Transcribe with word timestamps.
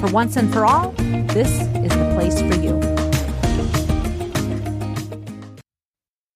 for 0.00 0.08
once 0.12 0.36
and 0.36 0.52
for 0.52 0.64
all, 0.64 0.92
this 1.32 1.50
is 1.50 1.90
the 1.90 2.12
place 2.14 2.40
for 2.40 2.54
you. 2.60 2.78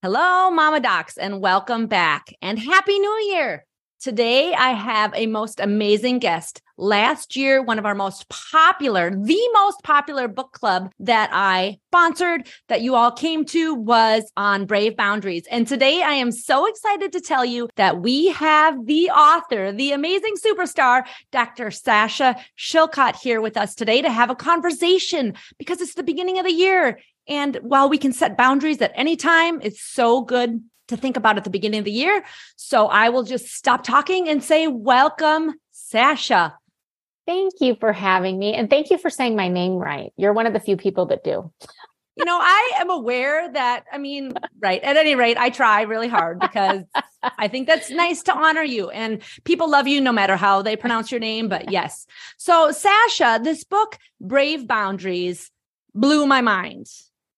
Hello, 0.02 0.50
Mama 0.50 0.80
Docs, 0.80 1.16
and 1.16 1.40
welcome 1.40 1.86
back 1.86 2.34
and 2.40 2.58
Happy 2.58 2.98
New 2.98 3.20
Year. 3.30 3.64
Today, 4.00 4.54
I 4.54 4.70
have 4.70 5.12
a 5.14 5.26
most 5.26 5.60
amazing 5.60 6.18
guest. 6.18 6.61
Last 6.78 7.36
year, 7.36 7.62
one 7.62 7.78
of 7.78 7.86
our 7.86 7.94
most 7.94 8.28
popular, 8.28 9.10
the 9.10 9.48
most 9.52 9.82
popular 9.82 10.26
book 10.26 10.52
club 10.52 10.90
that 11.00 11.30
I 11.32 11.78
sponsored, 11.90 12.48
that 12.68 12.80
you 12.80 12.94
all 12.94 13.12
came 13.12 13.44
to, 13.46 13.74
was 13.74 14.30
on 14.36 14.64
Brave 14.64 14.96
Boundaries. 14.96 15.46
And 15.50 15.66
today, 15.66 16.02
I 16.02 16.12
am 16.14 16.32
so 16.32 16.66
excited 16.66 17.12
to 17.12 17.20
tell 17.20 17.44
you 17.44 17.68
that 17.76 18.00
we 18.00 18.28
have 18.28 18.86
the 18.86 19.10
author, 19.10 19.70
the 19.70 19.92
amazing 19.92 20.34
superstar, 20.42 21.04
Dr. 21.30 21.70
Sasha 21.70 22.36
Shillcutt 22.58 23.16
here 23.16 23.40
with 23.40 23.56
us 23.56 23.74
today 23.74 24.00
to 24.00 24.10
have 24.10 24.30
a 24.30 24.34
conversation 24.34 25.34
because 25.58 25.80
it's 25.80 25.94
the 25.94 26.02
beginning 26.02 26.38
of 26.38 26.46
the 26.46 26.52
year. 26.52 26.98
And 27.28 27.56
while 27.56 27.88
we 27.88 27.98
can 27.98 28.12
set 28.12 28.36
boundaries 28.36 28.80
at 28.80 28.92
any 28.94 29.16
time, 29.16 29.60
it's 29.62 29.82
so 29.82 30.22
good 30.22 30.62
to 30.88 30.96
think 30.96 31.16
about 31.16 31.36
at 31.36 31.44
the 31.44 31.50
beginning 31.50 31.80
of 31.80 31.84
the 31.84 31.92
year. 31.92 32.24
So 32.56 32.86
I 32.86 33.10
will 33.10 33.22
just 33.22 33.48
stop 33.48 33.84
talking 33.84 34.28
and 34.28 34.42
say, 34.42 34.66
Welcome, 34.66 35.54
Sasha. 35.70 36.56
Thank 37.26 37.54
you 37.60 37.76
for 37.78 37.92
having 37.92 38.38
me. 38.38 38.54
And 38.54 38.68
thank 38.68 38.90
you 38.90 38.98
for 38.98 39.10
saying 39.10 39.36
my 39.36 39.48
name 39.48 39.72
right. 39.72 40.12
You're 40.16 40.32
one 40.32 40.46
of 40.46 40.52
the 40.52 40.60
few 40.60 40.76
people 40.76 41.06
that 41.06 41.22
do. 41.22 41.52
You 42.16 42.26
know, 42.26 42.38
I 42.40 42.72
am 42.80 42.90
aware 42.90 43.50
that, 43.52 43.84
I 43.90 43.96
mean, 43.96 44.32
right. 44.60 44.82
At 44.82 44.96
any 44.96 45.14
rate, 45.14 45.38
I 45.38 45.48
try 45.48 45.82
really 45.82 46.08
hard 46.08 46.40
because 46.40 46.82
I 47.22 47.48
think 47.48 47.66
that's 47.66 47.90
nice 47.90 48.22
to 48.24 48.36
honor 48.36 48.62
you 48.62 48.90
and 48.90 49.22
people 49.44 49.70
love 49.70 49.88
you 49.88 50.00
no 50.00 50.12
matter 50.12 50.36
how 50.36 50.60
they 50.60 50.76
pronounce 50.76 51.10
your 51.10 51.20
name. 51.20 51.48
But 51.48 51.70
yes. 51.70 52.06
So, 52.36 52.70
Sasha, 52.70 53.40
this 53.42 53.64
book, 53.64 53.96
Brave 54.20 54.66
Boundaries, 54.66 55.50
blew 55.94 56.26
my 56.26 56.42
mind 56.42 56.86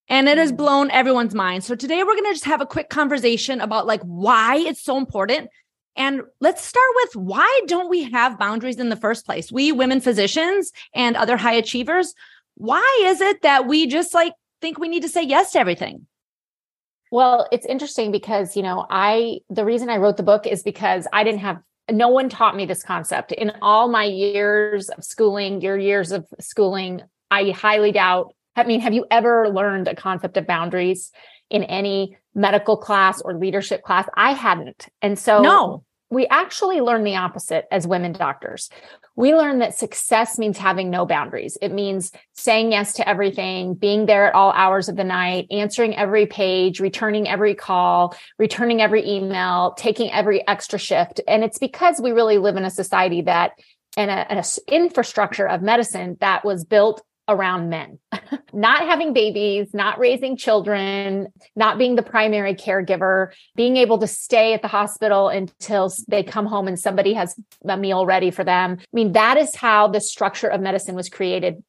and 0.08 0.28
it 0.28 0.38
has 0.38 0.52
mm. 0.52 0.56
blown 0.56 0.90
everyone's 0.90 1.34
mind. 1.34 1.64
So 1.64 1.74
today 1.74 2.02
we're 2.02 2.14
going 2.14 2.24
to 2.24 2.32
just 2.32 2.44
have 2.44 2.60
a 2.60 2.66
quick 2.66 2.88
conversation 2.88 3.60
about 3.60 3.86
like 3.86 4.02
why 4.02 4.56
it's 4.56 4.82
so 4.82 4.96
important. 4.96 5.50
And 5.96 6.22
let's 6.40 6.64
start 6.64 6.88
with 6.96 7.16
why 7.16 7.60
don't 7.66 7.88
we 7.88 8.10
have 8.10 8.38
boundaries 8.38 8.78
in 8.78 8.88
the 8.88 8.96
first 8.96 9.24
place? 9.26 9.52
We 9.52 9.72
women 9.72 10.00
physicians 10.00 10.72
and 10.94 11.16
other 11.16 11.36
high 11.36 11.54
achievers, 11.54 12.14
why 12.56 13.02
is 13.04 13.20
it 13.20 13.42
that 13.42 13.66
we 13.66 13.86
just 13.86 14.14
like 14.14 14.32
think 14.60 14.78
we 14.78 14.88
need 14.88 15.02
to 15.02 15.08
say 15.08 15.22
yes 15.22 15.52
to 15.52 15.60
everything? 15.60 16.06
Well, 17.10 17.46
it's 17.52 17.66
interesting 17.66 18.10
because, 18.10 18.56
you 18.56 18.62
know, 18.62 18.86
I 18.90 19.38
the 19.48 19.64
reason 19.64 19.88
I 19.88 19.98
wrote 19.98 20.16
the 20.16 20.22
book 20.22 20.46
is 20.46 20.62
because 20.62 21.06
I 21.12 21.22
didn't 21.22 21.40
have 21.40 21.58
no 21.90 22.08
one 22.08 22.28
taught 22.28 22.56
me 22.56 22.64
this 22.64 22.82
concept 22.82 23.30
in 23.32 23.52
all 23.62 23.88
my 23.88 24.04
years 24.04 24.88
of 24.88 25.04
schooling, 25.04 25.60
your 25.60 25.78
years 25.78 26.12
of 26.12 26.26
schooling. 26.40 27.02
I 27.30 27.50
highly 27.50 27.92
doubt 27.92 28.34
I 28.56 28.64
mean, 28.64 28.80
have 28.80 28.94
you 28.94 29.06
ever 29.10 29.48
learned 29.48 29.88
a 29.88 29.94
concept 29.94 30.36
of 30.36 30.46
boundaries 30.46 31.10
in 31.50 31.64
any 31.64 32.16
medical 32.34 32.76
class 32.76 33.20
or 33.20 33.34
leadership 33.34 33.82
class? 33.82 34.08
I 34.16 34.32
hadn't. 34.32 34.88
And 35.02 35.18
so 35.18 35.42
no. 35.42 35.84
We 36.14 36.26
actually 36.28 36.80
learn 36.80 37.04
the 37.04 37.16
opposite 37.16 37.66
as 37.70 37.86
women 37.86 38.12
doctors. 38.12 38.70
We 39.16 39.34
learn 39.34 39.58
that 39.58 39.76
success 39.76 40.38
means 40.38 40.58
having 40.58 40.90
no 40.90 41.06
boundaries. 41.06 41.58
It 41.60 41.72
means 41.72 42.10
saying 42.32 42.72
yes 42.72 42.94
to 42.94 43.08
everything, 43.08 43.74
being 43.74 44.06
there 44.06 44.26
at 44.26 44.34
all 44.34 44.52
hours 44.52 44.88
of 44.88 44.96
the 44.96 45.04
night, 45.04 45.46
answering 45.50 45.96
every 45.96 46.26
page, 46.26 46.80
returning 46.80 47.28
every 47.28 47.54
call, 47.54 48.16
returning 48.38 48.80
every 48.80 49.08
email, 49.08 49.74
taking 49.76 50.10
every 50.10 50.46
extra 50.48 50.78
shift. 50.78 51.20
And 51.28 51.44
it's 51.44 51.58
because 51.58 52.00
we 52.00 52.12
really 52.12 52.38
live 52.38 52.56
in 52.56 52.64
a 52.64 52.70
society 52.70 53.22
that 53.22 53.52
and 53.96 54.10
an 54.10 54.42
infrastructure 54.66 55.46
of 55.46 55.62
medicine 55.62 56.16
that 56.20 56.44
was 56.44 56.64
built 56.64 57.02
around 57.28 57.70
men, 57.70 57.98
not 58.52 58.80
having 58.80 59.12
babies, 59.12 59.72
not 59.72 59.98
raising 59.98 60.36
children, 60.36 61.28
not 61.56 61.78
being 61.78 61.94
the 61.94 62.02
primary 62.02 62.54
caregiver, 62.54 63.32
being 63.54 63.76
able 63.76 63.98
to 63.98 64.06
stay 64.06 64.52
at 64.52 64.62
the 64.62 64.68
hospital 64.68 65.28
until 65.28 65.92
they 66.08 66.22
come 66.22 66.46
home 66.46 66.68
and 66.68 66.78
somebody 66.78 67.14
has 67.14 67.34
a 67.66 67.76
meal 67.76 68.04
ready 68.04 68.30
for 68.30 68.44
them. 68.44 68.76
I 68.80 68.84
mean, 68.92 69.12
that 69.12 69.36
is 69.36 69.54
how 69.54 69.88
the 69.88 70.00
structure 70.00 70.48
of 70.48 70.60
medicine 70.60 70.94
was 70.94 71.08
created 71.08 71.62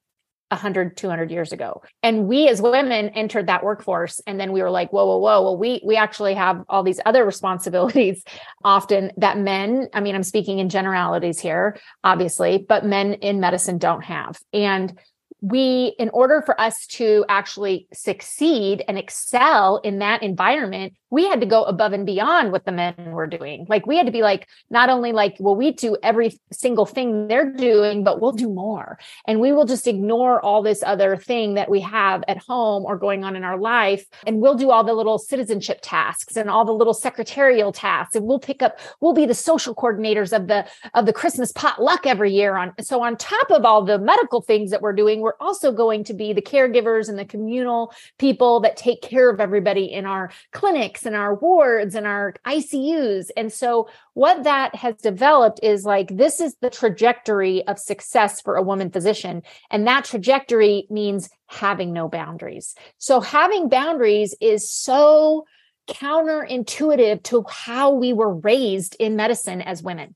100 0.50 0.96
200 0.96 1.32
years 1.32 1.52
ago. 1.52 1.82
And 2.04 2.28
we 2.28 2.48
as 2.48 2.62
women 2.62 3.10
entered 3.10 3.48
that 3.48 3.64
workforce 3.64 4.22
and 4.28 4.40
then 4.40 4.52
we 4.52 4.62
were 4.62 4.70
like 4.70 4.94
whoa 4.94 5.06
whoa 5.06 5.18
whoa 5.18 5.42
well 5.42 5.58
we 5.58 5.82
we 5.84 5.96
actually 5.96 6.36
have 6.36 6.64
all 6.70 6.84
these 6.84 7.00
other 7.06 7.26
responsibilities. 7.26 8.24
Often 8.64 9.12
that 9.18 9.40
men 9.40 9.90
i 9.94 10.02
mean 10.02 10.16
i'm 10.16 10.24
speaking 10.24 10.60
in 10.60 10.70
generalities 10.70 11.40
here 11.40 11.78
obviously 12.04 12.64
but 12.68 12.86
men 12.86 13.14
in 13.16 13.40
medicine 13.40 13.80
don't 13.80 14.04
have. 14.04 14.40
And 14.54 14.98
we, 15.42 15.96
in 16.00 16.10
order 16.10 16.42
for 16.46 16.60
us 16.60 16.88
to 16.88 17.26
actually 17.30 17.88
succeed 17.94 18.84
and 18.88 18.98
excel 18.98 19.78
in 19.84 20.00
that 20.00 20.24
environment, 20.24 20.94
we 21.12 21.28
had 21.28 21.40
to 21.40 21.46
go 21.46 21.64
above 21.64 21.94
and 21.94 22.06
beyond 22.06 22.52
what 22.52 22.66
the 22.66 22.72
men 22.72 22.96
were 22.98 23.28
doing. 23.28 23.66
Like 23.70 23.86
we 23.86 23.96
had 23.96 24.06
to 24.06 24.12
be 24.12 24.22
like, 24.22 24.48
not 24.70 24.90
only 24.90 25.12
like, 25.12 25.38
well, 25.40 25.56
we 25.56 25.72
do 25.72 25.96
every 26.04 26.38
single 26.52 26.86
thing 26.86 27.28
they're 27.28 27.52
doing, 27.52 28.04
but 28.04 28.20
we'll 28.20 28.32
do 28.32 28.50
more. 28.50 28.98
And 29.28 29.40
we 29.40 29.52
will 29.52 29.66
just 29.66 29.88
ignore 29.88 30.42
all 30.42 30.62
this 30.62 30.84
other 30.84 31.16
thing 31.16 31.54
that 31.54 31.70
we 31.70 31.80
have 31.82 32.24
at 32.28 32.38
home 32.38 32.84
or 32.84 32.98
going 32.98 33.24
on 33.24 33.36
in 33.36 33.44
our 33.44 33.58
life. 33.58 34.06
And 34.26 34.42
we'll 34.42 34.56
do 34.56 34.72
all 34.72 34.84
the 34.84 34.94
little 34.94 35.18
citizenship 35.18 35.80
tasks 35.82 36.36
and 36.36 36.50
all 36.50 36.66
the 36.66 36.74
little 36.74 36.94
secretarial 36.94 37.72
tasks. 37.72 38.16
And 38.16 38.26
we'll 38.26 38.40
pick 38.40 38.62
up, 38.62 38.80
we'll 39.00 39.14
be 39.14 39.26
the 39.26 39.34
social 39.34 39.76
coordinators 39.76 40.36
of 40.36 40.48
the, 40.48 40.66
of 40.94 41.06
the 41.06 41.14
Christmas 41.14 41.52
potluck 41.52 42.06
every 42.06 42.34
year 42.34 42.58
on. 42.58 42.74
So 42.82 43.02
on 43.02 43.16
top 43.16 43.52
of 43.52 43.64
all 43.64 43.86
the 43.86 44.00
medical 44.00 44.42
things 44.42 44.72
that 44.72 44.82
we're 44.82 44.94
doing, 44.94 45.22
we're 45.26 45.34
also 45.40 45.72
going 45.72 46.04
to 46.04 46.14
be 46.14 46.34
the 46.34 46.42
caregivers 46.42 47.10
and 47.10 47.18
the 47.18 47.26
communal 47.26 47.92
people 48.20 48.60
that 48.60 48.78
take 48.78 49.02
care 49.02 49.28
of 49.28 49.40
everybody 49.40 49.86
in 49.86 50.06
our 50.06 50.30
clinics 50.52 51.04
and 51.04 51.16
our 51.16 51.34
wards 51.34 51.96
and 51.96 52.06
our 52.06 52.36
ICUs. 52.46 53.32
And 53.36 53.52
so 53.52 53.90
what 54.14 54.44
that 54.44 54.76
has 54.76 54.98
developed 54.98 55.62
is 55.64 55.84
like 55.84 56.16
this 56.16 56.40
is 56.40 56.56
the 56.62 56.70
trajectory 56.70 57.66
of 57.66 57.80
success 57.80 58.40
for 58.40 58.56
a 58.56 58.62
woman 58.62 58.92
physician. 58.92 59.42
And 59.72 59.88
that 59.88 60.06
trajectory 60.06 60.86
means 60.92 61.28
having 61.48 61.92
no 61.92 62.08
boundaries. 62.08 62.76
So 63.00 63.20
having 63.20 63.68
boundaries 63.68 64.36
is 64.40 64.70
so 64.70 65.46
counterintuitive 65.90 67.24
to 67.24 67.44
how 67.50 67.94
we 67.94 68.14
were 68.14 68.36
raised 68.36 68.96
in 69.00 69.16
medicine 69.16 69.64
as 69.64 69.82
women. 69.82 70.14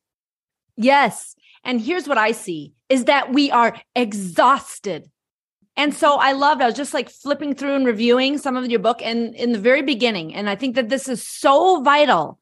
Yes. 0.78 1.36
And 1.64 1.82
here's 1.82 2.08
what 2.08 2.18
I 2.18 2.32
see 2.32 2.74
is 2.90 3.06
that 3.06 3.32
we 3.34 3.52
are 3.52 3.76
exhausted 3.96 5.10
and 5.80 5.94
so 5.94 6.18
I 6.18 6.34
loved, 6.34 6.62
I 6.62 6.66
was 6.66 6.76
just 6.76 6.94
like 6.94 7.10
flipping 7.10 7.56
through 7.56 7.74
and 7.74 7.86
reviewing 7.86 8.38
some 8.38 8.58
of 8.58 8.70
your 8.70 8.82
book 8.82 9.02
and 9.02 9.34
in 9.34 9.54
the 9.54 9.60
very 9.60 9.82
beginning. 9.82 10.36
And 10.36 10.50
I 10.50 10.56
think 10.56 10.76
that 10.76 10.90
this 10.90 11.08
is 11.08 11.26
so 11.26 11.82
vital 11.82 12.38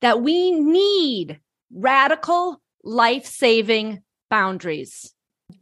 that 0.00 0.22
we 0.22 0.52
need 0.52 1.38
radical 1.70 2.62
life 2.82 3.26
saving 3.26 4.00
boundaries, 4.30 5.12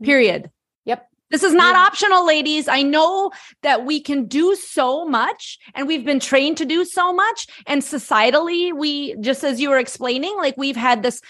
period. 0.01 0.49
Yep. 0.85 1.09
This 1.31 1.43
is 1.43 1.55
not 1.55 1.75
yeah. 1.75 1.87
optional, 1.87 2.25
ladies. 2.25 2.69
I 2.69 2.83
know 2.83 3.33
that 3.65 3.85
we 3.85 4.01
can 4.01 4.27
do 4.27 4.55
so 4.55 5.05
much 5.05 5.59
and 5.75 5.89
we've 5.89 6.05
been 6.05 6.21
trained 6.21 6.59
to 6.59 6.65
do 6.65 6.85
so 6.85 7.13
much. 7.13 7.49
And 7.67 7.83
societally, 7.83 8.73
we, 8.73 9.17
just 9.17 9.43
as 9.43 9.61
you 9.61 9.71
were 9.71 9.79
explaining, 9.79 10.37
like 10.37 10.57
we've 10.57 10.77
had 10.77 11.03
this 11.03 11.21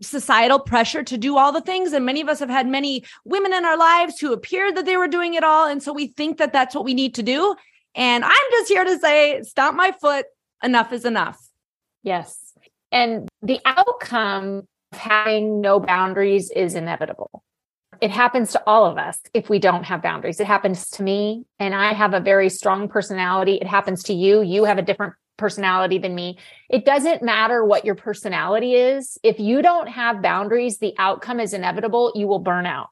societal 0.00 0.58
pressure 0.58 1.02
to 1.02 1.18
do 1.18 1.36
all 1.36 1.52
the 1.52 1.60
things. 1.60 1.92
And 1.92 2.06
many 2.06 2.20
of 2.20 2.28
us 2.28 2.38
have 2.38 2.48
had 2.48 2.66
many 2.66 3.04
women 3.24 3.52
in 3.52 3.64
our 3.64 3.76
lives 3.76 4.18
who 4.20 4.32
appeared 4.32 4.76
that 4.76 4.86
they 4.86 4.96
were 4.96 5.08
doing 5.08 5.34
it 5.34 5.44
all. 5.44 5.66
And 5.66 5.82
so 5.82 5.92
we 5.92 6.08
think 6.08 6.38
that 6.38 6.52
that's 6.52 6.74
what 6.74 6.84
we 6.84 6.94
need 6.94 7.14
to 7.16 7.22
do. 7.22 7.54
And 7.94 8.24
i'm 8.24 8.50
just 8.52 8.68
here 8.68 8.84
to 8.84 8.98
say 8.98 9.42
stop 9.42 9.74
my 9.74 9.92
foot. 9.92 10.26
Enough 10.62 10.92
is 10.92 11.04
enough. 11.04 11.38
Yes. 12.02 12.52
And 12.90 13.28
the 13.42 13.60
outcome 13.64 14.66
of 14.92 14.98
having 14.98 15.60
no 15.60 15.78
boundaries 15.78 16.50
is 16.50 16.74
inevitable. 16.74 17.42
It 18.00 18.10
happens 18.10 18.52
to 18.52 18.62
all 18.66 18.86
of 18.86 18.96
us 18.96 19.18
if 19.34 19.50
we 19.50 19.58
don't 19.58 19.84
have 19.84 20.02
boundaries. 20.02 20.40
It 20.40 20.46
happens 20.46 20.88
to 20.90 21.02
me, 21.02 21.44
and 21.58 21.74
I 21.74 21.92
have 21.92 22.14
a 22.14 22.20
very 22.20 22.48
strong 22.48 22.88
personality. 22.88 23.54
It 23.54 23.66
happens 23.66 24.04
to 24.04 24.14
you. 24.14 24.40
You 24.40 24.64
have 24.64 24.78
a 24.78 24.82
different 24.82 25.14
personality 25.38 25.98
than 25.98 26.14
me. 26.14 26.38
It 26.68 26.84
doesn't 26.84 27.22
matter 27.22 27.64
what 27.64 27.86
your 27.86 27.94
personality 27.94 28.74
is. 28.74 29.16
If 29.22 29.40
you 29.40 29.62
don't 29.62 29.86
have 29.86 30.20
boundaries, 30.20 30.78
the 30.78 30.94
outcome 30.98 31.40
is 31.40 31.54
inevitable. 31.54 32.12
You 32.14 32.26
will 32.26 32.40
burn 32.40 32.66
out. 32.66 32.88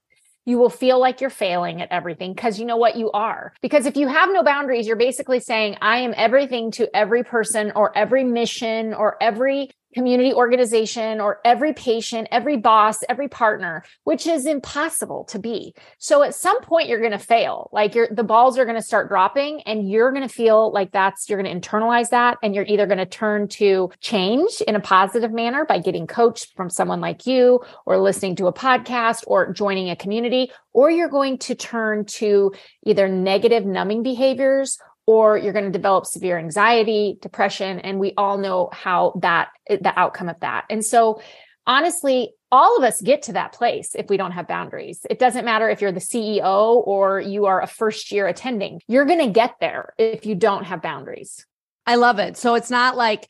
You 0.46 0.58
will 0.58 0.70
feel 0.70 1.00
like 1.00 1.20
you're 1.20 1.28
failing 1.28 1.82
at 1.82 1.90
everything 1.90 2.32
because 2.32 2.60
you 2.60 2.66
know 2.66 2.76
what 2.76 2.96
you 2.96 3.10
are. 3.10 3.52
Because 3.60 3.84
if 3.84 3.96
you 3.96 4.06
have 4.06 4.30
no 4.32 4.44
boundaries, 4.44 4.86
you're 4.86 4.94
basically 4.94 5.40
saying, 5.40 5.76
I 5.82 5.98
am 5.98 6.14
everything 6.16 6.70
to 6.72 6.88
every 6.96 7.24
person 7.24 7.72
or 7.74 7.96
every 7.98 8.22
mission 8.22 8.94
or 8.94 9.16
every 9.20 9.70
community 9.96 10.30
organization 10.34 11.22
or 11.22 11.40
every 11.42 11.72
patient, 11.72 12.28
every 12.30 12.58
boss, 12.58 13.02
every 13.08 13.28
partner, 13.28 13.82
which 14.04 14.26
is 14.26 14.44
impossible 14.44 15.24
to 15.24 15.38
be. 15.38 15.74
So 15.96 16.22
at 16.22 16.34
some 16.34 16.60
point 16.60 16.90
you're 16.90 17.00
going 17.00 17.12
to 17.12 17.18
fail. 17.18 17.70
Like 17.72 17.94
you're, 17.94 18.08
the 18.10 18.22
balls 18.22 18.58
are 18.58 18.66
going 18.66 18.76
to 18.76 18.82
start 18.82 19.08
dropping 19.08 19.62
and 19.62 19.90
you're 19.90 20.12
going 20.12 20.28
to 20.28 20.34
feel 20.34 20.70
like 20.70 20.92
that's, 20.92 21.30
you're 21.30 21.42
going 21.42 21.60
to 21.60 21.68
internalize 21.68 22.10
that. 22.10 22.36
And 22.42 22.54
you're 22.54 22.66
either 22.66 22.84
going 22.84 22.98
to 22.98 23.06
turn 23.06 23.48
to 23.48 23.90
change 24.00 24.60
in 24.68 24.76
a 24.76 24.80
positive 24.80 25.32
manner 25.32 25.64
by 25.64 25.78
getting 25.78 26.06
coached 26.06 26.54
from 26.54 26.68
someone 26.68 27.00
like 27.00 27.26
you 27.26 27.60
or 27.86 27.96
listening 27.96 28.36
to 28.36 28.48
a 28.48 28.52
podcast 28.52 29.24
or 29.26 29.50
joining 29.50 29.88
a 29.88 29.96
community, 29.96 30.52
or 30.74 30.90
you're 30.90 31.08
going 31.08 31.38
to 31.38 31.54
turn 31.54 32.04
to 32.04 32.52
either 32.84 33.08
negative 33.08 33.64
numbing 33.64 34.02
behaviors 34.02 34.78
or 35.06 35.38
you're 35.38 35.52
going 35.52 35.64
to 35.64 35.70
develop 35.70 36.04
severe 36.06 36.38
anxiety, 36.38 37.18
depression, 37.22 37.78
and 37.78 37.98
we 37.98 38.12
all 38.16 38.38
know 38.38 38.68
how 38.72 39.18
that 39.22 39.48
the 39.68 39.92
outcome 39.96 40.28
of 40.28 40.38
that. 40.40 40.64
And 40.68 40.84
so 40.84 41.20
honestly, 41.66 42.32
all 42.52 42.76
of 42.76 42.84
us 42.84 43.00
get 43.00 43.22
to 43.22 43.32
that 43.34 43.52
place 43.52 43.94
if 43.94 44.08
we 44.08 44.16
don't 44.16 44.32
have 44.32 44.46
boundaries. 44.46 45.04
It 45.08 45.18
doesn't 45.18 45.44
matter 45.44 45.68
if 45.68 45.80
you're 45.80 45.92
the 45.92 46.00
CEO 46.00 46.86
or 46.86 47.20
you 47.20 47.46
are 47.46 47.60
a 47.60 47.66
first 47.66 48.12
year 48.12 48.26
attending. 48.26 48.80
You're 48.86 49.04
going 49.04 49.24
to 49.24 49.32
get 49.32 49.56
there 49.60 49.92
if 49.98 50.26
you 50.26 50.34
don't 50.34 50.64
have 50.64 50.82
boundaries. 50.82 51.44
I 51.86 51.96
love 51.96 52.18
it. 52.18 52.36
So 52.36 52.54
it's 52.54 52.70
not 52.70 52.96
like 52.96 53.28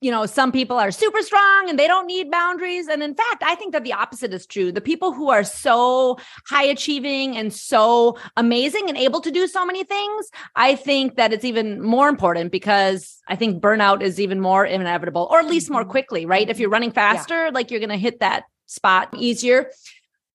you 0.00 0.10
know, 0.10 0.26
some 0.26 0.52
people 0.52 0.76
are 0.78 0.90
super 0.90 1.22
strong 1.22 1.70
and 1.70 1.78
they 1.78 1.86
don't 1.86 2.06
need 2.06 2.30
boundaries. 2.30 2.86
And 2.86 3.02
in 3.02 3.14
fact, 3.14 3.42
I 3.44 3.54
think 3.54 3.72
that 3.72 3.82
the 3.82 3.94
opposite 3.94 4.34
is 4.34 4.46
true. 4.46 4.70
The 4.70 4.80
people 4.80 5.12
who 5.12 5.30
are 5.30 5.42
so 5.42 6.18
high 6.46 6.64
achieving 6.64 7.36
and 7.36 7.52
so 7.52 8.18
amazing 8.36 8.88
and 8.88 8.98
able 8.98 9.20
to 9.22 9.30
do 9.30 9.46
so 9.46 9.64
many 9.64 9.84
things, 9.84 10.28
I 10.54 10.74
think 10.74 11.16
that 11.16 11.32
it's 11.32 11.44
even 11.44 11.80
more 11.82 12.08
important 12.08 12.52
because 12.52 13.20
I 13.26 13.36
think 13.36 13.62
burnout 13.62 14.02
is 14.02 14.20
even 14.20 14.40
more 14.40 14.66
inevitable 14.66 15.28
or 15.30 15.38
at 15.38 15.46
least 15.46 15.70
more 15.70 15.82
mm-hmm. 15.82 15.90
quickly, 15.90 16.26
right? 16.26 16.48
If 16.48 16.58
you're 16.58 16.70
running 16.70 16.92
faster, 16.92 17.46
yeah. 17.46 17.50
like 17.54 17.70
you're 17.70 17.80
going 17.80 17.88
to 17.90 17.96
hit 17.96 18.20
that 18.20 18.44
spot 18.66 19.08
easier. 19.16 19.70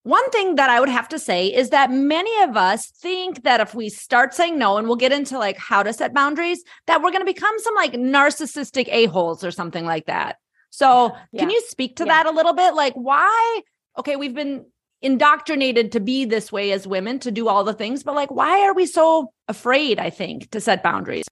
One 0.04 0.28
thing 0.32 0.56
that 0.56 0.70
I 0.70 0.80
would 0.80 0.90
have 0.90 1.08
to 1.10 1.20
say 1.20 1.48
is 1.48 1.70
that 1.70 1.92
many 1.92 2.36
of 2.42 2.58
us 2.58 2.88
think 2.88 3.44
that 3.44 3.60
if 3.60 3.76
we 3.76 3.90
start 3.90 4.34
saying 4.34 4.58
no, 4.58 4.78
and 4.78 4.88
we'll 4.88 4.96
get 4.96 5.12
into 5.12 5.38
like 5.38 5.58
how 5.58 5.84
to 5.84 5.94
set 5.94 6.14
boundaries, 6.14 6.64
that 6.88 7.04
we're 7.04 7.12
going 7.12 7.26
to 7.26 7.34
become 7.34 7.54
some 7.60 7.76
like 7.76 7.94
narcissistic 7.94 8.88
a-holes 8.90 9.44
or 9.44 9.52
something 9.52 9.86
like 9.86 10.08
that. 10.08 10.38
So, 10.72 11.16
yeah. 11.32 11.42
can 11.42 11.50
you 11.52 11.62
speak 11.68 11.98
to 11.98 12.06
yeah. 12.06 12.24
that 12.24 12.32
a 12.32 12.36
little 12.36 12.54
bit? 12.54 12.74
Like, 12.74 12.94
why? 12.94 13.62
Okay, 14.00 14.16
we've 14.16 14.34
been 14.34 14.66
indoctrinated 15.02 15.92
to 15.92 16.00
be 16.00 16.26
this 16.26 16.52
way 16.52 16.72
as 16.72 16.88
women 16.88 17.20
to 17.20 17.32
do 17.32 17.48
all 17.48 17.64
the 17.64 17.74
things, 17.74 18.04
but 18.04 18.16
like, 18.16 18.32
why 18.32 18.62
are 18.62 18.74
we 18.74 18.86
so 18.86 19.32
afraid, 19.48 20.00
I 20.00 20.10
think, 20.10 20.50
to 20.52 20.62
set 20.62 20.82
boundaries? 20.82 21.26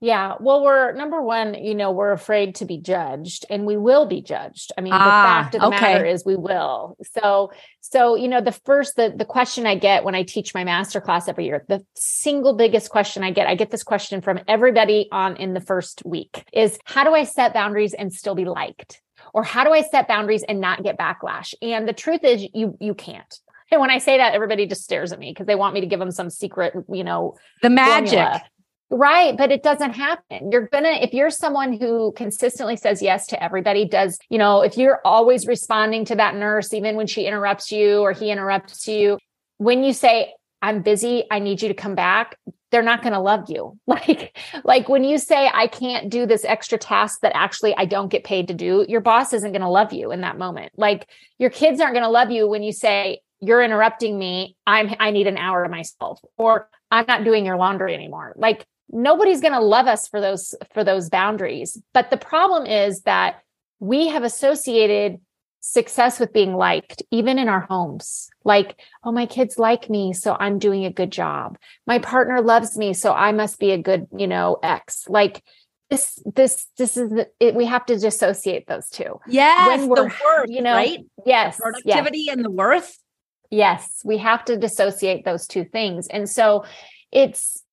Yeah. 0.00 0.34
Well, 0.38 0.62
we're 0.62 0.92
number 0.92 1.22
one, 1.22 1.54
you 1.54 1.74
know, 1.74 1.90
we're 1.90 2.12
afraid 2.12 2.56
to 2.56 2.66
be 2.66 2.78
judged 2.78 3.46
and 3.48 3.64
we 3.64 3.76
will 3.76 4.06
be 4.06 4.20
judged. 4.20 4.72
I 4.76 4.82
mean, 4.82 4.92
ah, 4.92 4.98
the 4.98 5.10
fact 5.10 5.54
of 5.54 5.60
the 5.62 5.66
okay. 5.68 5.94
matter 5.94 6.04
is 6.04 6.24
we 6.26 6.36
will. 6.36 6.96
So, 7.12 7.52
so, 7.80 8.14
you 8.14 8.28
know, 8.28 8.40
the 8.42 8.52
first, 8.52 8.96
the, 8.96 9.14
the 9.16 9.24
question 9.24 9.66
I 9.66 9.76
get 9.76 10.04
when 10.04 10.14
I 10.14 10.22
teach 10.22 10.52
my 10.52 10.64
master 10.64 11.00
class 11.00 11.26
every 11.28 11.46
year, 11.46 11.64
the 11.68 11.84
single 11.94 12.54
biggest 12.54 12.90
question 12.90 13.22
I 13.22 13.30
get, 13.30 13.46
I 13.46 13.54
get 13.54 13.70
this 13.70 13.82
question 13.82 14.20
from 14.20 14.40
everybody 14.46 15.08
on 15.10 15.36
in 15.36 15.54
the 15.54 15.60
first 15.60 16.02
week 16.04 16.44
is 16.52 16.78
how 16.84 17.04
do 17.04 17.14
I 17.14 17.24
set 17.24 17.54
boundaries 17.54 17.94
and 17.94 18.12
still 18.12 18.34
be 18.34 18.44
liked? 18.44 19.00
Or 19.32 19.42
how 19.42 19.64
do 19.64 19.72
I 19.72 19.82
set 19.82 20.06
boundaries 20.06 20.42
and 20.42 20.60
not 20.60 20.82
get 20.82 20.98
backlash? 20.98 21.54
And 21.62 21.88
the 21.88 21.94
truth 21.94 22.24
is 22.24 22.46
you, 22.52 22.76
you 22.78 22.94
can't. 22.94 23.38
And 23.70 23.80
when 23.80 23.90
I 23.90 23.98
say 23.98 24.18
that, 24.18 24.34
everybody 24.34 24.66
just 24.66 24.84
stares 24.84 25.12
at 25.12 25.18
me 25.18 25.30
because 25.30 25.46
they 25.46 25.54
want 25.54 25.74
me 25.74 25.80
to 25.80 25.86
give 25.86 25.98
them 25.98 26.10
some 26.10 26.30
secret, 26.30 26.74
you 26.88 27.02
know, 27.04 27.36
the 27.62 27.70
magic. 27.70 28.10
Formula. 28.10 28.42
Right. 28.90 29.36
But 29.36 29.50
it 29.50 29.62
doesn't 29.62 29.92
happen. 29.92 30.52
You're 30.52 30.68
going 30.68 30.84
to, 30.84 31.02
if 31.02 31.12
you're 31.12 31.30
someone 31.30 31.72
who 31.72 32.12
consistently 32.12 32.76
says 32.76 33.02
yes 33.02 33.26
to 33.28 33.42
everybody, 33.42 33.86
does, 33.86 34.18
you 34.28 34.38
know, 34.38 34.60
if 34.62 34.76
you're 34.76 35.00
always 35.04 35.46
responding 35.46 36.04
to 36.06 36.16
that 36.16 36.36
nurse, 36.36 36.72
even 36.72 36.96
when 36.96 37.06
she 37.06 37.26
interrupts 37.26 37.72
you 37.72 38.00
or 38.00 38.12
he 38.12 38.30
interrupts 38.30 38.86
you, 38.86 39.18
when 39.58 39.82
you 39.84 39.92
say, 39.92 40.34
I'm 40.60 40.82
busy, 40.82 41.24
I 41.30 41.40
need 41.40 41.62
you 41.62 41.68
to 41.68 41.74
come 41.74 41.94
back, 41.94 42.38
they're 42.70 42.82
not 42.82 43.02
going 43.02 43.12
to 43.12 43.20
love 43.20 43.44
you. 43.48 43.78
Like, 43.86 44.36
like 44.64 44.88
when 44.88 45.04
you 45.04 45.18
say, 45.18 45.48
I 45.52 45.66
can't 45.66 46.10
do 46.10 46.26
this 46.26 46.44
extra 46.44 46.76
task 46.76 47.20
that 47.22 47.32
actually 47.34 47.74
I 47.76 47.84
don't 47.84 48.08
get 48.08 48.24
paid 48.24 48.48
to 48.48 48.54
do, 48.54 48.84
your 48.88 49.00
boss 49.00 49.32
isn't 49.32 49.52
going 49.52 49.62
to 49.62 49.68
love 49.68 49.92
you 49.92 50.10
in 50.10 50.22
that 50.22 50.36
moment. 50.36 50.72
Like 50.76 51.08
your 51.38 51.50
kids 51.50 51.80
aren't 51.80 51.94
going 51.94 52.04
to 52.04 52.10
love 52.10 52.30
you 52.30 52.48
when 52.48 52.62
you 52.62 52.72
say, 52.72 53.20
you're 53.40 53.62
interrupting 53.62 54.18
me. 54.18 54.56
I'm, 54.66 54.94
I 54.98 55.10
need 55.10 55.26
an 55.26 55.38
hour 55.38 55.62
to 55.62 55.68
myself 55.68 56.20
or 56.36 56.68
I'm 56.90 57.04
not 57.06 57.24
doing 57.24 57.46
your 57.46 57.56
laundry 57.56 57.94
anymore. 57.94 58.34
Like 58.36 58.66
nobody's 58.90 59.40
going 59.40 59.52
to 59.52 59.60
love 59.60 59.86
us 59.86 60.08
for 60.08 60.20
those 60.20 60.54
for 60.72 60.84
those 60.84 61.08
boundaries. 61.08 61.80
But 61.92 62.10
the 62.10 62.16
problem 62.16 62.66
is 62.66 63.02
that 63.02 63.40
we 63.80 64.08
have 64.08 64.22
associated 64.22 65.20
success 65.60 66.20
with 66.20 66.30
being 66.32 66.54
liked 66.54 67.02
even 67.10 67.38
in 67.38 67.48
our 67.48 67.60
homes. 67.60 68.28
Like 68.44 68.78
oh 69.02 69.12
my 69.12 69.24
kids 69.26 69.58
like 69.58 69.88
me 69.88 70.12
so 70.12 70.36
i'm 70.38 70.58
doing 70.58 70.84
a 70.84 70.92
good 70.92 71.10
job. 71.10 71.56
My 71.86 71.98
partner 71.98 72.42
loves 72.42 72.76
me 72.76 72.92
so 72.92 73.12
i 73.14 73.32
must 73.32 73.58
be 73.58 73.70
a 73.70 73.78
good 73.78 74.06
you 74.16 74.26
know 74.26 74.58
ex 74.62 75.04
like 75.08 75.42
this 75.88 76.22
this 76.34 76.66
this 76.76 76.96
is 76.96 77.10
the, 77.10 77.28
it, 77.40 77.54
we 77.54 77.64
have 77.64 77.86
to 77.86 77.98
dissociate 77.98 78.66
those 78.66 78.88
two. 78.90 79.18
Yes 79.26 79.78
when 79.78 79.88
we're, 79.88 79.96
the 79.96 80.14
worth 80.24 80.48
you 80.48 80.60
know 80.60 80.74
right? 80.74 81.00
yes 81.24 81.56
productivity 81.58 82.24
yes. 82.24 82.36
and 82.36 82.44
the 82.44 82.50
worth. 82.50 82.98
Yes 83.50 84.02
we 84.04 84.18
have 84.18 84.44
to 84.44 84.58
dissociate 84.58 85.24
those 85.24 85.46
two 85.46 85.64
things. 85.64 86.08
And 86.08 86.28
so 86.28 86.66
it's 87.10 87.63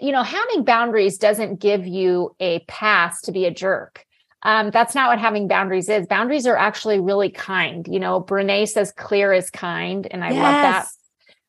you 0.00 0.12
know, 0.12 0.22
having 0.22 0.64
boundaries 0.64 1.18
doesn't 1.18 1.60
give 1.60 1.86
you 1.86 2.34
a 2.40 2.60
pass 2.60 3.20
to 3.22 3.32
be 3.32 3.46
a 3.46 3.50
jerk. 3.50 4.04
Um, 4.42 4.70
that's 4.70 4.94
not 4.94 5.08
what 5.08 5.18
having 5.18 5.48
boundaries 5.48 5.88
is. 5.88 6.06
Boundaries 6.06 6.46
are 6.46 6.56
actually 6.56 7.00
really 7.00 7.30
kind. 7.30 7.86
You 7.88 7.98
know, 7.98 8.20
Brene 8.22 8.68
says 8.68 8.92
clear 8.92 9.32
is 9.32 9.50
kind, 9.50 10.06
and 10.10 10.22
I 10.22 10.30
yes. 10.30 10.42
love 10.42 10.62
that. 10.62 10.86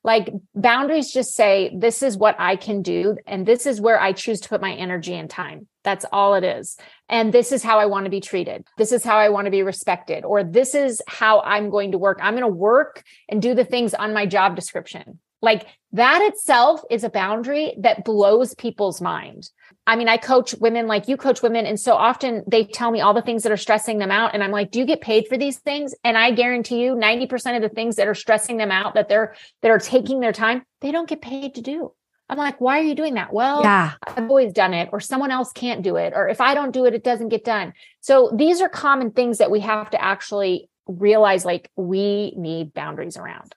Like 0.04 0.34
boundaries 0.56 1.12
just 1.12 1.36
say, 1.36 1.70
this 1.78 2.02
is 2.02 2.18
what 2.18 2.36
I 2.40 2.56
can 2.56 2.82
do, 2.82 3.18
and 3.28 3.46
this 3.46 3.66
is 3.66 3.82
where 3.82 4.00
I 4.00 4.14
choose 4.14 4.40
to 4.42 4.50
put 4.50 4.62
my 4.62 4.74
energy 4.74 5.14
and 5.14 5.30
time. 5.30 5.68
That's 5.84 6.06
all 6.12 6.36
it 6.36 6.44
is. 6.44 6.78
And 7.10 7.34
this 7.34 7.52
is 7.52 7.62
how 7.62 7.78
I 7.80 7.86
want 7.86 8.06
to 8.06 8.10
be 8.10 8.22
treated. 8.22 8.66
This 8.78 8.92
is 8.92 9.04
how 9.04 9.18
I 9.18 9.30
want 9.30 9.46
to 9.46 9.52
be 9.52 9.64
respected, 9.64 10.24
or 10.24 10.44
this 10.44 10.74
is 10.74 11.02
how 11.08 11.42
I'm 11.42 11.70
going 11.70 11.92
to 11.92 11.98
work. 11.98 12.20
I'm 12.22 12.34
going 12.34 12.42
to 12.42 12.48
work 12.48 13.04
and 13.30 13.42
do 13.42 13.54
the 13.54 13.66
things 13.66 13.94
on 13.94 14.14
my 14.14 14.26
job 14.26 14.56
description. 14.56 15.20
Like 15.48 15.66
that 15.94 16.22
itself 16.24 16.82
is 16.92 17.06
a 17.06 17.10
boundary 17.10 17.74
that 17.80 18.04
blows 18.04 18.54
people's 18.54 19.00
mind. 19.00 19.50
I 19.86 19.96
mean, 19.96 20.10
I 20.10 20.18
coach 20.18 20.54
women 20.56 20.88
like 20.88 21.08
you 21.08 21.16
coach 21.16 21.42
women. 21.42 21.66
And 21.66 21.80
so 21.80 21.94
often 21.94 22.44
they 22.46 22.66
tell 22.66 22.92
me 22.92 23.00
all 23.00 23.14
the 23.14 23.22
things 23.22 23.44
that 23.44 23.52
are 23.54 23.64
stressing 23.66 23.98
them 23.98 24.12
out. 24.12 24.34
And 24.34 24.44
I'm 24.44 24.52
like, 24.52 24.72
do 24.72 24.80
you 24.80 24.86
get 24.86 25.00
paid 25.00 25.26
for 25.30 25.38
these 25.38 25.60
things? 25.60 25.96
And 26.04 26.18
I 26.18 26.32
guarantee 26.32 26.84
you 26.84 26.96
90% 26.96 27.56
of 27.56 27.62
the 27.62 27.70
things 27.70 27.96
that 27.96 28.10
are 28.10 28.14
stressing 28.14 28.58
them 28.58 28.72
out 28.72 28.96
that 28.96 29.08
they're, 29.08 29.36
that 29.62 29.72
are 29.72 29.80
taking 29.80 30.20
their 30.20 30.34
time, 30.34 30.64
they 30.82 30.92
don't 30.92 31.08
get 31.08 31.22
paid 31.22 31.56
to 31.56 31.62
do. 31.62 31.94
I'm 32.28 32.38
like, 32.38 32.60
why 32.60 32.80
are 32.80 32.84
you 32.84 32.94
doing 32.94 33.14
that? 33.14 33.32
Well, 33.32 33.62
yeah. 33.64 33.94
I've 34.06 34.30
always 34.30 34.52
done 34.52 34.74
it, 34.74 34.90
or 34.92 35.00
someone 35.00 35.32
else 35.32 35.54
can't 35.54 35.82
do 35.82 35.96
it, 35.96 36.12
or 36.14 36.28
if 36.28 36.42
I 36.42 36.56
don't 36.56 36.74
do 36.74 36.86
it, 36.86 36.94
it 36.94 37.06
doesn't 37.06 37.30
get 37.30 37.46
done. 37.46 37.72
So 38.02 38.34
these 38.36 38.60
are 38.60 38.68
common 38.68 39.12
things 39.12 39.38
that 39.38 39.50
we 39.50 39.62
have 39.62 39.92
to 39.92 40.04
actually 40.04 40.70
realize 40.88 41.46
like 41.46 41.72
we 41.78 42.34
need 42.36 42.74
boundaries 42.74 43.16
around. 43.16 43.56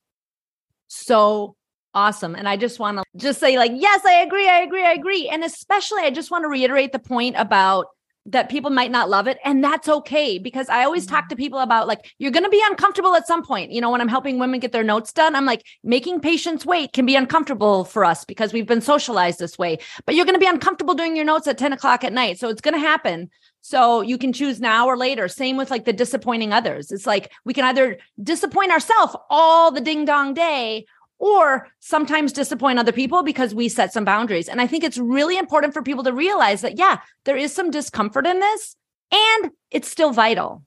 So 0.87 1.57
Awesome. 1.93 2.37
And 2.37 2.49
I 2.49 2.57
just 2.57 2.79
want 2.79 2.99
to 2.99 3.05
just 3.17 3.41
say, 3.41 3.59
like, 3.59 3.73
yes, 3.75 4.05
I 4.05 4.23
agree. 4.23 4.49
I 4.49 4.61
agree. 4.61 4.85
I 4.85 4.93
agree. 4.93 5.29
And 5.29 5.43
especially, 5.43 6.03
I 6.03 6.11
just 6.11 6.31
want 6.31 6.45
to 6.45 6.49
reiterate 6.49 6.93
the 6.93 7.01
point 7.01 7.35
about 7.37 7.87
that 8.27 8.51
people 8.51 8.71
might 8.71 8.91
not 8.91 9.09
love 9.09 9.27
it. 9.27 9.39
And 9.45 9.65
that's 9.65 9.89
okay 9.89 10.39
because 10.39 10.69
I 10.69 10.85
always 10.85 11.07
mm-hmm. 11.07 11.17
talk 11.17 11.29
to 11.31 11.37
people 11.37 11.59
about 11.59 11.89
like, 11.89 12.13
you're 12.19 12.31
going 12.31 12.45
to 12.45 12.51
be 12.51 12.63
uncomfortable 12.67 13.15
at 13.17 13.27
some 13.27 13.45
point. 13.45 13.73
You 13.73 13.81
know, 13.81 13.91
when 13.91 14.01
I'm 14.01 14.09
helping 14.09 14.39
women 14.39 14.61
get 14.61 14.73
their 14.73 14.85
notes 14.85 15.13
done, 15.13 15.35
I'm 15.35 15.47
like, 15.47 15.65
making 15.83 16.21
patients 16.21 16.67
wait 16.67 16.93
can 16.93 17.07
be 17.07 17.17
uncomfortable 17.17 17.85
for 17.85 18.05
us 18.05 18.25
because 18.25 18.53
we've 18.53 18.67
been 18.67 18.83
socialized 18.83 19.39
this 19.39 19.59
way. 19.59 19.79
But 20.07 20.15
you're 20.15 20.27
going 20.27 20.35
to 20.35 20.41
be 20.41 20.47
uncomfortable 20.47 20.95
doing 20.95 21.17
your 21.17 21.25
notes 21.25 21.49
at 21.49 21.59
10 21.59 21.73
o'clock 21.73 22.05
at 22.05 22.13
night. 22.13 22.39
So 22.39 22.49
it's 22.49 22.61
going 22.61 22.75
to 22.75 22.81
happen. 22.81 23.31
So 23.63 24.01
you 24.01 24.17
can 24.17 24.33
choose 24.33 24.61
now 24.61 24.87
or 24.87 24.97
later. 24.97 25.27
Same 25.27 25.57
with 25.57 25.71
like 25.71 25.85
the 25.85 25.93
disappointing 25.93 26.53
others. 26.53 26.93
It's 26.93 27.07
like 27.07 27.33
we 27.45 27.53
can 27.53 27.65
either 27.65 27.99
disappoint 28.23 28.71
ourselves 28.71 29.17
all 29.29 29.71
the 29.71 29.81
ding 29.81 30.05
dong 30.05 30.35
day 30.35 30.87
or 31.21 31.69
sometimes 31.79 32.33
disappoint 32.33 32.79
other 32.79 32.93
people 32.93 33.23
because 33.23 33.55
we 33.55 33.69
set 33.69 33.93
some 33.93 34.05
boundaries. 34.05 34.49
And 34.49 34.61
I 34.61 34.67
think 34.67 34.83
it's 34.83 34.99
really 34.99 35.39
important 35.39 35.75
for 35.75 35.83
people 35.83 36.03
to 36.05 36.13
realize 36.13 36.63
that, 36.63 36.79
yeah, 36.79 36.99
there 37.25 37.37
is 37.37 37.53
some 37.53 37.71
discomfort 37.71 38.27
in 38.27 38.41
this 38.41 38.75
and 39.13 39.53
it's 39.71 39.89
still 39.89 40.13
vital. 40.13 40.65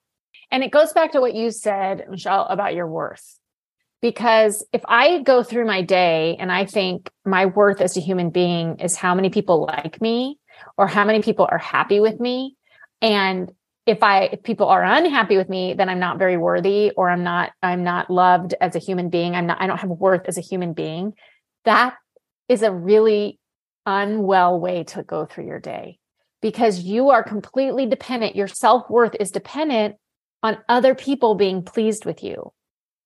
And 0.52 0.64
it 0.64 0.72
goes 0.72 0.94
back 0.94 1.12
to 1.14 1.22
what 1.22 1.34
you 1.34 1.50
said, 1.50 2.06
Michelle, 2.10 2.46
about 2.46 2.76
your 2.76 2.88
worth. 2.88 3.40
Because 4.02 4.64
if 4.72 4.82
I 4.88 5.22
go 5.24 5.42
through 5.42 5.66
my 5.66 5.82
day 5.82 6.38
and 6.40 6.52
I 6.52 6.66
think 6.66 7.10
my 7.26 7.48
worth 7.48 7.82
as 7.82 7.98
a 7.98 8.02
human 8.02 8.30
being 8.30 8.80
is 8.80 8.96
how 8.96 9.16
many 9.16 9.32
people 9.32 9.66
like 9.66 10.00
me 10.02 10.38
or 10.78 10.86
how 10.86 11.04
many 11.04 11.24
people 11.24 11.48
are 11.50 11.58
happy 11.58 12.00
with 12.00 12.20
me, 12.20 12.56
and 13.02 13.52
if 13.86 14.02
I 14.02 14.24
if 14.24 14.44
people 14.44 14.68
are 14.68 14.84
unhappy 14.84 15.38
with 15.38 15.50
me, 15.50 15.74
then 15.74 15.90
I'm 15.90 16.00
not 16.00 16.18
very 16.18 16.38
worthy 16.38 16.92
or 16.96 17.10
I'm 17.10 17.24
not 17.24 17.52
I'm 17.62 17.84
not 17.84 18.10
loved 18.10 18.56
as 18.62 18.76
a 18.76 18.80
human 18.80 19.10
being. 19.10 19.36
I'm 19.36 19.48
not 19.48 19.62
I 19.62 19.68
don't 19.68 19.80
have 19.80 19.90
worth 19.90 20.28
as 20.28 20.38
a 20.38 20.42
human 20.42 20.74
being. 20.74 21.14
That 21.66 21.96
is 22.48 22.62
a 22.62 22.72
really 22.72 23.40
unwell 23.86 24.60
way 24.60 24.84
to 24.86 25.04
go 25.04 25.26
through 25.26 25.48
your 25.48 25.60
day 25.60 26.00
because 26.42 26.80
you 26.80 27.10
are 27.10 27.24
completely 27.24 27.86
dependent. 27.86 28.36
Your 28.36 28.48
self-worth 28.48 29.16
is 29.20 29.32
dependent 29.32 29.96
on 30.42 30.58
other 30.70 30.96
people 30.96 31.36
being 31.36 31.64
pleased 31.64 32.06
with 32.06 32.24
you 32.24 32.54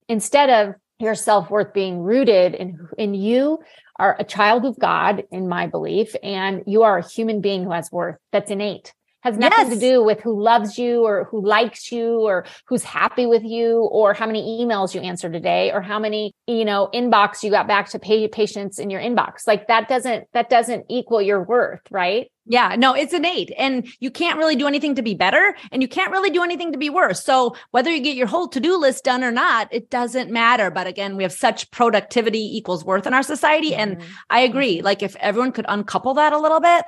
instead 0.07 0.49
of 0.49 0.75
your 0.99 1.15
self-worth 1.15 1.73
being 1.73 1.99
rooted 1.99 2.55
in 2.55 2.87
in 2.97 3.13
you 3.13 3.59
are 3.99 4.15
a 4.19 4.23
child 4.23 4.65
of 4.65 4.77
God 4.77 5.23
in 5.31 5.47
my 5.47 5.67
belief 5.67 6.15
and 6.21 6.63
you 6.67 6.83
are 6.83 6.99
a 6.99 7.07
human 7.07 7.41
being 7.41 7.63
who 7.63 7.71
has 7.71 7.91
worth 7.91 8.17
that's 8.31 8.51
innate 8.51 8.93
has 9.27 9.37
nothing 9.37 9.67
yes. 9.67 9.73
to 9.73 9.79
do 9.79 10.03
with 10.03 10.19
who 10.21 10.41
loves 10.41 10.77
you 10.77 11.05
or 11.05 11.25
who 11.25 11.45
likes 11.45 11.91
you 11.91 12.21
or 12.21 12.45
who's 12.65 12.83
happy 12.83 13.25
with 13.25 13.43
you 13.43 13.81
or 13.91 14.13
how 14.13 14.25
many 14.25 14.63
emails 14.63 14.93
you 14.93 15.01
answer 15.01 15.29
today 15.29 15.71
or 15.71 15.81
how 15.81 15.99
many 15.99 16.33
you 16.47 16.65
know 16.65 16.89
inbox 16.93 17.43
you 17.43 17.51
got 17.51 17.67
back 17.67 17.89
to 17.89 17.99
pay 17.99 18.27
patients 18.27 18.79
in 18.79 18.89
your 18.89 19.01
inbox 19.01 19.45
like 19.45 19.67
that 19.67 19.87
doesn't 19.87 20.25
that 20.33 20.49
doesn't 20.49 20.85
equal 20.89 21.21
your 21.21 21.43
worth 21.43 21.81
right 21.91 22.31
yeah, 22.49 22.75
no, 22.77 22.93
it's 22.93 23.13
innate. 23.13 23.51
And 23.57 23.85
you 23.99 24.09
can't 24.09 24.37
really 24.37 24.55
do 24.55 24.67
anything 24.67 24.95
to 24.95 25.01
be 25.01 25.13
better 25.13 25.53
and 25.69 25.81
you 25.81 25.87
can't 25.89 26.13
really 26.13 26.29
do 26.29 26.43
anything 26.43 26.71
to 26.71 26.77
be 26.77 26.89
worse. 26.89 27.21
So 27.23 27.57
whether 27.71 27.91
you 27.91 28.01
get 28.01 28.15
your 28.15 28.27
whole 28.27 28.47
to-do 28.47 28.77
list 28.77 29.03
done 29.03 29.21
or 29.21 29.31
not, 29.31 29.67
it 29.69 29.89
doesn't 29.89 30.31
matter. 30.31 30.71
But 30.71 30.87
again, 30.87 31.17
we 31.17 31.23
have 31.23 31.33
such 31.33 31.69
productivity 31.71 32.57
equals 32.57 32.85
worth 32.85 33.05
in 33.05 33.13
our 33.13 33.21
society. 33.21 33.71
Mm-hmm. 33.71 33.81
And 33.81 34.03
I 34.29 34.39
agree. 34.41 34.81
Like 34.81 35.03
if 35.03 35.17
everyone 35.17 35.51
could 35.51 35.65
uncouple 35.67 36.13
that 36.13 36.31
a 36.31 36.39
little 36.39 36.61
bit, 36.61 36.85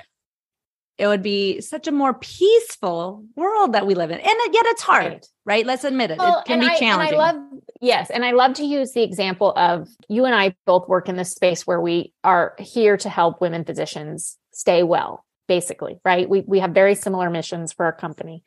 it 1.00 1.06
would 1.06 1.22
be 1.22 1.62
such 1.62 1.88
a 1.88 1.92
more 1.92 2.12
peaceful 2.12 3.24
world 3.34 3.72
that 3.72 3.86
we 3.86 3.94
live 3.94 4.10
in. 4.10 4.18
And 4.18 4.36
yet 4.52 4.66
it's 4.66 4.82
hard, 4.82 5.24
right? 5.46 5.64
Let's 5.64 5.82
admit 5.82 6.10
it. 6.10 6.18
Well, 6.18 6.40
it 6.40 6.44
can 6.44 6.60
be 6.60 6.66
I, 6.66 6.78
challenging. 6.78 7.18
I 7.18 7.18
love, 7.18 7.36
yes. 7.80 8.10
And 8.10 8.22
I 8.22 8.32
love 8.32 8.52
to 8.54 8.64
use 8.64 8.92
the 8.92 9.02
example 9.02 9.54
of 9.56 9.88
you 10.10 10.26
and 10.26 10.34
I 10.34 10.54
both 10.66 10.88
work 10.88 11.08
in 11.08 11.16
this 11.16 11.30
space 11.30 11.66
where 11.66 11.80
we 11.80 12.12
are 12.22 12.54
here 12.58 12.98
to 12.98 13.08
help 13.08 13.40
women 13.40 13.64
physicians 13.64 14.36
stay 14.52 14.82
well, 14.82 15.24
basically, 15.48 15.98
right? 16.04 16.28
We, 16.28 16.42
we 16.46 16.58
have 16.58 16.72
very 16.72 16.94
similar 16.94 17.30
missions 17.30 17.72
for 17.72 17.86
our 17.86 17.94
company. 17.94 18.44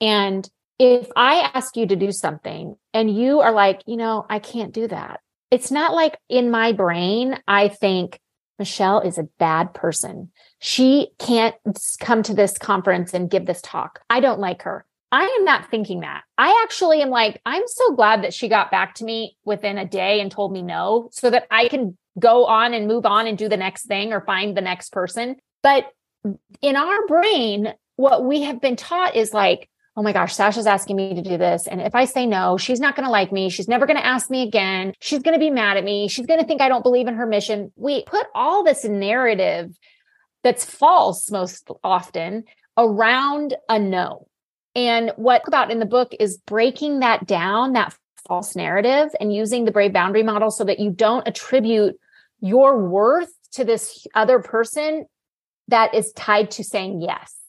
And 0.00 0.48
if 0.78 1.06
I 1.14 1.50
ask 1.52 1.76
you 1.76 1.86
to 1.86 1.96
do 1.96 2.12
something 2.12 2.76
and 2.94 3.14
you 3.14 3.40
are 3.40 3.52
like, 3.52 3.82
you 3.84 3.98
know, 3.98 4.24
I 4.30 4.38
can't 4.38 4.72
do 4.72 4.88
that, 4.88 5.20
it's 5.50 5.70
not 5.70 5.92
like 5.92 6.16
in 6.30 6.50
my 6.50 6.72
brain, 6.72 7.38
I 7.46 7.68
think, 7.68 8.18
Michelle 8.60 9.00
is 9.00 9.16
a 9.18 9.28
bad 9.38 9.72
person. 9.72 10.30
She 10.60 11.08
can't 11.18 11.56
come 11.98 12.22
to 12.22 12.34
this 12.34 12.58
conference 12.58 13.14
and 13.14 13.30
give 13.30 13.46
this 13.46 13.62
talk. 13.62 14.02
I 14.10 14.20
don't 14.20 14.38
like 14.38 14.62
her. 14.62 14.84
I 15.10 15.24
am 15.38 15.44
not 15.46 15.70
thinking 15.70 16.00
that. 16.00 16.22
I 16.36 16.62
actually 16.62 17.00
am 17.00 17.08
like, 17.08 17.40
I'm 17.46 17.62
so 17.66 17.94
glad 17.94 18.22
that 18.22 18.34
she 18.34 18.48
got 18.48 18.70
back 18.70 18.94
to 18.96 19.04
me 19.04 19.38
within 19.44 19.78
a 19.78 19.88
day 19.88 20.20
and 20.20 20.30
told 20.30 20.52
me 20.52 20.60
no 20.60 21.08
so 21.10 21.30
that 21.30 21.46
I 21.50 21.68
can 21.68 21.96
go 22.18 22.44
on 22.44 22.74
and 22.74 22.86
move 22.86 23.06
on 23.06 23.26
and 23.26 23.38
do 23.38 23.48
the 23.48 23.56
next 23.56 23.86
thing 23.86 24.12
or 24.12 24.20
find 24.20 24.54
the 24.54 24.60
next 24.60 24.92
person. 24.92 25.36
But 25.62 25.86
in 26.60 26.76
our 26.76 27.06
brain, 27.06 27.72
what 27.96 28.26
we 28.26 28.42
have 28.42 28.60
been 28.60 28.76
taught 28.76 29.16
is 29.16 29.32
like, 29.32 29.69
oh 30.00 30.02
my 30.02 30.14
gosh, 30.14 30.34
Sasha's 30.34 30.66
asking 30.66 30.96
me 30.96 31.12
to 31.12 31.20
do 31.20 31.36
this. 31.36 31.66
And 31.66 31.78
if 31.78 31.94
I 31.94 32.06
say 32.06 32.24
no, 32.24 32.56
she's 32.56 32.80
not 32.80 32.96
going 32.96 33.04
to 33.04 33.10
like 33.10 33.32
me. 33.32 33.50
She's 33.50 33.68
never 33.68 33.84
going 33.84 33.98
to 33.98 34.06
ask 34.06 34.30
me 34.30 34.42
again. 34.42 34.94
She's 34.98 35.18
going 35.18 35.34
to 35.34 35.38
be 35.38 35.50
mad 35.50 35.76
at 35.76 35.84
me. 35.84 36.08
She's 36.08 36.24
going 36.24 36.40
to 36.40 36.46
think 36.46 36.62
I 36.62 36.70
don't 36.70 36.82
believe 36.82 37.06
in 37.06 37.16
her 37.16 37.26
mission. 37.26 37.70
We 37.76 38.04
put 38.04 38.26
all 38.34 38.64
this 38.64 38.82
narrative 38.82 39.76
that's 40.42 40.64
false 40.64 41.30
most 41.30 41.68
often 41.84 42.44
around 42.78 43.58
a 43.68 43.78
no. 43.78 44.26
And 44.74 45.12
what 45.16 45.42
about 45.46 45.70
in 45.70 45.80
the 45.80 45.84
book 45.84 46.12
is 46.18 46.38
breaking 46.38 47.00
that 47.00 47.26
down, 47.26 47.74
that 47.74 47.94
false 48.26 48.56
narrative, 48.56 49.10
and 49.20 49.34
using 49.34 49.66
the 49.66 49.70
brave 49.70 49.92
boundary 49.92 50.22
model 50.22 50.50
so 50.50 50.64
that 50.64 50.80
you 50.80 50.90
don't 50.90 51.28
attribute 51.28 51.94
your 52.40 52.88
worth 52.88 53.34
to 53.52 53.66
this 53.66 54.06
other 54.14 54.38
person 54.38 55.04
that 55.68 55.94
is 55.94 56.10
tied 56.12 56.52
to 56.52 56.64
saying 56.64 57.02
yes. 57.02 57.39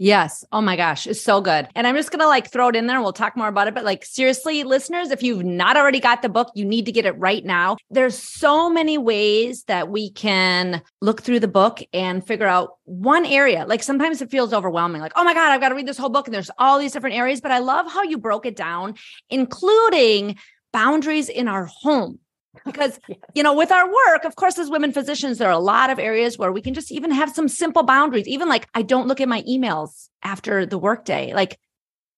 Yes. 0.00 0.44
Oh 0.52 0.60
my 0.60 0.76
gosh. 0.76 1.08
It's 1.08 1.20
so 1.20 1.40
good. 1.40 1.66
And 1.74 1.84
I'm 1.84 1.96
just 1.96 2.12
going 2.12 2.20
to 2.20 2.28
like 2.28 2.52
throw 2.52 2.68
it 2.68 2.76
in 2.76 2.86
there 2.86 3.00
we'll 3.00 3.12
talk 3.12 3.36
more 3.36 3.48
about 3.48 3.66
it. 3.66 3.74
But 3.74 3.84
like, 3.84 4.04
seriously, 4.04 4.62
listeners, 4.62 5.10
if 5.10 5.24
you've 5.24 5.44
not 5.44 5.76
already 5.76 5.98
got 5.98 6.22
the 6.22 6.28
book, 6.28 6.52
you 6.54 6.64
need 6.64 6.86
to 6.86 6.92
get 6.92 7.04
it 7.04 7.18
right 7.18 7.44
now. 7.44 7.76
There's 7.90 8.16
so 8.16 8.70
many 8.70 8.96
ways 8.96 9.64
that 9.64 9.88
we 9.88 10.10
can 10.10 10.82
look 11.00 11.22
through 11.22 11.40
the 11.40 11.48
book 11.48 11.80
and 11.92 12.24
figure 12.24 12.46
out 12.46 12.76
one 12.84 13.26
area. 13.26 13.66
Like 13.66 13.82
sometimes 13.82 14.22
it 14.22 14.30
feels 14.30 14.54
overwhelming. 14.54 15.00
Like, 15.00 15.14
oh 15.16 15.24
my 15.24 15.34
God, 15.34 15.50
I've 15.50 15.60
got 15.60 15.70
to 15.70 15.74
read 15.74 15.88
this 15.88 15.98
whole 15.98 16.10
book 16.10 16.28
and 16.28 16.34
there's 16.34 16.50
all 16.58 16.78
these 16.78 16.92
different 16.92 17.16
areas. 17.16 17.40
But 17.40 17.50
I 17.50 17.58
love 17.58 17.90
how 17.90 18.04
you 18.04 18.18
broke 18.18 18.46
it 18.46 18.54
down, 18.54 18.94
including 19.30 20.36
boundaries 20.72 21.28
in 21.28 21.48
our 21.48 21.64
home 21.64 22.20
because 22.64 22.98
yes. 23.08 23.18
you 23.34 23.42
know 23.42 23.54
with 23.54 23.70
our 23.70 23.86
work 23.86 24.24
of 24.24 24.36
course 24.36 24.58
as 24.58 24.70
women 24.70 24.92
physicians 24.92 25.38
there 25.38 25.48
are 25.48 25.52
a 25.52 25.58
lot 25.58 25.90
of 25.90 25.98
areas 25.98 26.38
where 26.38 26.52
we 26.52 26.60
can 26.60 26.74
just 26.74 26.90
even 26.92 27.10
have 27.10 27.30
some 27.30 27.48
simple 27.48 27.82
boundaries. 27.82 28.28
Even 28.28 28.48
like 28.48 28.68
i 28.74 28.82
don't 28.82 29.08
look 29.08 29.20
at 29.20 29.28
my 29.28 29.42
emails 29.42 30.08
after 30.22 30.66
the 30.66 30.78
workday. 30.78 31.32
Like 31.32 31.58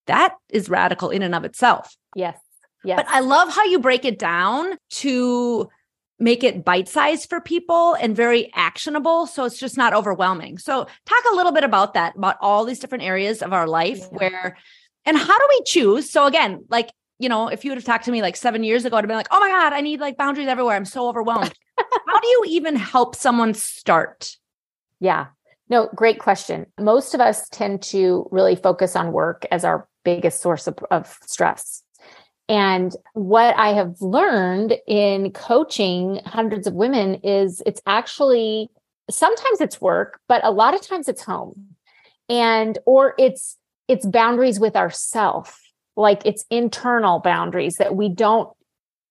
that 0.07 0.35
is 0.49 0.69
radical 0.69 1.09
in 1.09 1.21
and 1.21 1.35
of 1.35 1.43
itself. 1.43 1.95
Yes. 2.15 2.37
Yes. 2.83 2.97
But 2.97 3.07
i 3.09 3.19
love 3.19 3.53
how 3.53 3.65
you 3.65 3.79
break 3.79 4.05
it 4.05 4.17
down 4.17 4.77
to 4.91 5.69
make 6.19 6.43
it 6.43 6.63
bite 6.63 6.87
sized 6.87 7.27
for 7.29 7.41
people 7.41 7.95
and 7.95 8.15
very 8.15 8.51
actionable 8.53 9.25
so 9.25 9.43
it's 9.45 9.59
just 9.59 9.75
not 9.75 9.93
overwhelming. 9.93 10.57
So 10.57 10.85
talk 11.05 11.23
a 11.31 11.35
little 11.35 11.51
bit 11.51 11.63
about 11.63 11.95
that 11.95 12.15
about 12.15 12.37
all 12.41 12.63
these 12.63 12.79
different 12.79 13.03
areas 13.03 13.41
of 13.41 13.53
our 13.53 13.67
life 13.67 13.99
yeah. 13.99 14.17
where 14.17 14.57
and 15.03 15.17
how 15.17 15.39
do 15.39 15.45
we 15.49 15.63
choose? 15.65 16.09
So 16.09 16.25
again 16.25 16.65
like 16.69 16.91
you 17.21 17.29
know, 17.29 17.47
if 17.47 17.63
you 17.63 17.71
would 17.71 17.77
have 17.77 17.85
talked 17.85 18.05
to 18.05 18.11
me 18.11 18.21
like 18.21 18.35
seven 18.35 18.63
years 18.63 18.83
ago, 18.83 18.97
I'd 18.97 19.03
have 19.03 19.07
been 19.07 19.17
like, 19.17 19.27
oh 19.31 19.39
my 19.39 19.49
God, 19.49 19.73
I 19.73 19.81
need 19.81 19.99
like 19.99 20.17
boundaries 20.17 20.47
everywhere. 20.47 20.75
I'm 20.75 20.85
so 20.85 21.07
overwhelmed. 21.07 21.53
How 21.77 22.19
do 22.19 22.27
you 22.27 22.43
even 22.47 22.75
help 22.75 23.15
someone 23.15 23.53
start? 23.53 24.37
Yeah. 24.99 25.27
No, 25.69 25.89
great 25.95 26.19
question. 26.19 26.65
Most 26.79 27.13
of 27.13 27.21
us 27.21 27.47
tend 27.49 27.83
to 27.83 28.27
really 28.31 28.55
focus 28.55 28.95
on 28.95 29.11
work 29.11 29.45
as 29.51 29.63
our 29.63 29.87
biggest 30.03 30.41
source 30.41 30.67
of, 30.67 30.79
of 30.89 31.17
stress. 31.25 31.83
And 32.49 32.93
what 33.13 33.55
I 33.55 33.69
have 33.69 34.01
learned 34.01 34.73
in 34.87 35.31
coaching 35.31 36.19
hundreds 36.25 36.67
of 36.67 36.73
women 36.73 37.15
is 37.23 37.61
it's 37.65 37.81
actually 37.85 38.69
sometimes 39.09 39.61
it's 39.61 39.79
work, 39.79 40.19
but 40.27 40.43
a 40.43 40.51
lot 40.51 40.73
of 40.73 40.81
times 40.81 41.07
it's 41.07 41.23
home. 41.23 41.75
And 42.27 42.77
or 42.85 43.13
it's 43.17 43.57
it's 43.87 44.05
boundaries 44.05 44.59
with 44.59 44.75
ourself 44.75 45.60
like 46.01 46.21
it's 46.25 46.45
internal 46.49 47.19
boundaries 47.19 47.77
that 47.77 47.95
we 47.95 48.09
don't 48.09 48.49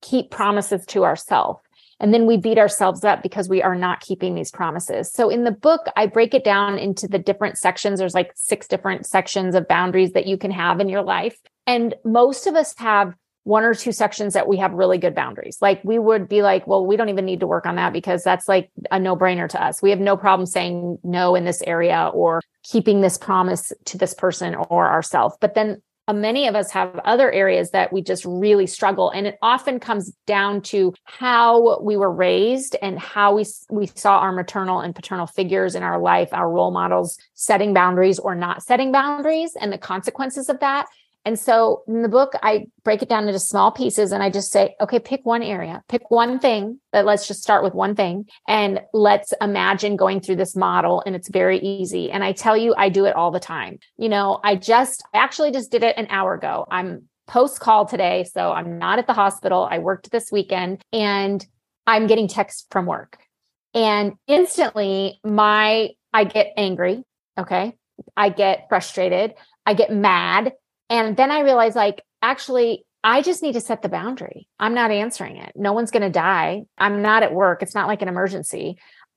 keep 0.03 0.31
promises 0.31 0.85
to 0.87 1.05
ourselves. 1.05 1.61
And 2.01 2.15
then 2.15 2.27
we 2.27 2.39
beat 2.39 2.57
ourselves 2.57 3.05
up 3.05 3.23
because 3.23 3.49
we 3.49 3.63
are 3.63 3.75
not 3.75 4.01
keeping 4.01 4.35
these 4.35 4.51
promises. 4.51 5.13
So 5.13 5.29
in 5.29 5.45
the 5.45 5.51
book, 5.51 5.83
I 5.97 6.07
break 6.07 6.33
it 6.33 6.45
down 6.45 6.79
into 6.79 7.07
the 7.07 7.19
different 7.19 7.59
sections. 7.59 7.99
There's 7.99 8.15
like 8.15 8.33
six 8.35 8.67
different 8.67 9.05
sections 9.07 9.55
of 9.55 9.69
boundaries 9.69 10.13
that 10.13 10.27
you 10.27 10.39
can 10.39 10.51
have 10.51 10.81
in 10.81 10.89
your 10.89 11.03
life. 11.03 11.39
And 11.67 11.95
most 12.05 12.47
of 12.47 12.55
us 12.55 12.75
have 12.79 13.15
one 13.45 13.65
or 13.65 13.75
two 13.75 13.93
sections 13.93 14.35
that 14.35 14.49
we 14.49 14.59
have 14.59 14.73
really 14.73 14.99
good 14.99 15.15
boundaries. 15.15 15.59
Like 15.61 15.83
we 15.83 15.99
would 15.99 16.29
be 16.29 16.43
like, 16.43 16.67
well, 16.67 16.87
we 16.87 16.97
don't 16.97 17.09
even 17.09 17.25
need 17.25 17.41
to 17.41 17.47
work 17.47 17.67
on 17.67 17.77
that 17.77 17.93
because 17.93 18.23
that's 18.23 18.49
like 18.49 18.71
a 18.91 18.99
no 18.99 19.17
brainer 19.17 19.49
to 19.49 19.63
us. 19.63 19.83
We 19.83 19.91
have 19.91 20.01
no 20.01 20.17
problem 20.17 20.47
saying 20.47 20.99
no 21.03 21.35
in 21.35 21.45
this 21.45 21.63
area 21.63 22.11
or 22.13 22.43
keeping 22.63 23.01
this 23.01 23.19
promise 23.19 23.73
to 23.87 23.99
this 23.99 24.15
person 24.15 24.55
or 24.55 24.89
ourselves. 24.89 25.37
But 25.41 25.55
then 25.55 25.83
Uh, 26.11 26.13
many 26.13 26.49
of 26.49 26.57
us 26.57 26.73
have 26.73 26.99
other 27.05 27.31
areas 27.31 27.71
that 27.71 27.93
we 27.93 28.03
just 28.03 28.25
really 28.25 28.67
struggle 28.67 29.11
and 29.11 29.29
it 29.29 29.39
often 29.43 29.79
comes 29.79 30.13
down 30.27 30.61
to 30.61 30.93
how 31.05 31.81
we 31.83 31.97
were 31.97 32.11
raised 32.11 32.75
and 32.83 32.99
how 32.99 33.33
we 33.37 33.45
we 33.71 33.87
saw 33.95 34.19
our 34.19 34.33
maternal 34.33 34.81
and 34.81 34.93
paternal 34.93 35.29
figures 35.29 35.77
in 35.77 35.85
our 35.85 36.01
life 36.01 36.29
our 36.33 36.51
role 36.51 36.73
models 36.73 37.17
setting 37.35 37.73
boundaries 37.73 38.19
or 38.19 38.35
not 38.35 38.61
setting 38.61 38.91
boundaries 38.91 39.57
and 39.61 39.73
the 39.73 39.79
consequences 39.79 40.49
of 40.49 40.59
that 40.59 40.87
and 41.25 41.39
so 41.39 41.83
in 41.87 42.03
the 42.03 42.09
book, 42.09 42.33
I 42.43 42.67
break 42.83 43.03
it 43.03 43.09
down 43.09 43.27
into 43.27 43.39
small 43.39 43.71
pieces 43.71 44.13
and 44.13 44.23
I 44.23 44.31
just 44.31 44.51
say, 44.51 44.75
okay, 44.81 44.99
pick 44.99 45.21
one 45.25 45.43
area, 45.43 45.83
pick 45.89 46.11
one 46.11 46.39
thing 46.39 46.81
that 46.93 47.05
let's 47.05 47.29
just 47.29 47.43
start 47.43 47.63
with 47.63 47.75
one 47.75 47.95
thing 47.95 48.27
and 48.49 48.81
let's 48.95 49.35
imagine 49.41 49.97
going 49.97 50.21
through 50.21 50.37
this 50.37 50.57
model. 50.57 51.03
And 51.05 51.15
it's 51.15 51.29
very 51.29 51.59
easy. 51.59 52.11
And 52.11 52.25
I 52.25 52.33
tell 52.33 52.57
you, 52.57 52.75
I 52.77 52.89
do 52.89 53.05
it 53.05 53.15
all 53.15 53.31
the 53.31 53.41
time. 53.41 53.79
You 53.99 54.09
know, 54.09 54.41
I 54.43 54.57
just, 54.57 55.05
I 55.13 55.19
actually 55.19 55.53
just 55.53 55.71
did 55.71 55.83
it 55.83 55.99
an 55.99 56.07
hour 56.09 56.35
ago. 56.35 56.67
I'm 56.71 57.09
post 57.27 57.61
call 57.61 57.85
today. 57.87 58.25
So 58.25 58.51
I'm 58.53 58.79
not 58.79 58.99
at 58.99 59.07
the 59.07 59.13
hospital. 59.13 59.69
I 59.71 59.79
worked 59.79 60.11
this 60.11 60.33
weekend 60.33 60.83
and 60.93 61.45
I'm 61.87 62.07
getting 62.07 62.29
texts 62.29 62.67
from 62.71 62.87
work. 62.87 63.19
And 63.75 64.15
instantly 64.27 65.21
my, 65.23 65.91
I 66.15 66.25
get 66.25 66.55
angry. 66.57 67.05
Okay. 67.39 67.75
I 68.17 68.31
get 68.31 68.67
frustrated. 68.71 69.35
I 69.67 69.75
get 69.75 69.93
mad 69.93 70.53
and 70.91 71.17
then 71.17 71.31
I 71.31 71.41
realized 71.41 71.77
like, 71.77 72.03
actually, 72.21 72.85
I 73.03 73.23
just 73.23 73.43
need 73.43 73.53
to 73.53 73.61
set 73.61 73.81
the 73.81 73.89
boundary. 73.89 74.47
I'm 74.59 74.75
not 74.75 74.91
answering 74.91 75.37
it. 75.37 75.53
No 75.57 75.73
one's 75.73 75.91
going 75.91 76.03
to 76.03 76.11
die. 76.11 76.65
I'm 76.77 77.01
not 77.01 77.23
at 77.23 77.33
work. 77.33 77.63
It's 77.63 77.75
not 77.75 77.89
like 77.89 78.03
an 78.03 78.09
emergency. 78.09 78.77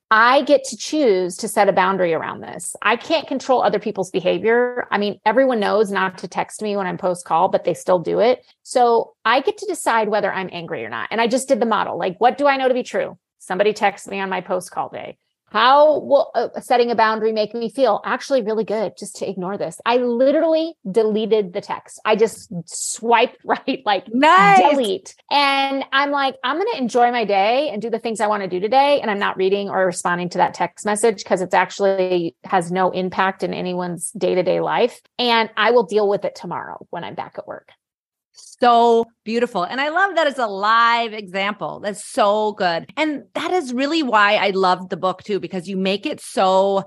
I 0.10 0.44
get 0.44 0.64
to 0.66 0.78
choose 0.78 1.36
to 1.38 1.48
set 1.48 1.68
a 1.68 1.74
boundary 1.74 2.14
around 2.14 2.42
this. 2.42 2.76
I 2.84 2.96
can't 2.96 3.28
control 3.28 3.64
other 3.64 3.80
people's 3.80 4.12
behavior. 4.12 4.88
I 4.92 5.00
mean, 5.00 5.20
everyone 5.26 5.60
knows 5.60 5.92
not 5.92 6.20
to 6.20 6.28
text 6.28 6.62
me 6.62 6.78
when 6.78 6.86
I'm 6.86 7.00
post 7.00 7.26
call, 7.26 7.50
but 7.50 7.64
they 7.64 7.74
still 7.74 7.98
do 7.98 8.20
it. 8.20 8.46
So 8.62 9.16
I 9.26 9.42
get 9.42 9.58
to 9.58 9.66
decide 9.66 10.10
whether 10.10 10.32
I'm 10.32 10.52
angry 10.52 10.86
or 10.86 10.90
not. 10.90 11.08
And 11.10 11.20
I 11.20 11.28
just 11.28 11.48
did 11.48 11.60
the 11.60 11.66
model. 11.66 11.98
Like, 11.98 12.22
what 12.22 12.38
do 12.38 12.46
I 12.46 12.58
know 12.58 12.68
to 12.68 12.76
be 12.76 12.84
true? 12.84 13.18
Somebody 13.40 13.74
texts 13.74 14.08
me 14.08 14.20
on 14.20 14.30
my 14.30 14.42
post 14.42 14.70
call 14.70 14.90
day. 14.90 15.18
How 15.54 16.00
will 16.00 16.32
uh, 16.34 16.60
setting 16.62 16.90
a 16.90 16.96
boundary 16.96 17.32
make 17.32 17.54
me 17.54 17.70
feel? 17.70 18.02
Actually, 18.04 18.42
really 18.42 18.64
good 18.64 18.94
just 18.98 19.18
to 19.18 19.30
ignore 19.30 19.56
this. 19.56 19.80
I 19.86 19.98
literally 19.98 20.74
deleted 20.90 21.54
the 21.54 21.62
text. 21.62 22.02
I 22.04 22.16
just 22.16 22.52
swiped 22.66 23.38
right, 23.46 23.84
like 23.86 24.12
nice. 24.12 24.60
delete. 24.60 25.16
And 25.30 25.86
I'm 25.94 26.10
like, 26.10 26.38
I'm 26.44 26.58
going 26.58 26.72
to 26.72 26.80
enjoy 26.80 27.12
my 27.12 27.24
day 27.24 27.70
and 27.70 27.84
do 27.84 27.92
the 27.92 28.00
things 28.00 28.20
I 28.20 28.26
want 28.26 28.42
to 28.42 28.50
do 28.50 28.60
today. 28.60 29.00
And 29.00 29.12
I'm 29.12 29.20
not 29.20 29.38
reading 29.38 29.70
or 29.70 29.86
responding 29.86 30.30
to 30.30 30.40
that 30.40 30.56
text 30.56 30.88
message 30.88 31.18
because 31.18 31.42
it's 31.42 31.54
actually 31.54 32.36
has 32.46 32.72
no 32.72 32.90
impact 32.90 33.44
in 33.44 33.54
anyone's 33.54 34.10
day 34.14 34.34
to 34.34 34.42
day 34.42 34.60
life. 34.60 35.02
And 35.20 35.52
I 35.56 35.70
will 35.70 35.84
deal 35.84 36.10
with 36.10 36.26
it 36.26 36.34
tomorrow 36.34 36.88
when 36.90 37.04
I'm 37.04 37.14
back 37.14 37.36
at 37.38 37.46
work 37.46 37.70
so 38.34 39.06
beautiful. 39.24 39.64
And 39.64 39.80
I 39.80 39.90
love 39.90 40.16
that 40.16 40.28
it's 40.28 40.40
a 40.40 40.48
live 40.48 41.14
example. 41.14 41.80
That's 41.80 42.04
so 42.04 42.54
good. 42.54 42.92
And 42.98 43.24
that 43.36 43.52
is 43.52 43.74
really 43.74 44.04
why 44.04 44.36
I 44.36 44.50
loved 44.50 44.90
the 44.90 44.98
book 44.98 45.24
too, 45.24 45.40
because 45.40 45.68
you 45.68 45.78
make 45.78 46.06
it 46.06 46.20
so 46.20 46.86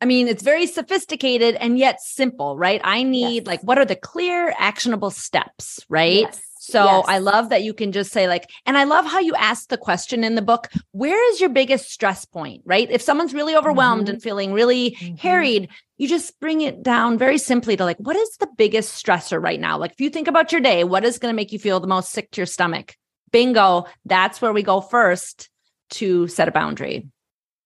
I 0.00 0.06
mean, 0.06 0.28
it's 0.28 0.42
very 0.42 0.66
sophisticated 0.66 1.54
and 1.54 1.78
yet 1.78 1.98
simple, 1.98 2.58
right? 2.58 2.78
I 2.84 3.04
need 3.04 3.36
yes. 3.36 3.46
like, 3.46 3.62
what 3.62 3.78
are 3.78 3.86
the 3.86 3.96
clear, 3.96 4.54
actionable 4.58 5.10
steps, 5.10 5.80
right? 5.88 6.26
Yes. 6.26 6.42
So 6.66 6.82
yes. 6.82 7.04
I 7.06 7.18
love 7.18 7.50
that 7.50 7.62
you 7.62 7.74
can 7.74 7.92
just 7.92 8.10
say, 8.10 8.26
like, 8.26 8.48
and 8.64 8.78
I 8.78 8.84
love 8.84 9.04
how 9.04 9.18
you 9.18 9.34
ask 9.34 9.68
the 9.68 9.76
question 9.76 10.24
in 10.24 10.34
the 10.34 10.40
book 10.40 10.70
where 10.92 11.30
is 11.30 11.38
your 11.38 11.50
biggest 11.50 11.90
stress 11.90 12.24
point, 12.24 12.62
right? 12.64 12.90
If 12.90 13.02
someone's 13.02 13.34
really 13.34 13.54
overwhelmed 13.54 14.04
mm-hmm. 14.04 14.14
and 14.14 14.22
feeling 14.22 14.54
really 14.54 14.92
mm-hmm. 14.92 15.16
harried, 15.16 15.68
you 15.98 16.08
just 16.08 16.40
bring 16.40 16.62
it 16.62 16.82
down 16.82 17.18
very 17.18 17.36
simply 17.36 17.76
to 17.76 17.84
like, 17.84 17.98
what 17.98 18.16
is 18.16 18.36
the 18.38 18.48
biggest 18.56 19.04
stressor 19.04 19.42
right 19.42 19.60
now? 19.60 19.76
Like, 19.76 19.92
if 19.92 20.00
you 20.00 20.08
think 20.08 20.26
about 20.26 20.52
your 20.52 20.62
day, 20.62 20.84
what 20.84 21.04
is 21.04 21.18
going 21.18 21.32
to 21.32 21.36
make 21.36 21.52
you 21.52 21.58
feel 21.58 21.80
the 21.80 21.86
most 21.86 22.12
sick 22.12 22.30
to 22.30 22.40
your 22.40 22.46
stomach? 22.46 22.96
Bingo. 23.30 23.84
That's 24.06 24.40
where 24.40 24.54
we 24.54 24.62
go 24.62 24.80
first 24.80 25.50
to 25.90 26.28
set 26.28 26.48
a 26.48 26.52
boundary. 26.52 27.06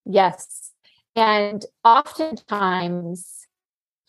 Yes. 0.07 0.73
And 1.15 1.65
oftentimes, 1.85 3.47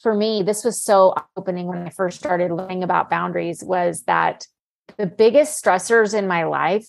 for 0.02 0.16
me, 0.16 0.42
this 0.42 0.64
was 0.64 0.82
so 0.82 1.14
opening 1.36 1.68
when 1.68 1.86
I 1.86 1.90
first 1.90 2.18
started 2.18 2.52
learning 2.52 2.84
about 2.84 3.12
boundaries 3.12 3.64
was 3.64 4.02
that 4.08 4.48
the 4.98 5.06
biggest 5.06 5.64
stressors 5.64 6.18
in 6.18 6.28
my 6.28 6.46
life 6.46 6.88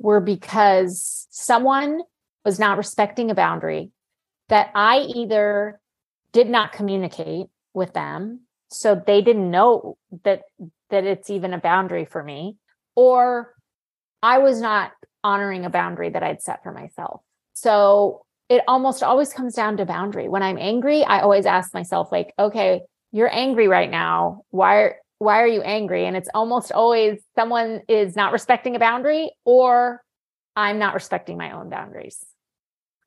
were 0.00 0.20
because 0.20 1.26
someone 1.30 2.00
was 2.44 2.58
not 2.58 2.78
respecting 2.78 3.30
a 3.30 3.34
boundary 3.34 3.90
that 4.48 4.70
I 4.74 5.00
either 5.00 5.80
did 6.32 6.48
not 6.48 6.72
communicate 6.72 7.46
with 7.74 7.92
them 7.92 8.40
so 8.68 9.00
they 9.06 9.22
didn't 9.22 9.50
know 9.50 9.96
that 10.24 10.42
that 10.90 11.04
it's 11.04 11.30
even 11.30 11.54
a 11.54 11.58
boundary 11.58 12.04
for 12.04 12.22
me 12.22 12.56
or 12.94 13.54
I 14.22 14.38
was 14.38 14.60
not 14.60 14.92
honoring 15.24 15.64
a 15.64 15.70
boundary 15.70 16.10
that 16.10 16.22
I'd 16.22 16.42
set 16.42 16.62
for 16.62 16.72
myself. 16.72 17.22
So 17.54 18.24
it 18.48 18.62
almost 18.68 19.02
always 19.02 19.32
comes 19.32 19.54
down 19.54 19.78
to 19.78 19.86
boundary. 19.86 20.28
When 20.28 20.42
I'm 20.42 20.58
angry, 20.58 21.04
I 21.04 21.20
always 21.20 21.46
ask 21.46 21.72
myself 21.72 22.12
like, 22.12 22.34
okay, 22.38 22.82
you're 23.12 23.32
angry 23.32 23.68
right 23.68 23.90
now. 23.90 24.42
Why 24.50 24.94
why 25.22 25.40
are 25.40 25.46
you 25.46 25.62
angry? 25.62 26.04
And 26.06 26.16
it's 26.16 26.28
almost 26.34 26.72
always 26.72 27.20
someone 27.36 27.82
is 27.88 28.16
not 28.16 28.32
respecting 28.32 28.74
a 28.74 28.78
boundary 28.78 29.30
or 29.44 30.02
I'm 30.56 30.78
not 30.78 30.94
respecting 30.94 31.38
my 31.38 31.52
own 31.52 31.70
boundaries. 31.70 32.24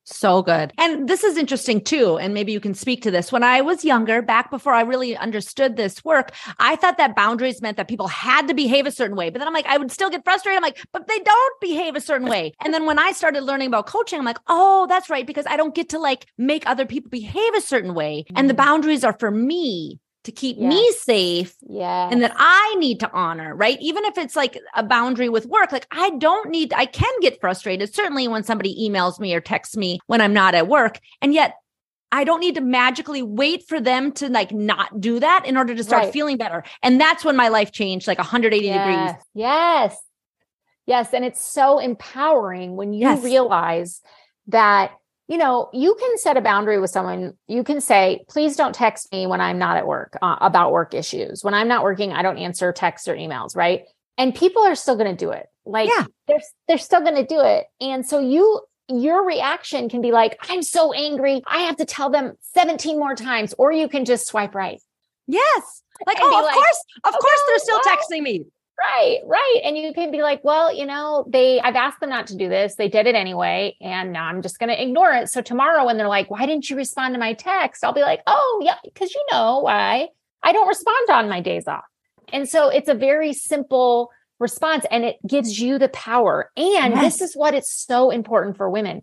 So 0.08 0.40
good. 0.40 0.72
And 0.78 1.08
this 1.08 1.24
is 1.24 1.36
interesting 1.36 1.80
too. 1.80 2.16
And 2.16 2.32
maybe 2.32 2.52
you 2.52 2.60
can 2.60 2.74
speak 2.74 3.02
to 3.02 3.10
this. 3.10 3.32
When 3.32 3.42
I 3.42 3.60
was 3.60 3.84
younger, 3.84 4.22
back 4.22 4.52
before 4.52 4.72
I 4.72 4.82
really 4.82 5.16
understood 5.16 5.74
this 5.74 6.04
work, 6.04 6.30
I 6.60 6.76
thought 6.76 6.96
that 6.98 7.16
boundaries 7.16 7.60
meant 7.60 7.76
that 7.76 7.88
people 7.88 8.06
had 8.06 8.46
to 8.46 8.54
behave 8.54 8.86
a 8.86 8.92
certain 8.92 9.16
way. 9.16 9.30
But 9.30 9.40
then 9.40 9.48
I'm 9.48 9.54
like, 9.54 9.66
I 9.66 9.76
would 9.76 9.90
still 9.90 10.08
get 10.08 10.22
frustrated. 10.22 10.56
I'm 10.56 10.62
like, 10.62 10.78
but 10.92 11.08
they 11.08 11.18
don't 11.18 11.60
behave 11.60 11.96
a 11.96 12.00
certain 12.00 12.28
way. 12.28 12.52
And 12.60 12.72
then 12.72 12.86
when 12.86 13.00
I 13.00 13.12
started 13.12 13.42
learning 13.42 13.66
about 13.66 13.86
coaching, 13.86 14.20
I'm 14.20 14.24
like, 14.24 14.38
oh, 14.46 14.86
that's 14.88 15.10
right. 15.10 15.26
Because 15.26 15.44
I 15.48 15.56
don't 15.56 15.74
get 15.74 15.88
to 15.88 15.98
like 15.98 16.26
make 16.38 16.66
other 16.68 16.86
people 16.86 17.10
behave 17.10 17.54
a 17.54 17.60
certain 17.60 17.92
way. 17.92 18.24
And 18.36 18.48
the 18.48 18.54
mm. 18.54 18.58
boundaries 18.58 19.02
are 19.02 19.16
for 19.18 19.32
me 19.32 19.98
to 20.26 20.32
keep 20.32 20.56
yes. 20.58 20.68
me 20.68 20.92
safe 20.92 21.56
yeah 21.68 22.08
and 22.10 22.22
that 22.22 22.34
i 22.36 22.74
need 22.78 23.00
to 23.00 23.10
honor 23.12 23.54
right 23.54 23.78
even 23.80 24.04
if 24.04 24.18
it's 24.18 24.36
like 24.36 24.60
a 24.74 24.82
boundary 24.82 25.28
with 25.28 25.46
work 25.46 25.72
like 25.72 25.86
i 25.92 26.10
don't 26.18 26.50
need 26.50 26.72
i 26.74 26.84
can 26.84 27.12
get 27.20 27.40
frustrated 27.40 27.94
certainly 27.94 28.28
when 28.28 28.42
somebody 28.42 28.76
emails 28.88 29.18
me 29.18 29.34
or 29.34 29.40
texts 29.40 29.76
me 29.76 29.98
when 30.06 30.20
i'm 30.20 30.34
not 30.34 30.54
at 30.54 30.68
work 30.68 30.98
and 31.22 31.32
yet 31.32 31.54
I 32.12 32.24
don't 32.24 32.40
need 32.40 32.54
to 32.54 32.60
magically 32.60 33.22
wait 33.22 33.66
for 33.68 33.80
them 33.80 34.12
to 34.12 34.28
like 34.28 34.52
not 34.52 35.00
do 35.00 35.18
that 35.18 35.44
in 35.44 35.56
order 35.56 35.74
to 35.74 35.82
start 35.82 36.04
right. 36.04 36.12
feeling 36.12 36.36
better. 36.36 36.62
And 36.82 37.00
that's 37.00 37.24
when 37.24 37.36
my 37.36 37.48
life 37.48 37.72
changed 37.72 38.06
like 38.06 38.18
180 38.18 38.64
yes. 38.64 38.78
degrees. 38.78 39.24
Yes. 39.34 40.00
Yes. 40.86 41.12
And 41.12 41.24
it's 41.24 41.40
so 41.40 41.80
empowering 41.80 42.76
when 42.76 42.92
you 42.92 43.00
yes. 43.00 43.24
realize 43.24 44.00
that 44.46 44.92
you 45.28 45.38
know, 45.38 45.68
you 45.72 45.96
can 45.98 46.18
set 46.18 46.36
a 46.36 46.40
boundary 46.40 46.78
with 46.78 46.90
someone. 46.90 47.34
You 47.48 47.64
can 47.64 47.80
say, 47.80 48.24
please 48.28 48.56
don't 48.56 48.74
text 48.74 49.10
me 49.12 49.26
when 49.26 49.40
I'm 49.40 49.58
not 49.58 49.76
at 49.76 49.86
work 49.86 50.16
uh, 50.22 50.36
about 50.40 50.72
work 50.72 50.94
issues. 50.94 51.42
When 51.42 51.52
I'm 51.52 51.68
not 51.68 51.82
working, 51.82 52.12
I 52.12 52.22
don't 52.22 52.38
answer 52.38 52.72
texts 52.72 53.08
or 53.08 53.16
emails, 53.16 53.56
right? 53.56 53.82
And 54.18 54.34
people 54.34 54.62
are 54.62 54.76
still 54.76 54.96
going 54.96 55.10
to 55.10 55.16
do 55.16 55.32
it. 55.32 55.46
Like 55.64 55.88
yeah. 55.88 56.04
they're 56.28 56.40
they're 56.68 56.78
still 56.78 57.00
going 57.00 57.16
to 57.16 57.26
do 57.26 57.40
it. 57.40 57.66
And 57.80 58.06
so 58.06 58.20
you 58.20 58.60
your 58.88 59.26
reaction 59.26 59.88
can 59.88 60.00
be 60.00 60.12
like, 60.12 60.38
I'm 60.48 60.62
so 60.62 60.92
angry. 60.92 61.42
I 61.46 61.62
have 61.62 61.76
to 61.78 61.84
tell 61.84 62.08
them 62.08 62.34
17 62.54 62.98
more 62.98 63.16
times 63.16 63.52
or 63.58 63.72
you 63.72 63.88
can 63.88 64.04
just 64.04 64.28
swipe 64.28 64.54
right. 64.54 64.80
Yes. 65.26 65.82
Like, 66.06 66.18
oh, 66.20 66.38
of 66.38 66.44
like, 66.44 66.54
course, 66.54 66.84
of 67.04 67.14
okay, 67.14 67.18
course 67.20 67.40
they're 67.48 67.58
still 67.58 67.80
well, 67.84 67.96
texting 67.96 68.22
me. 68.22 68.44
Right, 68.78 69.20
right. 69.24 69.60
And 69.64 69.76
you 69.76 69.94
can 69.94 70.10
be 70.10 70.20
like, 70.20 70.44
well, 70.44 70.74
you 70.74 70.84
know, 70.84 71.24
they, 71.28 71.60
I've 71.60 71.76
asked 71.76 72.00
them 72.00 72.10
not 72.10 72.26
to 72.26 72.36
do 72.36 72.48
this. 72.48 72.74
They 72.74 72.88
did 72.88 73.06
it 73.06 73.14
anyway. 73.14 73.76
And 73.80 74.12
now 74.12 74.24
I'm 74.24 74.42
just 74.42 74.58
going 74.58 74.68
to 74.68 74.80
ignore 74.80 75.12
it. 75.12 75.28
So 75.28 75.40
tomorrow 75.40 75.86
when 75.86 75.96
they're 75.96 76.08
like, 76.08 76.30
why 76.30 76.44
didn't 76.44 76.68
you 76.68 76.76
respond 76.76 77.14
to 77.14 77.18
my 77.20 77.32
text? 77.32 77.82
I'll 77.82 77.94
be 77.94 78.02
like, 78.02 78.20
oh, 78.26 78.60
yeah, 78.62 78.76
because 78.84 79.14
you 79.14 79.24
know 79.32 79.60
why 79.60 80.08
I 80.42 80.52
don't 80.52 80.68
respond 80.68 81.08
on 81.10 81.28
my 81.30 81.40
days 81.40 81.66
off. 81.66 81.84
And 82.32 82.48
so 82.48 82.68
it's 82.68 82.88
a 82.88 82.94
very 82.94 83.32
simple 83.32 84.10
response 84.38 84.84
and 84.90 85.04
it 85.04 85.16
gives 85.26 85.58
you 85.58 85.78
the 85.78 85.88
power. 85.88 86.50
And 86.56 86.94
yes. 86.94 87.18
this 87.18 87.30
is 87.30 87.34
what 87.34 87.54
it's 87.54 87.72
so 87.72 88.10
important 88.10 88.58
for 88.58 88.68
women. 88.68 89.02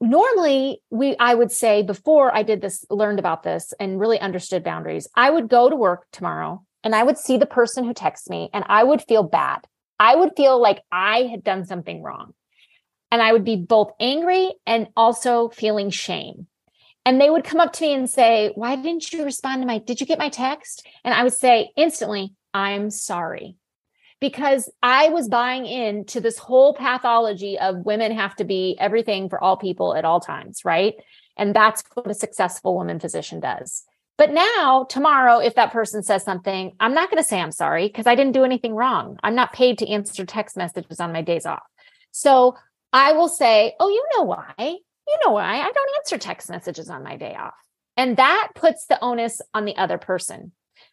Normally, 0.00 0.82
we 0.90 1.16
I 1.18 1.34
would 1.34 1.52
say 1.52 1.82
before 1.82 2.36
I 2.36 2.42
did 2.42 2.60
this, 2.60 2.84
learned 2.90 3.18
about 3.18 3.42
this 3.42 3.72
and 3.80 3.98
really 3.98 4.20
understood 4.20 4.62
boundaries, 4.62 5.08
I 5.14 5.30
would 5.30 5.48
go 5.48 5.70
to 5.70 5.76
work 5.76 6.06
tomorrow 6.12 6.62
and 6.84 6.94
I 6.94 7.02
would 7.02 7.18
see 7.18 7.38
the 7.38 7.46
person 7.46 7.84
who 7.84 7.94
texts 7.94 8.28
me 8.28 8.50
and 8.52 8.64
I 8.68 8.84
would 8.84 9.02
feel 9.02 9.22
bad. 9.22 9.66
I 9.98 10.14
would 10.14 10.32
feel 10.36 10.60
like 10.60 10.82
I 10.92 11.22
had 11.22 11.42
done 11.42 11.64
something 11.64 12.02
wrong. 12.02 12.34
And 13.10 13.22
I 13.22 13.32
would 13.32 13.44
be 13.44 13.56
both 13.56 13.92
angry 13.98 14.52
and 14.66 14.88
also 14.96 15.48
feeling 15.48 15.90
shame. 15.90 16.46
And 17.06 17.20
they 17.20 17.30
would 17.30 17.44
come 17.44 17.60
up 17.60 17.72
to 17.74 17.84
me 17.84 17.94
and 17.94 18.10
say, 18.10 18.50
Why 18.54 18.76
didn't 18.76 19.12
you 19.12 19.24
respond 19.24 19.62
to 19.62 19.66
my, 19.66 19.78
did 19.78 20.00
you 20.00 20.06
get 20.06 20.18
my 20.18 20.28
text? 20.28 20.86
And 21.04 21.14
I 21.14 21.22
would 21.22 21.32
say 21.32 21.70
instantly, 21.76 22.34
I'm 22.52 22.90
sorry. 22.90 23.56
Because 24.20 24.70
I 24.82 25.10
was 25.10 25.28
buying 25.28 25.66
into 25.66 26.20
this 26.20 26.38
whole 26.38 26.74
pathology 26.74 27.58
of 27.58 27.84
women 27.84 28.12
have 28.12 28.34
to 28.36 28.44
be 28.44 28.76
everything 28.80 29.28
for 29.28 29.42
all 29.42 29.56
people 29.56 29.94
at 29.94 30.04
all 30.04 30.20
times, 30.20 30.64
right? 30.64 30.94
And 31.36 31.54
that's 31.54 31.82
what 31.94 32.10
a 32.10 32.14
successful 32.14 32.74
woman 32.74 33.00
physician 33.00 33.40
does. 33.40 33.84
But 34.16 34.30
now, 34.30 34.86
tomorrow, 34.88 35.38
if 35.38 35.56
that 35.56 35.72
person 35.72 36.02
says 36.02 36.22
something, 36.22 36.72
I'm 36.78 36.94
not 36.94 37.10
going 37.10 37.22
to 37.22 37.28
say 37.28 37.40
I'm 37.40 37.50
sorry 37.50 37.88
because 37.88 38.06
I 38.06 38.14
didn't 38.14 38.32
do 38.32 38.44
anything 38.44 38.74
wrong. 38.74 39.18
I'm 39.22 39.34
not 39.34 39.52
paid 39.52 39.78
to 39.78 39.88
answer 39.88 40.24
text 40.24 40.56
messages 40.56 41.00
on 41.00 41.12
my 41.12 41.22
days 41.22 41.46
off. 41.46 41.64
So 42.12 42.56
I 42.92 43.12
will 43.12 43.28
say, 43.28 43.74
Oh, 43.80 43.88
you 43.88 44.04
know 44.14 44.22
why? 44.22 44.54
You 44.58 45.18
know 45.24 45.32
why? 45.32 45.58
I 45.58 45.70
don't 45.70 45.96
answer 45.98 46.16
text 46.16 46.48
messages 46.48 46.88
on 46.88 47.02
my 47.02 47.16
day 47.16 47.34
off. 47.34 47.54
And 47.96 48.16
that 48.16 48.48
puts 48.54 48.86
the 48.86 49.02
onus 49.02 49.40
on 49.52 49.64
the 49.64 49.76
other 49.76 49.98
person. 49.98 50.52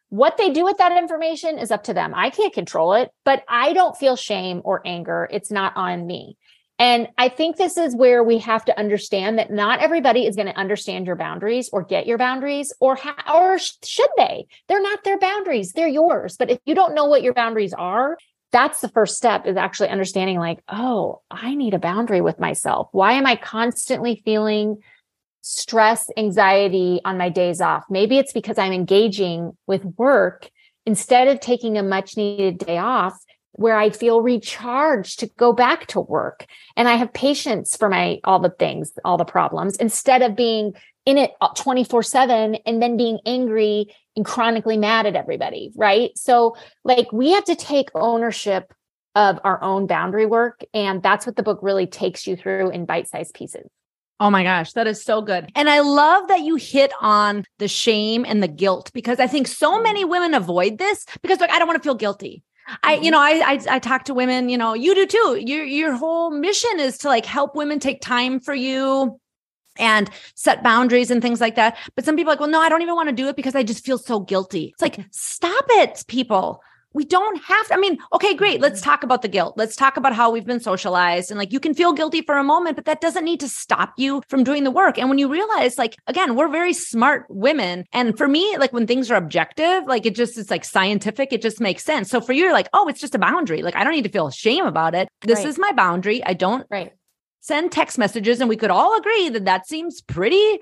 What 0.10 0.38
they 0.38 0.50
do 0.50 0.66
with 0.66 0.78
that 0.78 0.98
information 0.98 1.58
is 1.58 1.72
up 1.72 1.86
to 1.86 1.94
them. 1.94 2.14
I 2.16 2.32
can't 2.32 2.54
control 2.54 2.94
it, 2.94 3.12
but 3.24 3.44
I 3.48 3.74
don't 3.74 3.96
feel 3.96 4.16
shame 4.16 4.62
or 4.66 4.82
anger. 4.86 5.28
It's 5.32 5.52
not 5.52 5.78
on 5.78 6.06
me. 6.06 6.38
And 6.82 7.10
I 7.20 7.30
think 7.30 7.58
this 7.58 7.78
is 7.78 7.96
where 7.96 8.24
we 8.24 8.40
have 8.40 8.66
to 8.66 8.80
understand 8.80 9.38
that 9.38 9.52
not 9.52 9.82
everybody 9.82 10.26
is 10.26 10.36
going 10.36 10.48
to 10.48 10.58
understand 10.58 11.06
your 11.06 11.16
boundaries 11.16 11.70
or 11.72 11.84
get 11.84 12.08
your 12.08 12.18
boundaries 12.18 12.74
or 12.80 12.96
ha- 12.96 13.24
or 13.32 13.60
should 13.60 14.10
they? 14.18 14.48
They're 14.68 14.82
not 14.82 15.04
their 15.04 15.20
boundaries, 15.20 15.74
they're 15.74 15.88
yours. 15.88 16.38
But 16.38 16.50
if 16.50 16.58
you 16.66 16.74
don't 16.74 16.96
know 16.96 17.06
what 17.06 17.22
your 17.22 17.36
boundaries 17.36 17.74
are, 17.74 18.18
that's 18.52 18.82
the 18.82 18.90
first 18.90 19.16
step 19.16 19.46
is 19.46 19.58
actually 19.58 19.90
understanding 19.90 20.40
like, 20.40 20.64
oh, 20.70 21.22
I 21.30 21.54
need 21.54 21.76
a 21.76 21.80
boundary 21.80 22.20
with 22.20 22.40
myself. 22.40 22.88
Why 22.94 23.14
am 23.14 23.28
I 23.28 23.36
constantly 23.36 24.20
feeling 24.26 24.78
stress, 25.42 26.10
anxiety 26.18 27.00
on 27.06 27.16
my 27.16 27.30
days 27.30 27.62
off? 27.62 27.84
Maybe 27.92 28.18
it's 28.18 28.34
because 28.34 28.58
I'm 28.58 28.74
engaging 28.74 29.56
with 29.68 29.86
work 30.00 30.50
instead 30.88 31.28
of 31.28 31.42
taking 31.42 31.78
a 31.78 31.84
much 31.84 32.18
needed 32.18 32.58
day 32.58 32.80
off 32.80 33.24
where 33.54 33.78
I 33.78 33.90
feel 33.90 34.22
recharged 34.22 35.20
to 35.20 35.28
go 35.38 35.54
back 35.54 35.88
to 35.88 36.00
work 36.00 36.46
and 36.76 36.88
I 36.88 36.96
have 36.96 37.14
patience 37.14 37.76
for 37.76 37.90
my 37.90 38.20
all 38.24 38.40
the 38.40 38.50
things, 38.50 38.94
all 39.04 39.18
the 39.18 39.26
problems 39.26 39.78
instead 39.78 40.22
of 40.22 40.36
being 40.36 40.74
in 41.06 41.18
it 41.18 41.32
24/7 41.42 42.62
and 42.66 42.82
then 42.82 42.98
being 42.98 43.20
angry 43.26 43.94
and 44.16 44.26
chronically 44.26 44.78
mad 44.78 45.06
at 45.06 45.16
everybody, 45.16 45.72
right? 45.76 46.18
So 46.18 46.56
like 46.84 47.12
we 47.12 47.32
have 47.32 47.46
to 47.46 47.56
take 47.56 47.90
ownership 47.96 48.74
of 49.16 49.40
our 49.44 49.62
own 49.62 49.88
boundary 49.88 50.26
work 50.26 50.64
and 50.74 51.04
that's 51.04 51.26
what 51.26 51.36
the 51.36 51.44
book 51.44 51.60
really 51.62 51.88
takes 51.88 52.26
you 52.26 52.36
through 52.36 52.70
in 52.70 52.86
bite-sized 52.86 53.34
pieces. 53.34 53.70
Oh 54.22 54.30
my 54.30 54.44
gosh, 54.44 54.74
that 54.74 54.86
is 54.86 55.04
so 55.04 55.24
good. 55.24 55.52
And 55.56 55.68
I 55.68 55.80
love 55.80 56.28
that 56.28 56.42
you 56.42 56.56
hit 56.56 56.94
on 57.02 57.44
the 57.58 57.68
shame 57.68 58.24
and 58.24 58.42
the 58.42 58.48
guilt 58.48 58.92
because 58.94 59.20
I 59.20 59.26
think 59.26 59.48
so 59.48 59.80
mm. 59.80 59.84
many 59.84 60.06
women 60.06 60.36
avoid 60.36 60.78
this 60.78 61.06
because 61.24 61.40
like 61.40 61.50
I 61.50 61.58
don't 61.58 61.68
want 61.68 61.82
to 61.82 61.84
feel 61.84 61.96
guilty. 61.96 62.44
I, 62.84 62.94
you 62.94 63.02
mm-hmm. 63.02 63.12
know, 63.12 63.20
I, 63.20 63.54
I, 63.54 63.76
I 63.76 63.80
talk 63.80 64.06
to 64.06 64.14
women, 64.14 64.50
you 64.50 64.58
know, 64.58 64.74
you 64.74 64.96
do 64.96 65.06
too. 65.06 65.44
Your 65.46 65.64
your 65.64 65.94
whole 65.96 66.32
mission 66.32 66.80
is 66.80 66.98
to 67.00 67.08
like 67.08 67.26
help 67.26 67.56
women 67.56 67.80
take 67.80 68.02
time 68.02 68.40
for 68.40 68.54
you 68.54 69.20
and 69.78 70.10
set 70.36 70.64
boundaries 70.64 71.12
and 71.12 71.22
things 71.22 71.42
like 71.42 71.56
that. 71.56 71.78
But 71.96 72.06
some 72.06 72.16
people 72.16 72.32
are 72.32 72.34
like, 72.34 72.40
well, 72.40 72.50
no, 72.50 72.60
I 72.62 72.70
don't 72.70 72.82
even 72.82 72.96
want 72.96 73.10
to 73.10 73.16
do 73.16 73.28
it 73.28 73.36
because 73.36 73.56
I 73.56 73.64
just 73.64 73.86
feel 73.86 73.98
so 73.98 74.20
guilty. 74.20 74.70
It's 74.74 74.82
like, 74.82 75.00
stop 75.12 75.66
it, 75.70 76.04
people 76.08 76.62
we 76.94 77.06
don't 77.06 77.42
have 77.44 77.68
to. 77.68 77.74
I 77.74 77.78
mean, 77.78 77.98
okay, 78.14 78.34
great. 78.34 78.62
Let's 78.62 78.82
mm-hmm. 78.82 78.90
talk 78.90 79.04
about 79.04 79.22
the 79.22 79.28
guilt. 79.28 79.56
Let's 79.58 79.76
talk 79.76 79.98
about 79.98 80.14
how 80.14 80.32
we've 80.32 80.46
been 80.46 80.60
socialized. 80.60 81.32
And 81.32 81.38
like, 81.38 81.52
you 81.52 81.60
can 81.60 81.74
feel 81.74 81.94
guilty 81.94 82.22
for 82.22 82.38
a 82.38 82.44
moment, 82.44 82.76
but 82.76 82.86
that 82.86 83.02
doesn't 83.02 83.26
need 83.26 83.40
to 83.40 83.50
stop 83.50 83.94
you 83.98 84.22
from 84.28 84.44
doing 84.44 84.64
the 84.64 84.72
work. 84.72 84.98
And 84.98 85.10
when 85.10 85.18
you 85.18 85.28
realize, 85.28 85.78
like, 85.78 85.96
again, 86.08 86.36
we're 86.36 86.50
very 86.50 86.74
smart 86.74 87.26
women. 87.30 87.86
And 87.94 88.18
for 88.18 88.28
me, 88.28 88.58
like, 88.58 88.74
when 88.74 88.88
things 88.88 89.10
are 89.10 89.16
objective, 89.16 89.86
like, 89.88 90.06
it 90.06 90.16
just, 90.16 90.38
it's 90.38 90.52
like 90.52 90.66
scientific, 90.66 91.32
it 91.32 91.42
just 91.42 91.62
makes 91.62 91.84
sense. 91.84 92.10
So 92.10 92.22
for 92.22 92.34
you, 92.34 92.44
you're 92.44 92.54
like, 92.54 92.70
oh, 92.74 92.88
it's 92.88 93.00
just 93.00 93.16
a 93.16 93.20
boundary. 93.20 93.62
Like, 93.62 93.76
I 93.76 93.84
don't 93.84 93.94
need 93.94 94.04
to 94.04 94.10
feel 94.10 94.30
shame 94.30 94.66
about 94.66 94.96
it. 94.96 95.08
This 95.22 95.40
right. 95.40 95.48
is 95.48 95.58
my 95.58 95.72
boundary. 95.72 96.24
I 96.26 96.34
don't. 96.34 96.66
Right 96.70 96.94
send 97.42 97.72
text 97.72 97.98
messages 97.98 98.40
and 98.40 98.48
we 98.48 98.56
could 98.56 98.70
all 98.70 98.96
agree 98.98 99.28
that 99.30 99.46
that 99.46 99.68
seems 99.68 100.00
pretty 100.02 100.60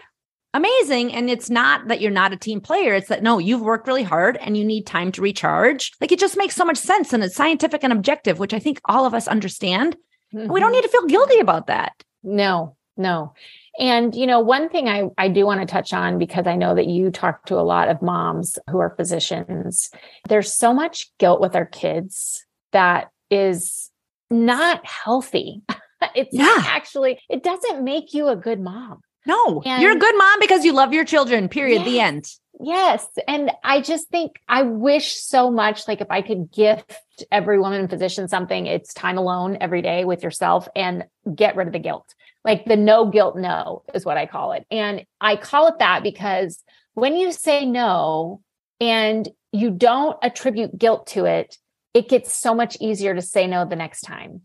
amazing. 0.54 1.14
And 1.14 1.30
it's 1.30 1.50
not 1.50 1.88
that 1.88 2.02
you're 2.02 2.12
not 2.12 2.34
a 2.34 2.38
team 2.38 2.62
player. 2.62 2.94
It's 2.94 3.10
that 3.10 3.24
no, 3.24 3.38
you've 3.38 3.62
worked 3.62 3.88
really 3.88 4.04
hard 4.04 4.38
and 4.38 4.58
you 4.58 4.66
need 4.66 4.86
time 4.86 5.12
to 5.14 5.22
recharge. 5.22 5.92
Like 6.02 6.12
it 6.12 6.20
just 6.20 6.38
makes 6.38 6.56
so 6.56 6.66
much 6.66 6.78
sense 6.78 7.14
and 7.14 7.24
it's 7.24 7.36
scientific 7.36 7.84
and 7.84 7.94
objective, 7.94 8.40
which 8.40 8.54
I 8.54 8.60
think 8.60 8.80
all 8.86 9.06
of 9.06 9.14
us 9.14 9.28
understand. 9.28 9.96
Mm-hmm. 10.34 10.52
We 10.52 10.60
don't 10.60 10.72
mm-hmm. 10.72 10.76
need 10.76 10.82
to 10.84 10.90
feel 10.90 11.06
guilty 11.06 11.40
about 11.40 11.68
that. 11.68 11.94
No, 12.24 12.76
no. 12.98 13.34
And 13.80 14.14
you 14.14 14.28
know, 14.28 14.40
one 14.40 14.70
thing 14.70 14.90
I 14.90 15.10
I 15.18 15.30
do 15.30 15.46
want 15.46 15.62
to 15.62 15.66
touch 15.66 15.94
on 15.94 16.18
because 16.18 16.48
I 16.48 16.56
know 16.56 16.76
that 16.76 16.88
you 16.88 17.12
talk 17.12 17.46
to 17.46 17.56
a 17.56 17.62
lot 17.62 17.88
of 17.88 18.02
moms 18.02 18.58
who 18.70 18.80
are 18.80 18.96
physicians. 18.96 19.90
There's 20.28 20.52
so 20.52 20.74
much 20.74 21.10
guilt 21.18 21.40
with 21.40 21.56
our 21.56 21.66
kids 21.66 22.46
that 22.72 23.10
is 23.30 23.90
not 24.30 24.86
healthy. 24.86 25.62
it's 26.16 26.34
yeah. 26.34 26.64
actually 26.66 27.20
it 27.30 27.44
doesn't 27.44 27.84
make 27.84 28.14
you 28.14 28.28
a 28.28 28.36
good 28.36 28.60
mom. 28.60 29.02
No, 29.26 29.62
and 29.66 29.82
you're 29.82 29.96
a 29.96 30.00
good 30.00 30.18
mom 30.18 30.40
because 30.40 30.64
you 30.66 30.74
love 30.74 30.94
your 30.94 31.06
children, 31.06 31.50
period. 31.50 31.82
Yes, 31.82 31.86
the 31.86 32.00
end. 32.00 32.26
Yes. 32.62 33.08
And 33.28 33.52
I 33.64 33.82
just 33.82 34.10
think 34.10 34.40
I 34.48 34.64
wish 34.64 35.16
so 35.16 35.50
much 35.50 35.88
like 35.88 36.02
if 36.02 36.12
I 36.12 36.22
could 36.22 36.52
gift 36.52 36.94
every 37.32 37.58
woman 37.58 37.88
physician 37.88 38.28
something, 38.28 38.66
it's 38.66 38.94
time 38.94 39.18
alone 39.18 39.58
every 39.62 39.82
day 39.82 40.04
with 40.04 40.24
yourself 40.24 40.68
and 40.76 41.06
get 41.34 41.56
rid 41.56 41.68
of 41.68 41.74
the 41.74 41.80
guilt. 41.80 42.14
Like 42.44 42.66
the 42.66 42.76
no 42.76 43.10
guilt 43.10 43.38
no 43.38 43.84
is 43.94 44.06
what 44.06 44.18
I 44.18 44.26
call 44.26 44.52
it. 44.54 44.66
And 44.70 45.06
I 45.22 45.38
call 45.38 45.68
it 45.68 45.80
that 45.80 46.04
because 46.04 46.62
when 46.94 47.16
you 47.16 47.32
say 47.32 47.66
no 47.66 48.42
and 48.82 49.28
you 49.52 49.72
don't 49.72 50.18
attribute 50.22 50.78
guilt 50.78 51.08
to 51.08 51.26
it, 51.26 51.58
it 51.94 52.10
gets 52.10 52.34
so 52.34 52.54
much 52.54 52.78
easier 52.82 53.16
to 53.16 53.22
say 53.22 53.48
no 53.48 53.66
the 53.66 53.76
next 53.76 54.02
time 54.02 54.42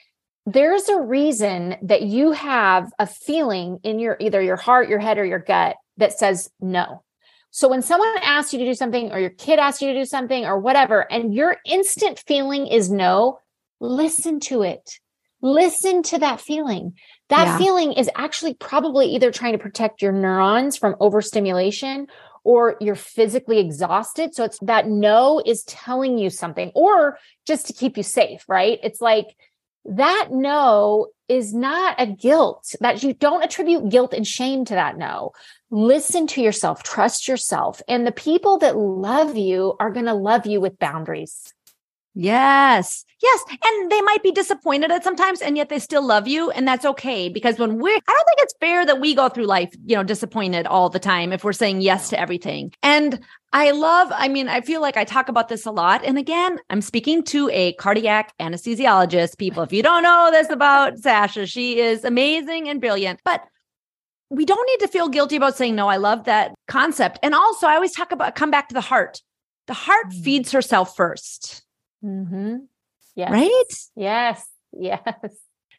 there's 0.47 0.89
a 0.89 1.01
reason 1.01 1.77
that 1.83 2.03
you 2.03 2.33
have 2.33 2.93
a 2.99 3.07
feeling 3.07 3.79
in 3.83 3.99
your 3.99 4.17
either 4.21 4.43
your 4.43 4.57
heart, 4.57 4.89
your 4.89 4.99
head, 4.99 5.19
or 5.19 5.25
your 5.25 5.39
gut 5.39 5.77
that 5.97 6.19
says 6.19 6.51
no. 6.61 7.03
So 7.51 7.69
when 7.69 7.83
someone 7.83 8.15
asks 8.23 8.53
you 8.53 8.59
to 8.59 8.65
do 8.65 8.75
something, 8.75 9.13
or 9.13 9.19
your 9.21 9.31
kid 9.31 9.59
asks 9.59 9.81
you 9.81 9.93
to 9.93 9.99
do 9.99 10.05
something, 10.05 10.45
or 10.45 10.59
whatever, 10.59 11.11
and 11.11 11.33
your 11.35 11.57
instant 11.65 12.23
feeling 12.27 12.67
is 12.67 12.91
no, 12.91 13.39
listen 13.81 14.41
to 14.41 14.63
it. 14.63 14.99
Listen 15.41 16.03
to 16.03 16.19
that 16.19 16.41
feeling. 16.41 16.95
That 17.29 17.47
yeah. 17.47 17.59
feeling 17.59 17.93
is 17.93 18.11
actually 18.17 18.55
probably 18.55 19.07
either 19.15 19.31
trying 19.31 19.53
to 19.53 19.59
protect 19.59 20.03
your 20.03 20.13
neurons 20.13 20.77
from 20.77 20.97
overstimulation 21.01 22.09
or 22.45 22.77
you're 22.81 22.95
physically 22.95 23.59
exhausted. 23.59 24.35
So 24.35 24.45
it's 24.45 24.59
that 24.63 24.89
no 24.89 25.43
is 25.45 25.63
telling 25.65 26.19
you 26.19 26.29
something, 26.31 26.71
or 26.75 27.19
just 27.47 27.67
to 27.69 27.73
keep 27.73 27.97
you 27.97 28.03
safe, 28.03 28.45
right? 28.49 28.79
It's 28.83 29.01
like, 29.01 29.27
that 29.85 30.29
no 30.31 31.09
is 31.29 31.55
not 31.55 32.01
a 32.01 32.07
guilt 32.07 32.75
that 32.81 33.03
you 33.03 33.15
don't 33.15 33.45
attribute 33.45 33.89
guilt 33.89 34.13
and 34.13 34.27
shame 34.27 34.65
to 34.65 34.75
that 34.75 34.97
no. 34.99 35.33
Listen 35.71 36.27
to 36.29 36.43
yourself 36.43 36.83
trust 36.83 37.29
yourself 37.29 37.83
and 37.89 38.07
the 38.07 38.13
people 38.13 38.59
that 38.59 38.77
love 38.77 39.37
you 39.37 39.75
are 39.81 39.91
going 39.91 40.07
to 40.07 40.15
love 40.15 40.47
you 40.47 40.61
with 40.61 40.79
boundaries 40.79 41.53
Yes. 42.15 43.05
Yes. 43.21 43.45
And 43.65 43.91
they 43.91 44.01
might 44.03 44.23
be 44.23 44.31
disappointed 44.31 44.93
at 44.93 45.03
sometimes 45.03 45.41
and 45.41 45.57
yet 45.57 45.69
they 45.69 45.81
still 45.81 46.07
love 46.07 46.29
you. 46.29 46.51
And 46.51 46.67
that's 46.67 46.85
okay. 46.85 47.29
Because 47.29 47.59
when 47.59 47.79
we're, 47.79 47.91
I 47.91 48.13
don't 48.13 48.25
think 48.27 48.39
it's 48.39 48.55
fair 48.61 48.87
that 48.87 49.01
we 49.01 49.15
go 49.15 49.29
through 49.29 49.47
life, 49.47 49.75
you 49.85 49.97
know, 49.97 50.05
disappointed 50.05 50.67
all 50.67 50.89
the 50.89 51.01
time 51.01 51.33
if 51.33 51.43
we're 51.43 51.53
saying 51.53 51.81
yes 51.81 52.11
to 52.11 52.21
everything. 52.21 52.73
And 52.83 53.21
I 53.53 53.73
love, 53.73 54.13
I 54.13 54.29
mean, 54.29 54.49
I 54.49 54.61
feel 54.61 54.81
like 54.81 54.97
I 54.97 55.05
talk 55.05 55.29
about 55.29 55.49
this 55.49 55.67
a 55.67 55.73
lot. 55.73 56.05
And 56.05 56.17
again, 56.17 56.59
I'm 56.71 56.81
speaking 56.81 57.25
to 57.25 57.51
a 57.51 57.73
cardiac 57.75 58.33
anesthesiologist. 58.39 59.39
People, 59.39 59.65
if 59.65 59.73
you 59.73 59.83
don't 59.83 60.03
know 60.03 60.29
this 60.31 60.51
about 60.51 60.99
Sasha, 60.99 61.47
she 61.47 61.81
is 61.81 62.05
amazing 62.05 62.69
and 62.69 62.81
brilliant. 62.81 63.21
But 63.25 63.43
we 64.31 64.45
don't 64.45 64.67
need 64.67 64.87
to 64.87 64.89
feel 64.89 65.09
guilty 65.09 65.37
about 65.37 65.57
saying 65.57 65.75
no. 65.75 65.89
I 65.89 65.97
love 65.97 66.25
that 66.25 66.55
concept. 66.69 67.19
And 67.23 67.35
also, 67.35 67.67
I 67.67 67.75
always 67.75 67.93
talk 67.93 68.13
about 68.13 68.35
come 68.35 68.51
back 68.51 68.69
to 68.69 68.75
the 68.75 68.81
heart. 68.81 69.21
The 69.67 69.75
heart 69.75 70.09
mm. 70.09 70.23
feeds 70.23 70.53
herself 70.53 70.97
first. 70.97 71.65
Mm-hmm. 72.05 72.57
Yes. 73.15 73.31
Right? 73.31 73.75
Yes. 73.97 74.47
Yes. 74.73 75.03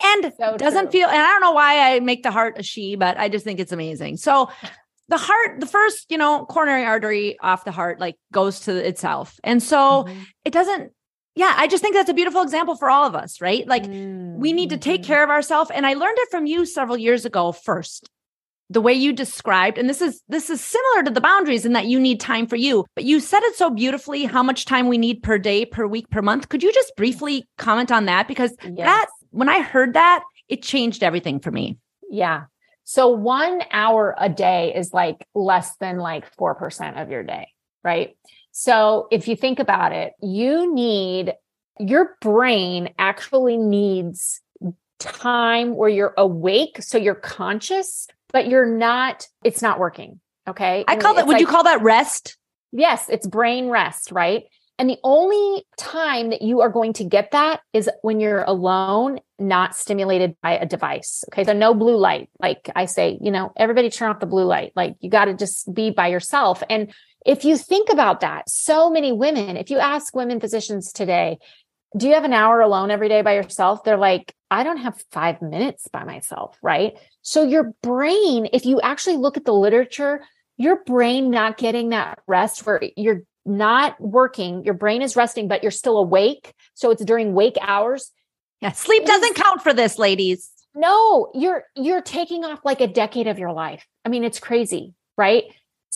And 0.04 0.34
so 0.38 0.58
doesn't 0.58 0.92
true. 0.92 0.92
feel, 0.92 1.08
and 1.08 1.18
I 1.18 1.28
don't 1.28 1.42
know 1.42 1.52
why 1.52 1.94
I 1.94 2.00
make 2.00 2.24
the 2.24 2.32
heart 2.32 2.56
a 2.58 2.64
she, 2.64 2.96
but 2.96 3.18
I 3.18 3.30
just 3.30 3.46
think 3.46 3.60
it's 3.60 3.72
amazing. 3.72 4.18
So 4.18 4.50
the 5.08 5.18
heart, 5.18 5.60
the 5.60 5.66
first, 5.66 6.12
you 6.12 6.18
know, 6.18 6.46
coronary 6.46 6.86
artery 6.86 7.38
off 7.40 7.66
the 7.66 7.72
heart, 7.72 8.00
like 8.00 8.16
goes 8.32 8.62
to 8.62 8.76
itself. 8.76 9.40
And 9.44 9.62
so 9.62 10.04
mm-hmm. 10.04 10.24
it 10.44 10.52
doesn't, 10.52 10.92
yeah, 11.36 11.54
I 11.56 11.68
just 11.68 11.84
think 11.84 11.96
that's 11.96 12.10
a 12.10 12.14
beautiful 12.14 12.42
example 12.42 12.76
for 12.76 12.90
all 12.90 13.06
of 13.06 13.16
us, 13.16 13.42
right? 13.42 13.68
Like 13.68 13.84
mm-hmm. 13.84 14.40
we 14.40 14.54
need 14.54 14.70
to 14.72 14.78
take 14.78 15.02
mm-hmm. 15.02 15.08
care 15.08 15.24
of 15.24 15.30
ourselves. 15.30 15.72
And 15.74 15.86
I 15.86 15.94
learned 15.94 16.18
it 16.20 16.30
from 16.32 16.46
you 16.46 16.66
several 16.66 16.98
years 16.98 17.26
ago 17.26 17.52
first 17.52 18.10
the 18.70 18.82
way 18.82 18.94
you 18.94 19.14
described 19.14 19.78
and 19.78 19.88
this 19.88 20.02
is 20.02 20.22
this 20.28 20.50
is 20.50 20.60
similar 20.60 21.04
to 21.04 21.12
the 21.12 21.22
boundaries 21.22 21.66
in 21.66 21.74
that 21.74 21.86
you 21.86 22.00
need 22.00 22.20
time 22.20 22.48
for 22.48 22.56
you 22.56 22.86
but 22.96 23.04
you 23.04 23.20
said 23.20 23.44
it 23.44 23.56
so 23.56 23.70
beautifully 23.70 24.26
how 24.26 24.42
much 24.42 24.66
time 24.66 24.88
we 24.88 24.98
need 24.98 25.22
per 25.22 25.38
day 25.38 25.66
per 25.66 25.86
week 25.86 26.10
per 26.10 26.22
month. 26.22 26.50
Could 26.50 26.64
you 26.64 26.74
just 26.74 26.96
briefly 26.96 27.48
comment 27.58 27.92
on 27.92 28.06
that? 28.06 28.28
Because 28.28 28.56
yes. 28.64 28.76
that 28.78 29.08
when 29.32 29.50
i 29.50 29.62
heard 29.62 29.94
that 29.94 30.24
it 30.48 30.62
changed 30.62 31.04
everything 31.04 31.40
for 31.40 31.52
me. 31.52 31.78
Yeah. 32.10 32.46
So 32.84 33.08
1 33.10 33.64
hour 33.72 34.16
a 34.20 34.30
day 34.30 34.74
is 34.76 34.94
like 34.94 35.28
less 35.34 35.76
than 35.78 35.98
like 35.98 36.36
4% 36.36 37.02
of 37.02 37.10
your 37.10 37.24
day 37.24 37.50
right? 37.84 38.18
So 38.52 39.08
if 39.12 39.28
you 39.28 39.36
think 39.36 39.60
about 39.60 39.92
it 39.92 40.14
you 40.22 40.74
need 40.74 41.34
your 41.80 42.18
brain 42.22 42.90
actually 42.98 43.58
needs 43.58 44.42
time 44.98 45.76
where 45.76 45.90
you're 45.90 46.14
awake 46.18 46.82
so 46.82 46.98
you're 46.98 47.14
conscious 47.14 48.08
but 48.36 48.50
you're 48.50 48.66
not, 48.66 49.30
it's 49.46 49.62
not 49.62 49.80
working. 49.80 50.20
Okay. 50.46 50.84
I 50.90 50.98
call 50.98 51.14
that, 51.14 51.26
would 51.26 51.36
like, 51.36 51.40
you 51.40 51.48
call 51.48 51.64
that 51.64 51.82
rest? 51.82 52.38
Yes, 52.74 53.08
it's 53.08 53.26
brain 53.26 53.70
rest, 53.70 54.12
right? 54.12 54.44
And 54.78 54.90
the 54.90 54.98
only 55.06 55.64
time 55.78 56.32
that 56.32 56.42
you 56.42 56.60
are 56.60 56.70
going 56.70 56.92
to 56.94 57.06
get 57.06 57.32
that 57.32 57.62
is 57.72 57.90
when 58.02 58.20
you're 58.20 58.44
alone, 58.44 59.22
not 59.40 59.74
stimulated 59.74 60.36
by 60.44 60.58
a 60.58 60.66
device. 60.66 61.24
Okay. 61.30 61.46
So 61.46 61.54
no 61.54 61.74
blue 61.74 61.96
light. 61.96 62.30
Like 62.42 62.70
I 62.76 62.88
say, 62.88 63.18
you 63.22 63.32
know, 63.32 63.54
everybody 63.56 63.90
turn 63.90 64.10
off 64.10 64.20
the 64.20 64.26
blue 64.26 64.44
light. 64.44 64.74
Like 64.76 64.98
you 65.00 65.10
got 65.10 65.26
to 65.26 65.34
just 65.34 65.74
be 65.74 65.92
by 65.92 66.08
yourself. 66.10 66.62
And 66.70 66.94
if 67.26 67.46
you 67.46 67.56
think 67.56 67.88
about 67.90 68.20
that, 68.20 68.50
so 68.50 68.90
many 68.90 69.14
women, 69.14 69.56
if 69.56 69.70
you 69.70 69.80
ask 69.80 70.14
women 70.14 70.42
physicians 70.42 70.92
today, 70.92 71.38
do 71.96 72.08
you 72.08 72.14
have 72.14 72.24
an 72.24 72.34
hour 72.34 72.62
alone 72.62 72.92
every 72.92 73.10
day 73.10 73.22
by 73.22 73.36
yourself? 73.36 73.84
They're 73.84 73.98
like, 73.98 74.34
I 74.52 74.64
don't 74.64 74.78
have 74.78 75.02
five 75.12 75.42
minutes 75.42 75.88
by 75.92 76.04
myself, 76.04 76.58
right? 76.62 76.94
So 77.22 77.44
your 77.44 77.74
brain, 77.82 78.50
if 78.54 78.66
you 78.66 78.82
actually 78.82 79.18
look 79.18 79.38
at 79.38 79.46
the 79.46 79.54
literature, 79.54 80.22
your 80.58 80.84
brain 80.84 81.32
not 81.32 81.58
getting 81.58 81.90
that 81.90 82.20
rest 82.28 82.66
where 82.66 82.82
you're 82.96 83.22
not 83.46 84.00
working, 84.00 84.64
your 84.66 84.74
brain 84.74 85.02
is 85.02 85.16
resting, 85.16 85.48
but 85.48 85.64
you're 85.64 85.72
still 85.72 85.98
awake. 85.98 86.54
So 86.74 86.92
it's 86.92 87.04
during 87.04 87.34
wake 87.34 87.58
hours. 87.62 88.12
Yeah, 88.62 88.72
sleep 88.72 89.06
doesn't 89.06 89.36
count 89.36 89.62
for 89.62 89.74
this, 89.74 90.00
ladies. 90.00 90.50
No, 90.74 91.32
you're 91.34 91.64
you're 91.76 92.02
taking 92.02 92.44
off 92.44 92.66
like 92.66 92.82
a 92.82 92.88
decade 92.88 93.28
of 93.28 93.40
your 93.40 93.54
life. 93.54 93.86
I 94.04 94.10
mean, 94.10 94.24
it's 94.24 94.40
crazy, 94.40 94.94
right? 95.18 95.44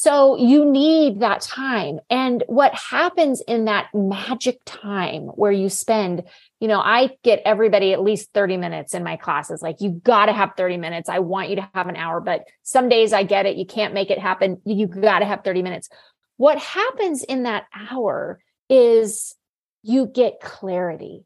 So 0.02 0.38
you 0.38 0.64
need 0.64 1.20
that 1.20 1.42
time. 1.42 2.00
And 2.10 2.42
what 2.48 2.74
happens 2.74 3.42
in 3.42 3.66
that 3.66 3.88
magic 3.94 4.62
time 4.64 5.24
where 5.24 5.52
you 5.52 5.68
spend, 5.68 6.24
you 6.62 6.70
know, 6.70 6.80
I 6.80 7.18
get 7.22 7.42
everybody 7.44 7.92
at 7.92 8.02
least 8.02 8.30
30 8.34 8.56
minutes 8.56 8.94
in 8.94 9.04
my 9.04 9.18
classes. 9.18 9.62
Like 9.62 9.82
you 9.82 9.90
got 9.90 10.28
to 10.28 10.32
have 10.32 10.54
30 10.56 10.78
minutes. 10.78 11.10
I 11.10 11.20
want 11.20 11.50
you 11.50 11.58
to 11.58 11.70
have 11.74 11.90
an 11.90 11.98
hour, 11.98 12.22
but 12.22 12.46
some 12.64 12.88
days 12.88 13.12
I 13.12 13.24
get 13.24 13.46
it. 13.46 13.58
You 13.58 13.66
can't 13.66 13.94
make 13.94 14.10
it 14.10 14.20
happen. 14.20 14.62
You 14.64 14.88
got 14.88 15.20
to 15.20 15.26
have 15.26 15.44
30 15.44 15.64
minutes. 15.64 15.90
What 16.38 16.60
happens 16.60 17.22
in 17.22 17.44
that 17.44 17.66
hour 17.76 18.40
is 18.70 19.36
you 19.84 20.08
get 20.08 20.40
clarity 20.40 21.26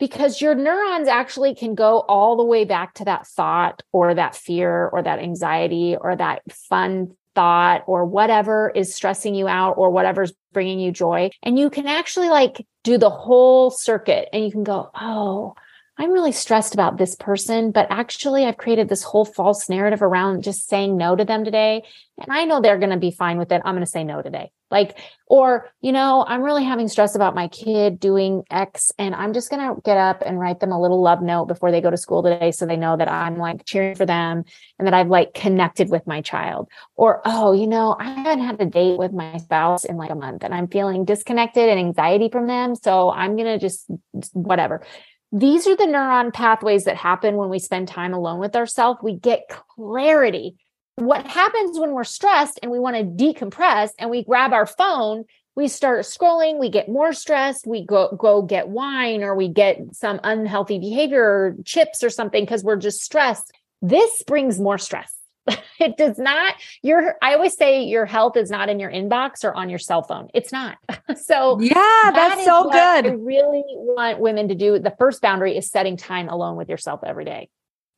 because 0.00 0.40
your 0.40 0.56
neurons 0.56 1.06
actually 1.06 1.54
can 1.54 1.76
go 1.76 2.00
all 2.00 2.36
the 2.36 2.42
way 2.42 2.64
back 2.64 2.94
to 2.94 3.04
that 3.04 3.28
thought 3.28 3.84
or 3.92 4.12
that 4.12 4.34
fear 4.34 4.88
or 4.88 5.04
that 5.04 5.20
anxiety 5.20 5.94
or 5.96 6.16
that 6.16 6.42
fun 6.50 7.12
thought 7.34 7.84
or 7.86 8.04
whatever 8.04 8.70
is 8.74 8.94
stressing 8.94 9.34
you 9.34 9.48
out 9.48 9.72
or 9.72 9.90
whatever's 9.90 10.32
bringing 10.52 10.80
you 10.80 10.92
joy. 10.92 11.30
And 11.42 11.58
you 11.58 11.70
can 11.70 11.86
actually 11.86 12.28
like 12.28 12.66
do 12.84 12.98
the 12.98 13.10
whole 13.10 13.70
circuit 13.70 14.28
and 14.32 14.44
you 14.44 14.50
can 14.50 14.64
go, 14.64 14.90
Oh, 15.00 15.54
I'm 15.98 16.10
really 16.10 16.32
stressed 16.32 16.72
about 16.72 16.96
this 16.96 17.14
person, 17.14 17.70
but 17.70 17.86
actually 17.90 18.46
I've 18.46 18.56
created 18.56 18.88
this 18.88 19.02
whole 19.02 19.26
false 19.26 19.68
narrative 19.68 20.00
around 20.00 20.42
just 20.42 20.66
saying 20.66 20.96
no 20.96 21.14
to 21.14 21.24
them 21.24 21.44
today. 21.44 21.82
And 22.18 22.28
I 22.30 22.44
know 22.44 22.60
they're 22.60 22.78
going 22.78 22.90
to 22.90 22.96
be 22.96 23.10
fine 23.10 23.36
with 23.36 23.52
it. 23.52 23.60
I'm 23.64 23.74
going 23.74 23.84
to 23.84 23.90
say 23.90 24.02
no 24.02 24.22
today. 24.22 24.52
Like, 24.70 24.98
or, 25.26 25.70
you 25.82 25.92
know, 25.92 26.24
I'm 26.26 26.40
really 26.40 26.64
having 26.64 26.88
stress 26.88 27.14
about 27.14 27.34
my 27.34 27.48
kid 27.48 28.00
doing 28.00 28.42
X 28.50 28.90
and 28.98 29.14
I'm 29.14 29.34
just 29.34 29.50
going 29.50 29.60
to 29.60 29.80
get 29.82 29.98
up 29.98 30.22
and 30.24 30.40
write 30.40 30.60
them 30.60 30.72
a 30.72 30.80
little 30.80 31.02
love 31.02 31.20
note 31.20 31.44
before 31.44 31.70
they 31.70 31.82
go 31.82 31.90
to 31.90 31.96
school 31.98 32.22
today. 32.22 32.52
So 32.52 32.64
they 32.64 32.78
know 32.78 32.96
that 32.96 33.10
I'm 33.10 33.36
like 33.36 33.66
cheering 33.66 33.94
for 33.94 34.06
them 34.06 34.44
and 34.78 34.86
that 34.86 34.94
I've 34.94 35.08
like 35.08 35.34
connected 35.34 35.90
with 35.90 36.06
my 36.06 36.22
child. 36.22 36.70
Or, 36.96 37.20
oh, 37.26 37.52
you 37.52 37.66
know, 37.66 37.94
I 37.98 38.04
haven't 38.04 38.44
had 38.44 38.60
a 38.62 38.66
date 38.66 38.98
with 38.98 39.12
my 39.12 39.36
spouse 39.36 39.84
in 39.84 39.98
like 39.98 40.10
a 40.10 40.14
month 40.14 40.42
and 40.42 40.54
I'm 40.54 40.68
feeling 40.68 41.04
disconnected 41.04 41.68
and 41.68 41.78
anxiety 41.78 42.30
from 42.30 42.46
them. 42.46 42.74
So 42.74 43.10
I'm 43.10 43.36
going 43.36 43.48
to 43.48 43.58
just 43.58 43.90
whatever 44.32 44.82
these 45.32 45.66
are 45.66 45.74
the 45.74 45.84
neuron 45.84 46.32
pathways 46.32 46.84
that 46.84 46.96
happen 46.96 47.36
when 47.36 47.48
we 47.48 47.58
spend 47.58 47.88
time 47.88 48.12
alone 48.12 48.38
with 48.38 48.54
ourselves. 48.54 49.00
We 49.02 49.16
get 49.16 49.48
clarity. 49.48 50.56
What 50.96 51.26
happens 51.26 51.78
when 51.78 51.92
we're 51.92 52.04
stressed 52.04 52.60
and 52.62 52.70
we 52.70 52.78
want 52.78 52.96
to 52.96 53.24
decompress 53.24 53.90
and 53.98 54.10
we 54.10 54.24
grab 54.24 54.52
our 54.52 54.66
phone, 54.66 55.24
we 55.56 55.68
start 55.68 56.00
scrolling, 56.00 56.60
we 56.60 56.68
get 56.68 56.88
more 56.88 57.14
stressed, 57.14 57.66
we 57.66 57.84
go 57.84 58.14
go 58.18 58.42
get 58.42 58.68
wine 58.68 59.22
or 59.22 59.34
we 59.34 59.48
get 59.48 59.78
some 59.92 60.20
unhealthy 60.22 60.78
behavior 60.78 61.22
or 61.22 61.56
chips 61.64 62.02
or 62.02 62.10
something 62.10 62.44
because 62.44 62.62
we're 62.62 62.76
just 62.76 63.00
stressed. 63.00 63.52
This 63.80 64.22
brings 64.26 64.60
more 64.60 64.78
stress. 64.78 65.21
it 65.80 65.96
does 65.96 66.18
not 66.18 66.54
your 66.82 67.16
i 67.22 67.34
always 67.34 67.56
say 67.56 67.84
your 67.84 68.06
health 68.06 68.36
is 68.36 68.50
not 68.50 68.68
in 68.68 68.78
your 68.78 68.90
inbox 68.90 69.44
or 69.44 69.54
on 69.54 69.68
your 69.68 69.78
cell 69.78 70.02
phone. 70.02 70.28
It's 70.34 70.52
not. 70.52 70.78
So 71.16 71.60
yeah 71.60 71.74
that 71.74 72.12
that's 72.14 72.44
so 72.44 72.64
good 72.64 73.06
i 73.06 73.08
really 73.08 73.62
want 73.68 74.18
women 74.18 74.48
to 74.48 74.54
do. 74.54 74.78
The 74.78 74.94
first 74.98 75.20
boundary 75.20 75.56
is 75.56 75.70
setting 75.70 75.96
time 75.96 76.28
alone 76.28 76.56
with 76.56 76.68
yourself 76.68 77.00
every 77.04 77.24
day 77.24 77.48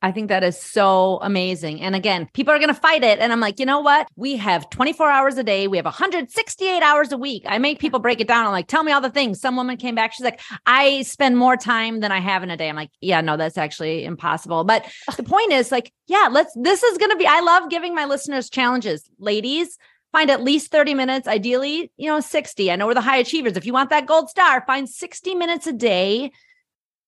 I 0.05 0.11
think 0.11 0.29
that 0.29 0.43
is 0.43 0.61
so 0.61 1.17
amazing. 1.23 1.81
And 1.81 1.95
again, 1.95 2.29
people 2.33 2.53
are 2.53 2.59
going 2.59 2.67
to 2.67 2.79
fight 2.79 3.03
it. 3.03 3.17
And 3.17 3.33
I'm 3.33 3.39
like, 3.39 3.59
you 3.59 3.65
know 3.65 3.79
what? 3.79 4.07
We 4.15 4.35
have 4.35 4.69
24 4.69 5.09
hours 5.09 5.35
a 5.39 5.43
day. 5.43 5.67
We 5.67 5.77
have 5.77 5.85
168 5.85 6.83
hours 6.83 7.11
a 7.11 7.17
week. 7.17 7.41
I 7.47 7.57
make 7.57 7.79
people 7.79 7.99
break 7.99 8.21
it 8.21 8.27
down. 8.27 8.45
I'm 8.45 8.51
like, 8.51 8.67
tell 8.67 8.83
me 8.83 8.91
all 8.91 9.01
the 9.01 9.09
things. 9.09 9.41
Some 9.41 9.55
woman 9.55 9.77
came 9.77 9.95
back. 9.95 10.13
She's 10.13 10.23
like, 10.23 10.41
I 10.67 11.01
spend 11.01 11.37
more 11.37 11.57
time 11.57 12.01
than 12.01 12.11
I 12.11 12.19
have 12.19 12.43
in 12.43 12.51
a 12.51 12.55
day. 12.55 12.69
I'm 12.69 12.75
like, 12.75 12.91
yeah, 13.01 13.21
no, 13.21 13.35
that's 13.35 13.57
actually 13.57 14.05
impossible. 14.05 14.63
But 14.63 14.85
the 15.17 15.23
point 15.23 15.51
is 15.51 15.71
like, 15.71 15.91
yeah, 16.05 16.29
let's, 16.31 16.53
this 16.53 16.83
is 16.83 16.99
going 16.99 17.09
to 17.09 17.17
be, 17.17 17.25
I 17.25 17.39
love 17.39 17.71
giving 17.71 17.95
my 17.95 18.05
listeners 18.05 18.51
challenges. 18.51 19.09
Ladies, 19.17 19.75
find 20.11 20.29
at 20.29 20.43
least 20.43 20.69
30 20.69 20.93
minutes, 20.93 21.27
ideally, 21.27 21.91
you 21.97 22.11
know, 22.11 22.19
60. 22.19 22.71
I 22.71 22.75
know 22.75 22.85
we're 22.85 22.93
the 22.93 23.01
high 23.01 23.17
achievers. 23.17 23.57
If 23.57 23.65
you 23.65 23.73
want 23.73 23.89
that 23.89 24.05
gold 24.05 24.29
star, 24.29 24.63
find 24.67 24.87
60 24.87 25.33
minutes 25.33 25.65
a 25.65 25.73
day 25.73 26.31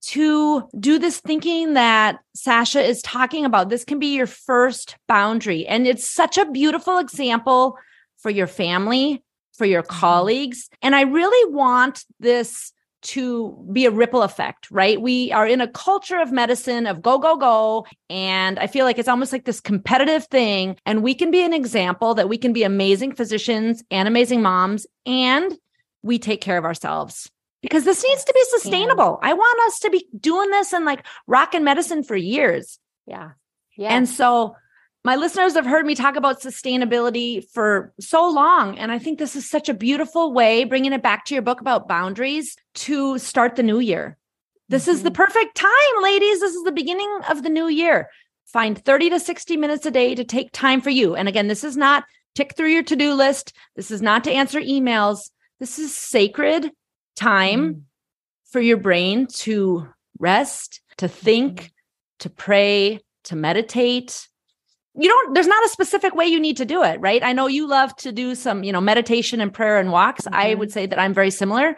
to 0.02 0.68
do 0.80 1.00
this 1.00 1.20
thinking 1.20 1.74
that 1.74 2.20
Sasha 2.36 2.82
is 2.82 3.02
talking 3.02 3.46
about. 3.46 3.70
This 3.70 3.84
can 3.84 4.00
be 4.00 4.16
your 4.16 4.28
first 4.28 4.96
boundary. 5.08 5.66
And 5.68 5.88
it's 5.88 6.08
such 6.08 6.38
a 6.38 6.50
beautiful 6.50 6.98
example 6.98 7.78
for 8.18 8.30
your 8.30 8.48
family, 8.48 9.24
for 9.54 9.66
your 9.66 9.84
mm-hmm. 9.84 10.00
colleagues. 10.00 10.70
And 10.82 10.96
I 10.96 11.02
really 11.02 11.54
want 11.54 12.06
this 12.20 12.72
to 13.00 13.68
be 13.72 13.86
a 13.86 13.92
ripple 13.92 14.24
effect, 14.24 14.70
right? 14.72 15.00
We 15.00 15.32
are 15.32 15.48
in 15.48 15.62
a 15.62 15.68
culture 15.68 16.20
of 16.20 16.32
medicine 16.32 16.88
of 16.88 17.02
go, 17.02 17.20
go, 17.20 17.38
go. 17.38 17.86
And 18.10 18.58
I 18.60 18.68
feel 18.68 18.86
like 18.86 18.98
it's 18.98 19.08
almost 19.08 19.32
like 19.32 19.46
this 19.46 19.60
competitive 19.60 20.26
thing. 20.28 20.78
And 20.86 21.04
we 21.04 21.14
can 21.14 21.32
be 21.32 21.44
an 21.44 21.54
example 21.54 22.16
that 22.16 22.28
we 22.28 22.38
can 22.38 22.54
be 22.54 22.64
amazing 22.64 23.14
physicians 23.14 23.84
and 23.92 24.08
amazing 24.08 24.42
moms, 24.42 24.88
and 25.06 25.58
we 26.02 26.20
take 26.20 26.42
care 26.42 26.58
of 26.58 26.66
ourselves 26.66 27.30
because 27.70 27.84
this 27.84 28.04
needs 28.04 28.24
to 28.24 28.34
be 28.34 28.44
sustainable. 28.50 29.20
Yeah. 29.22 29.30
I 29.30 29.34
want 29.34 29.60
us 29.68 29.80
to 29.80 29.90
be 29.90 30.08
doing 30.18 30.50
this 30.52 30.72
and 30.72 30.86
like 30.86 31.06
rocking 31.28 31.64
medicine 31.64 32.04
for 32.04 32.16
years. 32.16 32.80
Yeah. 33.06 33.32
Yeah. 33.76 33.94
And 33.94 34.08
so 34.08 34.56
my 35.04 35.16
listeners 35.16 35.54
have 35.56 35.66
heard 35.66 35.86
me 35.86 35.94
talk 35.94 36.16
about 36.16 36.42
sustainability 36.42 37.44
for 37.52 37.94
so 38.00 38.30
long. 38.30 38.78
And 38.78 38.92
I 38.92 39.00
think 39.00 39.20
this 39.20 39.36
is 39.36 39.50
such 39.50 39.70
a 39.70 39.74
beautiful 39.74 40.34
way, 40.34 40.64
bringing 40.64 40.94
it 40.94 41.04
back 41.04 41.26
to 41.26 41.36
your 41.36 41.42
book 41.42 41.60
about 41.60 41.88
boundaries 41.88 42.56
to 42.76 43.18
start 43.18 43.56
the 43.56 43.64
new 43.64 43.80
year. 43.80 44.18
This 44.70 44.84
mm-hmm. 44.84 44.92
is 44.92 45.04
the 45.04 45.10
mm-hmm. 45.10 45.16
perfect 45.16 45.56
time, 45.56 46.04
ladies. 46.04 46.40
This 46.40 46.56
is 46.56 46.64
the 46.64 46.72
beginning 46.72 47.20
of 47.30 47.44
the 47.44 47.50
new 47.50 47.68
year. 47.68 48.10
Find 48.46 48.84
30 48.84 49.10
to 49.12 49.20
60 49.20 49.58
minutes 49.58 49.86
a 49.86 49.92
day 49.92 50.16
to 50.16 50.24
take 50.24 50.52
time 50.54 50.80
for 50.80 50.90
you. 50.90 51.16
And 51.16 51.28
again, 51.28 51.48
this 51.48 51.66
is 51.66 51.76
not 51.76 52.06
tick 52.34 52.56
through 52.56 52.70
your 52.70 52.84
to 52.84 52.96
do 52.96 53.14
list. 53.14 53.54
This 53.76 53.92
is 53.92 54.02
not 54.02 54.24
to 54.24 54.32
answer 54.32 54.62
emails. 54.62 55.32
This 55.60 55.80
is 55.80 55.96
sacred 55.96 56.72
time 57.18 57.74
mm. 57.74 57.82
for 58.46 58.62
your 58.62 58.78
brain 58.78 59.28
to 59.28 59.88
rest, 60.20 60.82
to 60.98 61.08
think, 61.08 61.62
mm. 61.62 61.70
to 62.20 62.30
pray, 62.30 63.02
to 63.26 63.36
meditate. 63.36 64.28
You 65.00 65.10
don't, 65.10 65.34
there's 65.34 65.48
not 65.48 65.66
a 65.66 65.70
specific 65.70 66.16
way 66.16 66.26
you 66.26 66.40
need 66.40 66.58
to 66.58 66.66
do 66.66 66.84
it, 66.84 67.00
right? 67.02 67.22
I 67.22 67.34
know 67.34 67.48
you 67.48 67.68
love 67.68 67.96
to 67.98 68.12
do 68.12 68.34
some, 68.34 68.64
you 68.64 68.72
know, 68.72 68.82
meditation 68.82 69.42
and 69.42 69.54
prayer 69.54 69.80
and 69.80 69.92
walks. 69.92 70.24
Mm-hmm. 70.26 70.34
I 70.34 70.56
would 70.56 70.72
say 70.72 70.86
that 70.86 70.98
I'm 70.98 71.14
very 71.14 71.30
similar, 71.30 71.76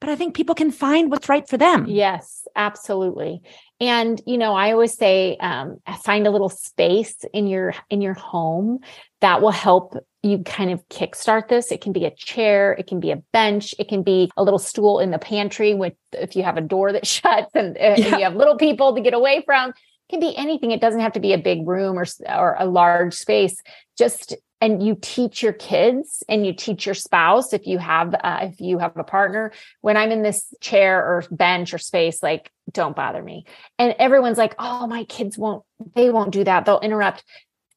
but 0.00 0.08
I 0.08 0.16
think 0.16 0.34
people 0.34 0.54
can 0.54 0.70
find 0.70 1.10
what's 1.10 1.28
right 1.28 1.48
for 1.48 1.56
them. 1.56 1.86
Yes, 1.88 2.46
absolutely. 2.54 3.42
And, 3.80 4.20
you 4.26 4.38
know, 4.38 4.54
I 4.54 4.72
always 4.72 4.94
say, 4.94 5.36
um, 5.38 5.78
find 6.04 6.26
a 6.26 6.30
little 6.30 6.48
space 6.48 7.16
in 7.32 7.46
your, 7.46 7.74
in 7.88 8.02
your 8.02 8.14
home 8.14 8.80
that 9.20 9.42
will 9.42 9.50
help 9.50 9.96
you 10.22 10.38
kind 10.44 10.70
of 10.70 10.86
kickstart 10.88 11.48
this. 11.48 11.72
It 11.72 11.80
can 11.80 11.92
be 11.92 12.04
a 12.04 12.10
chair, 12.10 12.72
it 12.72 12.86
can 12.86 13.00
be 13.00 13.10
a 13.10 13.16
bench, 13.32 13.74
it 13.78 13.88
can 13.88 14.02
be 14.02 14.30
a 14.36 14.42
little 14.42 14.58
stool 14.58 14.98
in 14.98 15.10
the 15.10 15.18
pantry 15.18 15.74
with 15.74 15.94
if 16.12 16.36
you 16.36 16.42
have 16.42 16.56
a 16.56 16.62
door 16.62 16.92
that 16.92 17.06
shuts 17.06 17.54
and, 17.54 17.76
uh, 17.76 17.80
yeah. 17.80 17.94
and 17.94 18.04
you 18.04 18.24
have 18.24 18.36
little 18.36 18.56
people 18.56 18.94
to 18.94 19.00
get 19.00 19.14
away 19.14 19.42
from. 19.44 19.70
It 19.70 19.74
can 20.10 20.20
be 20.20 20.36
anything. 20.36 20.72
It 20.72 20.80
doesn't 20.80 21.00
have 21.00 21.12
to 21.12 21.20
be 21.20 21.32
a 21.32 21.38
big 21.38 21.66
room 21.66 21.98
or 21.98 22.04
or 22.28 22.56
a 22.58 22.66
large 22.66 23.14
space. 23.14 23.56
Just 23.96 24.36
and 24.60 24.82
you 24.82 24.96
teach 25.00 25.42
your 25.42 25.52
kids 25.52 26.22
and 26.28 26.44
you 26.44 26.52
teach 26.52 26.84
your 26.84 26.94
spouse 26.94 27.52
if 27.52 27.66
you 27.66 27.78
have 27.78 28.14
uh, 28.14 28.40
if 28.42 28.60
you 28.60 28.78
have 28.78 28.96
a 28.96 29.04
partner 29.04 29.52
when 29.80 29.96
i'm 29.96 30.10
in 30.10 30.22
this 30.22 30.52
chair 30.60 30.98
or 30.98 31.24
bench 31.30 31.72
or 31.72 31.78
space 31.78 32.22
like 32.22 32.50
don't 32.70 32.94
bother 32.94 33.22
me 33.22 33.44
and 33.78 33.94
everyone's 33.98 34.38
like 34.38 34.54
oh 34.58 34.86
my 34.86 35.04
kids 35.04 35.38
won't 35.38 35.64
they 35.94 36.10
won't 36.10 36.32
do 36.32 36.44
that 36.44 36.64
they'll 36.64 36.80
interrupt 36.80 37.24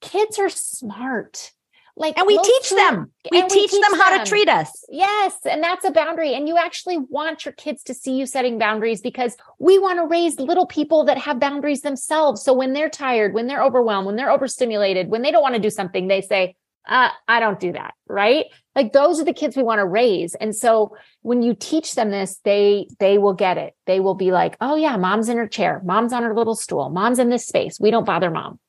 kids 0.02 0.38
are 0.40 0.50
smart 0.50 1.52
like 1.96 2.18
and 2.18 2.26
we 2.26 2.38
teach 2.42 2.70
them. 2.72 3.12
we 3.32 3.42
teach, 3.44 3.52
we 3.52 3.68
teach 3.68 3.72
them 3.72 4.00
how 4.00 4.10
them. 4.10 4.26
to 4.26 4.30
treat 4.30 4.50
us. 4.50 4.86
Yes 4.90 5.36
and 5.46 5.64
that's 5.64 5.86
a 5.86 5.92
boundary 5.92 6.34
and 6.34 6.48
you 6.48 6.58
actually 6.58 6.98
want 6.98 7.46
your 7.46 7.54
kids 7.54 7.84
to 7.84 7.94
see 7.94 8.16
you 8.16 8.26
setting 8.26 8.58
boundaries 8.58 9.02
because 9.02 9.36
we 9.60 9.78
want 9.78 10.00
to 10.00 10.06
raise 10.06 10.40
little 10.40 10.66
people 10.66 11.06
that 11.06 11.18
have 11.18 11.40
boundaries 11.40 11.82
themselves. 11.82 12.44
So 12.44 12.54
when 12.54 12.74
they're 12.74 12.90
tired 12.90 13.34
when 13.34 13.48
they're 13.48 13.64
overwhelmed 13.64 14.08
when 14.08 14.16
they're 14.16 14.32
overstimulated 14.32 15.10
when 15.10 15.22
they 15.22 15.32
don't 15.32 15.44
want 15.44 15.56
to 15.56 15.62
do 15.62 15.70
something 15.70 16.08
they 16.08 16.22
say 16.22 16.56
uh, 16.86 17.10
i 17.30 17.40
don't 17.40 17.62
do 17.62 17.72
that 17.72 17.94
right? 18.14 18.46
Like 18.76 18.94
those 18.94 19.20
are 19.20 19.26
the 19.26 19.34
kids 19.34 19.58
we 19.58 19.64
want 19.64 19.80
to 19.80 19.86
raise. 19.86 20.36
And 20.36 20.56
so 20.56 20.96
when 21.22 21.42
you 21.42 21.56
teach 21.56 21.96
them 21.96 22.12
this 22.12 22.40
they 22.44 22.88
they 23.00 23.18
will 23.18 23.34
get 23.34 23.58
it. 23.58 23.74
They 23.86 24.00
will 24.00 24.16
be 24.16 24.32
like 24.32 24.56
oh 24.62 24.76
yeah 24.76 24.96
mom's 24.98 25.30
in 25.30 25.38
her 25.38 25.48
chair. 25.48 25.82
Mom's 25.84 26.14
on 26.14 26.24
her 26.24 26.36
little 26.36 26.56
stool. 26.56 26.90
Mom's 26.90 27.20
in 27.20 27.30
this 27.30 27.46
space. 27.46 27.80
We 27.80 27.92
don't 27.92 28.06
bother 28.06 28.32
mom 28.32 28.60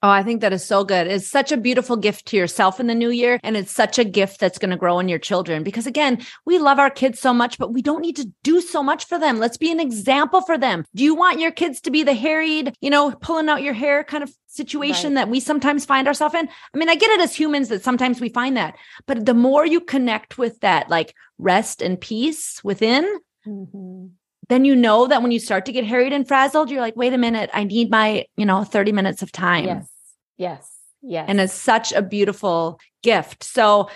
Oh, 0.00 0.08
I 0.08 0.22
think 0.22 0.42
that 0.42 0.52
is 0.52 0.64
so 0.64 0.84
good. 0.84 1.08
It's 1.08 1.26
such 1.26 1.50
a 1.50 1.56
beautiful 1.56 1.96
gift 1.96 2.26
to 2.26 2.36
yourself 2.36 2.78
in 2.78 2.86
the 2.86 2.94
new 2.94 3.10
year. 3.10 3.40
And 3.42 3.56
it's 3.56 3.72
such 3.72 3.98
a 3.98 4.04
gift 4.04 4.38
that's 4.38 4.58
going 4.58 4.70
to 4.70 4.76
grow 4.76 5.00
in 5.00 5.08
your 5.08 5.18
children 5.18 5.64
because 5.64 5.88
again, 5.88 6.24
we 6.46 6.58
love 6.58 6.78
our 6.78 6.90
kids 6.90 7.18
so 7.18 7.34
much, 7.34 7.58
but 7.58 7.72
we 7.72 7.82
don't 7.82 8.02
need 8.02 8.14
to 8.16 8.30
do 8.44 8.60
so 8.60 8.80
much 8.80 9.06
for 9.06 9.18
them. 9.18 9.40
Let's 9.40 9.56
be 9.56 9.72
an 9.72 9.80
example 9.80 10.40
for 10.42 10.56
them. 10.56 10.84
Do 10.94 11.02
you 11.02 11.16
want 11.16 11.40
your 11.40 11.50
kids 11.50 11.80
to 11.80 11.90
be 11.90 12.04
the 12.04 12.14
harried, 12.14 12.74
you 12.80 12.90
know, 12.90 13.10
pulling 13.10 13.48
out 13.48 13.62
your 13.62 13.74
hair 13.74 14.04
kind 14.04 14.22
of 14.22 14.32
situation 14.46 15.14
right. 15.14 15.22
that 15.22 15.30
we 15.30 15.40
sometimes 15.40 15.84
find 15.84 16.06
ourselves 16.06 16.36
in? 16.36 16.48
I 16.48 16.78
mean, 16.78 16.88
I 16.88 16.94
get 16.94 17.10
it 17.10 17.20
as 17.20 17.34
humans 17.34 17.68
that 17.68 17.82
sometimes 17.82 18.20
we 18.20 18.28
find 18.28 18.56
that, 18.56 18.76
but 19.06 19.26
the 19.26 19.34
more 19.34 19.66
you 19.66 19.80
connect 19.80 20.38
with 20.38 20.60
that, 20.60 20.88
like 20.88 21.12
rest 21.38 21.82
and 21.82 22.00
peace 22.00 22.62
within, 22.62 23.04
mm-hmm 23.44 24.06
then 24.48 24.64
you 24.64 24.74
know 24.74 25.06
that 25.06 25.22
when 25.22 25.30
you 25.30 25.38
start 25.38 25.66
to 25.66 25.72
get 25.72 25.84
harried 25.84 26.12
and 26.12 26.26
frazzled, 26.26 26.70
you're 26.70 26.80
like, 26.80 26.96
wait 26.96 27.12
a 27.12 27.18
minute, 27.18 27.50
I 27.52 27.64
need 27.64 27.90
my, 27.90 28.26
you 28.36 28.46
know, 28.46 28.64
30 28.64 28.92
minutes 28.92 29.22
of 29.22 29.30
time. 29.30 29.64
Yes. 29.64 29.90
Yes. 30.38 30.74
Yes. 31.02 31.26
And 31.28 31.40
it's 31.40 31.52
such 31.52 31.92
a 31.92 32.02
beautiful 32.02 32.80
gift. 33.02 33.44
So 33.44 33.90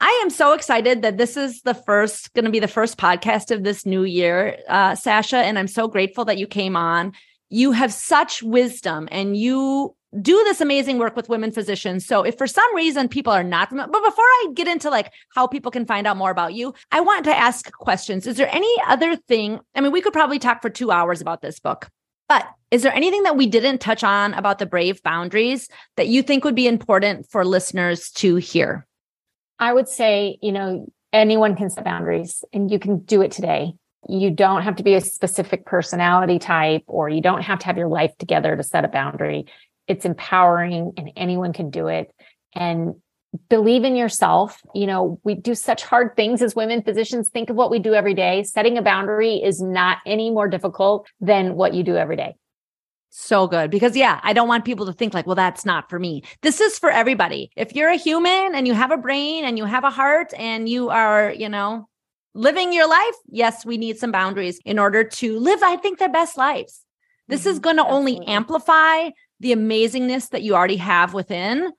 I 0.00 0.20
am 0.22 0.30
so 0.30 0.52
excited 0.52 1.02
that 1.02 1.16
this 1.16 1.36
is 1.36 1.62
the 1.62 1.74
first, 1.74 2.32
going 2.34 2.44
to 2.44 2.50
be 2.50 2.60
the 2.60 2.68
first 2.68 2.98
podcast 2.98 3.50
of 3.50 3.64
this 3.64 3.86
new 3.86 4.04
year, 4.04 4.58
uh, 4.68 4.94
Sasha. 4.94 5.38
And 5.38 5.58
I'm 5.58 5.68
so 5.68 5.88
grateful 5.88 6.26
that 6.26 6.38
you 6.38 6.46
came 6.46 6.76
on. 6.76 7.12
You 7.48 7.72
have 7.72 7.92
such 7.92 8.42
wisdom 8.42 9.08
and 9.10 9.36
you 9.36 9.95
do 10.20 10.42
this 10.44 10.60
amazing 10.60 10.98
work 10.98 11.16
with 11.16 11.28
women 11.28 11.50
physicians. 11.50 12.06
So 12.06 12.22
if 12.22 12.38
for 12.38 12.46
some 12.46 12.74
reason 12.74 13.08
people 13.08 13.32
are 13.32 13.42
not 13.42 13.68
familiar, 13.68 13.90
but 13.90 14.04
before 14.04 14.24
I 14.24 14.48
get 14.54 14.68
into 14.68 14.88
like 14.88 15.12
how 15.34 15.46
people 15.46 15.70
can 15.70 15.84
find 15.84 16.06
out 16.06 16.16
more 16.16 16.30
about 16.30 16.54
you, 16.54 16.74
I 16.92 17.00
want 17.00 17.24
to 17.24 17.36
ask 17.36 17.70
questions. 17.72 18.26
Is 18.26 18.36
there 18.36 18.54
any 18.54 18.74
other 18.86 19.16
thing? 19.16 19.60
I 19.74 19.80
mean, 19.80 19.92
we 19.92 20.00
could 20.00 20.12
probably 20.12 20.38
talk 20.38 20.62
for 20.62 20.70
two 20.70 20.90
hours 20.90 21.20
about 21.20 21.42
this 21.42 21.58
book, 21.60 21.88
but 22.28 22.46
is 22.70 22.82
there 22.82 22.94
anything 22.94 23.24
that 23.24 23.36
we 23.36 23.46
didn't 23.46 23.80
touch 23.80 24.02
on 24.02 24.34
about 24.34 24.58
the 24.58 24.66
brave 24.66 25.02
boundaries 25.02 25.68
that 25.96 26.08
you 26.08 26.22
think 26.22 26.44
would 26.44 26.54
be 26.54 26.66
important 26.66 27.30
for 27.30 27.44
listeners 27.44 28.10
to 28.12 28.36
hear? 28.36 28.86
I 29.58 29.72
would 29.72 29.88
say, 29.88 30.38
you 30.42 30.52
know, 30.52 30.86
anyone 31.12 31.56
can 31.56 31.70
set 31.70 31.84
boundaries 31.84 32.44
and 32.52 32.70
you 32.70 32.78
can 32.78 32.98
do 33.00 33.22
it 33.22 33.32
today. 33.32 33.74
You 34.08 34.30
don't 34.30 34.62
have 34.62 34.76
to 34.76 34.82
be 34.82 34.94
a 34.94 35.00
specific 35.00 35.66
personality 35.66 36.38
type 36.38 36.82
or 36.86 37.08
you 37.08 37.20
don't 37.20 37.42
have 37.42 37.58
to 37.60 37.66
have 37.66 37.76
your 37.76 37.88
life 37.88 38.16
together 38.18 38.56
to 38.56 38.62
set 38.62 38.84
a 38.84 38.88
boundary. 38.88 39.46
It's 39.86 40.04
empowering 40.04 40.92
and 40.96 41.12
anyone 41.16 41.52
can 41.52 41.70
do 41.70 41.88
it. 41.88 42.12
And 42.54 42.96
believe 43.48 43.84
in 43.84 43.96
yourself. 43.96 44.60
You 44.74 44.86
know, 44.86 45.20
we 45.24 45.34
do 45.34 45.54
such 45.54 45.82
hard 45.82 46.16
things 46.16 46.42
as 46.42 46.56
women 46.56 46.82
physicians. 46.82 47.28
Think 47.28 47.50
of 47.50 47.56
what 47.56 47.70
we 47.70 47.78
do 47.78 47.94
every 47.94 48.14
day. 48.14 48.42
Setting 48.42 48.78
a 48.78 48.82
boundary 48.82 49.36
is 49.36 49.60
not 49.60 49.98
any 50.06 50.30
more 50.30 50.48
difficult 50.48 51.06
than 51.20 51.54
what 51.54 51.74
you 51.74 51.82
do 51.82 51.96
every 51.96 52.16
day. 52.16 52.36
So 53.10 53.46
good. 53.46 53.70
Because 53.70 53.96
yeah, 53.96 54.20
I 54.22 54.32
don't 54.32 54.48
want 54.48 54.64
people 54.64 54.86
to 54.86 54.92
think 54.92 55.14
like, 55.14 55.26
well, 55.26 55.36
that's 55.36 55.64
not 55.64 55.88
for 55.88 55.98
me. 55.98 56.22
This 56.42 56.60
is 56.60 56.78
for 56.78 56.90
everybody. 56.90 57.50
If 57.56 57.74
you're 57.74 57.88
a 57.88 57.96
human 57.96 58.54
and 58.54 58.66
you 58.66 58.74
have 58.74 58.90
a 58.90 58.98
brain 58.98 59.44
and 59.44 59.56
you 59.56 59.64
have 59.64 59.84
a 59.84 59.90
heart 59.90 60.32
and 60.38 60.68
you 60.68 60.90
are, 60.90 61.32
you 61.32 61.48
know, 61.48 61.88
living 62.34 62.72
your 62.72 62.88
life, 62.88 63.14
yes, 63.28 63.64
we 63.64 63.78
need 63.78 63.98
some 63.98 64.12
boundaries 64.12 64.60
in 64.64 64.78
order 64.78 65.02
to 65.02 65.38
live, 65.38 65.62
I 65.62 65.76
think, 65.76 65.98
the 65.98 66.08
best 66.08 66.36
lives. 66.36 66.84
This 67.28 67.42
mm-hmm. 67.42 67.50
is 67.50 67.58
going 67.58 67.76
to 67.76 67.86
only 67.86 68.20
amplify 68.26 69.10
the 69.40 69.52
amazingness 69.52 70.30
that 70.30 70.42
you 70.42 70.54
already 70.54 70.76
have 70.76 71.14
within 71.14 71.72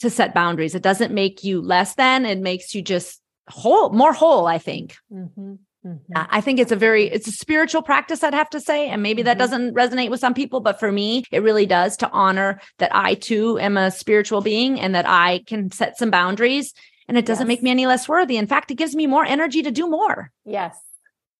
to 0.00 0.10
set 0.10 0.34
boundaries. 0.34 0.74
It 0.74 0.82
doesn't 0.82 1.14
make 1.14 1.44
you 1.44 1.60
less 1.60 1.94
than, 1.94 2.26
it 2.26 2.38
makes 2.38 2.74
you 2.74 2.82
just 2.82 3.20
whole, 3.48 3.90
more 3.90 4.12
whole, 4.12 4.46
I 4.46 4.58
think. 4.58 4.96
Mm-hmm. 5.12 5.54
Mm-hmm. 5.84 6.12
I 6.14 6.40
think 6.40 6.60
it's 6.60 6.70
a 6.70 6.76
very 6.76 7.06
it's 7.06 7.26
a 7.26 7.32
spiritual 7.32 7.82
practice 7.82 8.22
I'd 8.22 8.34
have 8.34 8.50
to 8.50 8.60
say 8.60 8.88
and 8.88 9.02
maybe 9.02 9.22
that 9.22 9.32
mm-hmm. 9.32 9.38
doesn't 9.38 9.74
resonate 9.74 10.10
with 10.10 10.20
some 10.20 10.32
people 10.32 10.60
but 10.60 10.78
for 10.78 10.92
me 10.92 11.24
it 11.32 11.42
really 11.42 11.66
does 11.66 11.96
to 11.96 12.10
honor 12.12 12.60
that 12.78 12.94
I 12.94 13.14
too 13.14 13.58
am 13.58 13.76
a 13.76 13.90
spiritual 13.90 14.42
being 14.42 14.78
and 14.78 14.94
that 14.94 15.08
I 15.08 15.42
can 15.48 15.72
set 15.72 15.98
some 15.98 16.08
boundaries 16.08 16.72
and 17.08 17.18
it 17.18 17.26
doesn't 17.26 17.48
yes. 17.48 17.48
make 17.48 17.62
me 17.64 17.72
any 17.72 17.86
less 17.86 18.08
worthy 18.08 18.36
in 18.36 18.46
fact 18.46 18.70
it 18.70 18.76
gives 18.76 18.94
me 18.94 19.08
more 19.08 19.24
energy 19.24 19.60
to 19.64 19.72
do 19.72 19.90
more. 19.90 20.30
Yes. 20.44 20.78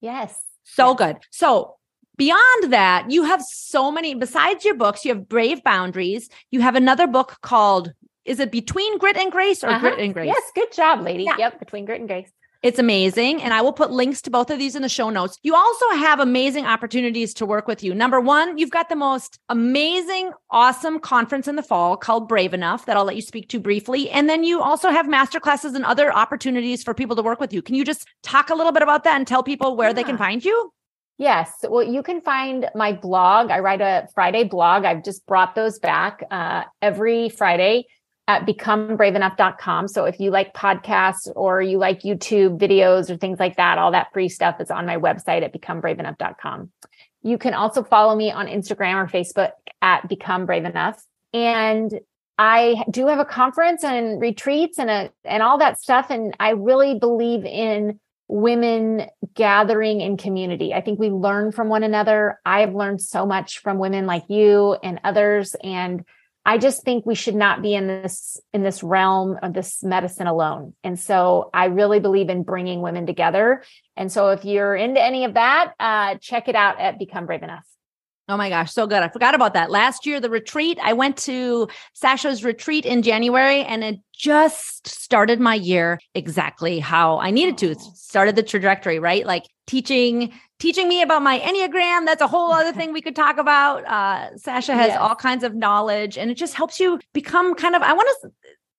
Yes. 0.00 0.36
So 0.64 0.88
yes. 0.88 0.98
good. 0.98 1.16
So 1.30 1.76
beyond 2.22 2.72
that, 2.72 3.10
you 3.10 3.24
have 3.24 3.42
so 3.42 3.90
many, 3.90 4.14
besides 4.14 4.64
your 4.64 4.76
books, 4.76 5.04
you 5.04 5.12
have 5.12 5.28
Brave 5.28 5.64
Boundaries. 5.64 6.28
You 6.52 6.60
have 6.60 6.76
another 6.76 7.08
book 7.08 7.38
called, 7.42 7.92
is 8.24 8.38
it 8.38 8.52
Between 8.52 8.96
Grit 8.98 9.16
and 9.16 9.32
Grace 9.32 9.64
or 9.64 9.70
uh-huh. 9.70 9.80
Grit 9.80 9.98
and 9.98 10.14
Grace? 10.14 10.28
Yes, 10.28 10.42
good 10.54 10.70
job, 10.70 11.00
lady. 11.00 11.24
Yeah. 11.24 11.36
Yep, 11.36 11.58
Between 11.58 11.84
Grit 11.84 11.98
and 11.98 12.08
Grace. 12.08 12.30
It's 12.62 12.78
amazing. 12.78 13.42
And 13.42 13.52
I 13.52 13.60
will 13.60 13.72
put 13.72 13.90
links 13.90 14.22
to 14.22 14.30
both 14.30 14.50
of 14.50 14.60
these 14.60 14.76
in 14.76 14.82
the 14.82 14.88
show 14.88 15.10
notes. 15.10 15.36
You 15.42 15.56
also 15.56 15.90
have 15.96 16.20
amazing 16.20 16.64
opportunities 16.64 17.34
to 17.34 17.44
work 17.44 17.66
with 17.66 17.82
you. 17.82 17.92
Number 17.92 18.20
one, 18.20 18.56
you've 18.56 18.70
got 18.70 18.88
the 18.88 18.94
most 18.94 19.40
amazing, 19.48 20.30
awesome 20.48 21.00
conference 21.00 21.48
in 21.48 21.56
the 21.56 21.62
fall 21.64 21.96
called 21.96 22.28
Brave 22.28 22.54
Enough 22.54 22.86
that 22.86 22.96
I'll 22.96 23.04
let 23.04 23.16
you 23.16 23.22
speak 23.22 23.48
to 23.48 23.58
briefly. 23.58 24.08
And 24.10 24.28
then 24.28 24.44
you 24.44 24.62
also 24.62 24.90
have 24.90 25.06
masterclasses 25.06 25.74
and 25.74 25.84
other 25.84 26.14
opportunities 26.14 26.84
for 26.84 26.94
people 26.94 27.16
to 27.16 27.22
work 27.22 27.40
with 27.40 27.52
you. 27.52 27.62
Can 27.62 27.74
you 27.74 27.84
just 27.84 28.06
talk 28.22 28.50
a 28.50 28.54
little 28.54 28.70
bit 28.70 28.84
about 28.84 29.02
that 29.02 29.16
and 29.16 29.26
tell 29.26 29.42
people 29.42 29.74
where 29.74 29.88
yeah. 29.88 29.94
they 29.94 30.04
can 30.04 30.16
find 30.16 30.44
you? 30.44 30.72
Yes. 31.18 31.52
Well, 31.68 31.82
you 31.82 32.02
can 32.02 32.20
find 32.20 32.68
my 32.74 32.92
blog. 32.92 33.50
I 33.50 33.60
write 33.60 33.80
a 33.80 34.08
Friday 34.14 34.44
blog. 34.44 34.84
I've 34.84 35.04
just 35.04 35.26
brought 35.26 35.54
those 35.54 35.78
back 35.78 36.24
uh, 36.30 36.64
every 36.80 37.28
Friday 37.28 37.86
at 38.28 38.46
becomebraveenough.com. 38.46 39.88
So 39.88 40.04
if 40.04 40.20
you 40.20 40.30
like 40.30 40.54
podcasts 40.54 41.30
or 41.34 41.60
you 41.60 41.78
like 41.78 42.02
YouTube 42.02 42.58
videos 42.58 43.10
or 43.10 43.16
things 43.16 43.38
like 43.38 43.56
that, 43.56 43.78
all 43.78 43.92
that 43.92 44.12
free 44.12 44.28
stuff 44.28 44.60
is 44.60 44.70
on 44.70 44.86
my 44.86 44.96
website 44.96 45.42
at 45.42 45.52
becomebraveenough.com. 45.52 46.70
You 47.22 47.38
can 47.38 47.54
also 47.54 47.82
follow 47.82 48.16
me 48.16 48.30
on 48.30 48.46
Instagram 48.46 48.94
or 48.94 49.06
Facebook 49.06 49.50
at 49.80 50.08
Become 50.08 50.46
Brave 50.46 50.64
Enough. 50.64 51.04
And 51.32 52.00
I 52.38 52.84
do 52.90 53.06
have 53.06 53.18
a 53.18 53.24
conference 53.24 53.84
and 53.84 54.20
retreats 54.20 54.78
and 54.78 54.90
a, 54.90 55.10
and 55.24 55.42
all 55.42 55.58
that 55.58 55.80
stuff. 55.80 56.06
And 56.10 56.34
I 56.40 56.50
really 56.50 56.98
believe 56.98 57.44
in 57.44 58.00
women 58.32 59.06
gathering 59.34 60.00
in 60.00 60.16
community. 60.16 60.72
I 60.72 60.80
think 60.80 60.98
we 60.98 61.10
learn 61.10 61.52
from 61.52 61.68
one 61.68 61.82
another. 61.82 62.40
I 62.46 62.60
have 62.60 62.74
learned 62.74 63.02
so 63.02 63.26
much 63.26 63.58
from 63.58 63.78
women 63.78 64.06
like 64.06 64.24
you 64.28 64.72
and 64.82 64.98
others. 65.04 65.54
And 65.62 66.02
I 66.46 66.56
just 66.56 66.82
think 66.82 67.04
we 67.04 67.14
should 67.14 67.34
not 67.34 67.60
be 67.60 67.74
in 67.74 67.86
this 67.86 68.40
in 68.54 68.62
this 68.62 68.82
realm 68.82 69.38
of 69.42 69.52
this 69.52 69.84
medicine 69.84 70.26
alone. 70.26 70.72
And 70.82 70.98
so 70.98 71.50
I 71.52 71.66
really 71.66 72.00
believe 72.00 72.30
in 72.30 72.42
bringing 72.42 72.80
women 72.80 73.04
together. 73.06 73.62
And 73.98 74.10
so 74.10 74.30
if 74.30 74.46
you're 74.46 74.74
into 74.74 75.00
any 75.00 75.26
of 75.26 75.34
that, 75.34 75.74
uh, 75.78 76.16
check 76.16 76.48
it 76.48 76.56
out 76.56 76.80
at 76.80 76.98
Become 76.98 77.26
Brave 77.26 77.42
Enough. 77.42 77.66
Oh 78.32 78.36
my 78.38 78.48
gosh, 78.48 78.72
so 78.72 78.86
good. 78.86 79.02
I 79.02 79.08
forgot 79.08 79.34
about 79.34 79.52
that. 79.52 79.70
Last 79.70 80.06
year, 80.06 80.18
the 80.18 80.30
retreat, 80.30 80.78
I 80.82 80.94
went 80.94 81.18
to 81.18 81.68
Sasha's 81.92 82.42
retreat 82.42 82.86
in 82.86 83.02
January 83.02 83.62
and 83.62 83.84
it 83.84 84.00
just 84.16 84.88
started 84.88 85.38
my 85.38 85.54
year 85.54 86.00
exactly 86.14 86.78
how 86.78 87.18
I 87.18 87.30
needed 87.30 87.58
to. 87.58 87.72
It 87.72 87.80
started 87.80 88.34
the 88.34 88.42
trajectory, 88.42 88.98
right? 88.98 89.26
Like 89.26 89.44
teaching 89.66 90.32
teaching 90.58 90.88
me 90.88 91.02
about 91.02 91.20
my 91.20 91.40
Enneagram. 91.40 92.06
That's 92.06 92.22
a 92.22 92.26
whole 92.26 92.52
other 92.54 92.72
thing 92.72 92.94
we 92.94 93.02
could 93.02 93.14
talk 93.14 93.36
about. 93.36 93.84
Uh, 93.84 94.34
Sasha 94.38 94.72
has 94.72 94.88
yes. 94.88 94.98
all 94.98 95.14
kinds 95.14 95.44
of 95.44 95.54
knowledge 95.54 96.16
and 96.16 96.30
it 96.30 96.38
just 96.38 96.54
helps 96.54 96.80
you 96.80 97.00
become 97.12 97.54
kind 97.54 97.76
of, 97.76 97.82
I 97.82 97.92
want 97.92 98.08
to 98.22 98.30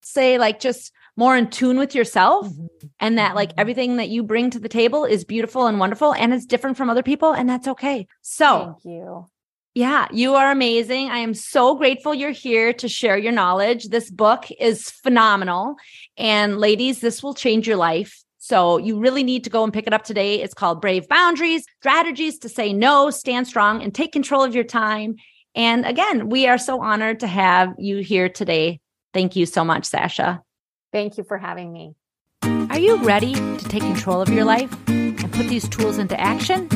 say 0.01 0.39
like 0.39 0.59
just 0.59 0.91
more 1.15 1.37
in 1.37 1.47
tune 1.49 1.77
with 1.77 1.93
yourself 1.93 2.47
mm-hmm. 2.47 2.87
and 2.99 3.19
that 3.19 3.35
like 3.35 3.49
mm-hmm. 3.49 3.59
everything 3.59 3.97
that 3.97 4.09
you 4.09 4.23
bring 4.23 4.49
to 4.49 4.59
the 4.59 4.69
table 4.69 5.05
is 5.05 5.23
beautiful 5.23 5.67
and 5.67 5.79
wonderful 5.79 6.13
and 6.15 6.33
it's 6.33 6.45
different 6.45 6.75
from 6.75 6.89
other 6.89 7.03
people 7.03 7.33
and 7.33 7.47
that's 7.47 7.67
okay. 7.67 8.07
So 8.21 8.77
thank 8.83 8.95
you. 8.95 9.27
Yeah, 9.75 10.07
you 10.11 10.35
are 10.35 10.51
amazing. 10.51 11.09
I 11.09 11.17
am 11.17 11.33
so 11.33 11.75
grateful 11.75 12.13
you're 12.13 12.29
here 12.29 12.73
to 12.73 12.87
share 12.87 13.17
your 13.17 13.31
knowledge. 13.31 13.85
This 13.85 14.11
book 14.11 14.45
is 14.59 14.91
phenomenal. 14.91 15.77
And 16.15 16.59
ladies, 16.59 17.01
this 17.01 17.23
will 17.23 17.33
change 17.33 17.67
your 17.67 17.77
life. 17.77 18.23
So 18.37 18.77
you 18.77 18.99
really 18.99 19.23
need 19.23 19.45
to 19.45 19.49
go 19.49 19.63
and 19.63 19.73
pick 19.73 19.87
it 19.87 19.93
up 19.93 20.03
today. 20.03 20.41
It's 20.41 20.53
called 20.53 20.79
Brave 20.79 21.07
Boundaries 21.07 21.65
Strategies 21.79 22.37
to 22.39 22.49
Say 22.49 22.71
No, 22.71 23.09
Stand 23.09 23.47
Strong, 23.47 23.81
and 23.81 23.95
Take 23.95 24.11
Control 24.11 24.43
of 24.43 24.53
Your 24.53 24.63
Time. 24.63 25.15
And 25.55 25.85
again, 25.87 26.29
we 26.29 26.45
are 26.45 26.59
so 26.59 26.83
honored 26.83 27.21
to 27.21 27.27
have 27.27 27.73
you 27.79 27.97
here 27.97 28.29
today. 28.29 28.79
Thank 29.11 29.35
you 29.35 29.47
so 29.47 29.63
much, 29.63 29.85
Sasha. 29.85 30.43
Thank 30.91 31.17
you 31.17 31.23
for 31.23 31.39
having 31.39 31.73
me. 31.73 31.95
Are 32.43 32.79
you 32.79 32.97
ready 32.97 33.33
to 33.33 33.69
take 33.69 33.81
control 33.81 34.21
of 34.21 34.29
your 34.29 34.45
life 34.45 34.71
and 34.87 35.31
put 35.31 35.47
these 35.47 35.67
tools 35.67 35.97
into 35.97 36.19
action? 36.19 36.67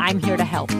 I'm 0.00 0.20
here 0.20 0.36
to 0.36 0.44
help. 0.44 0.70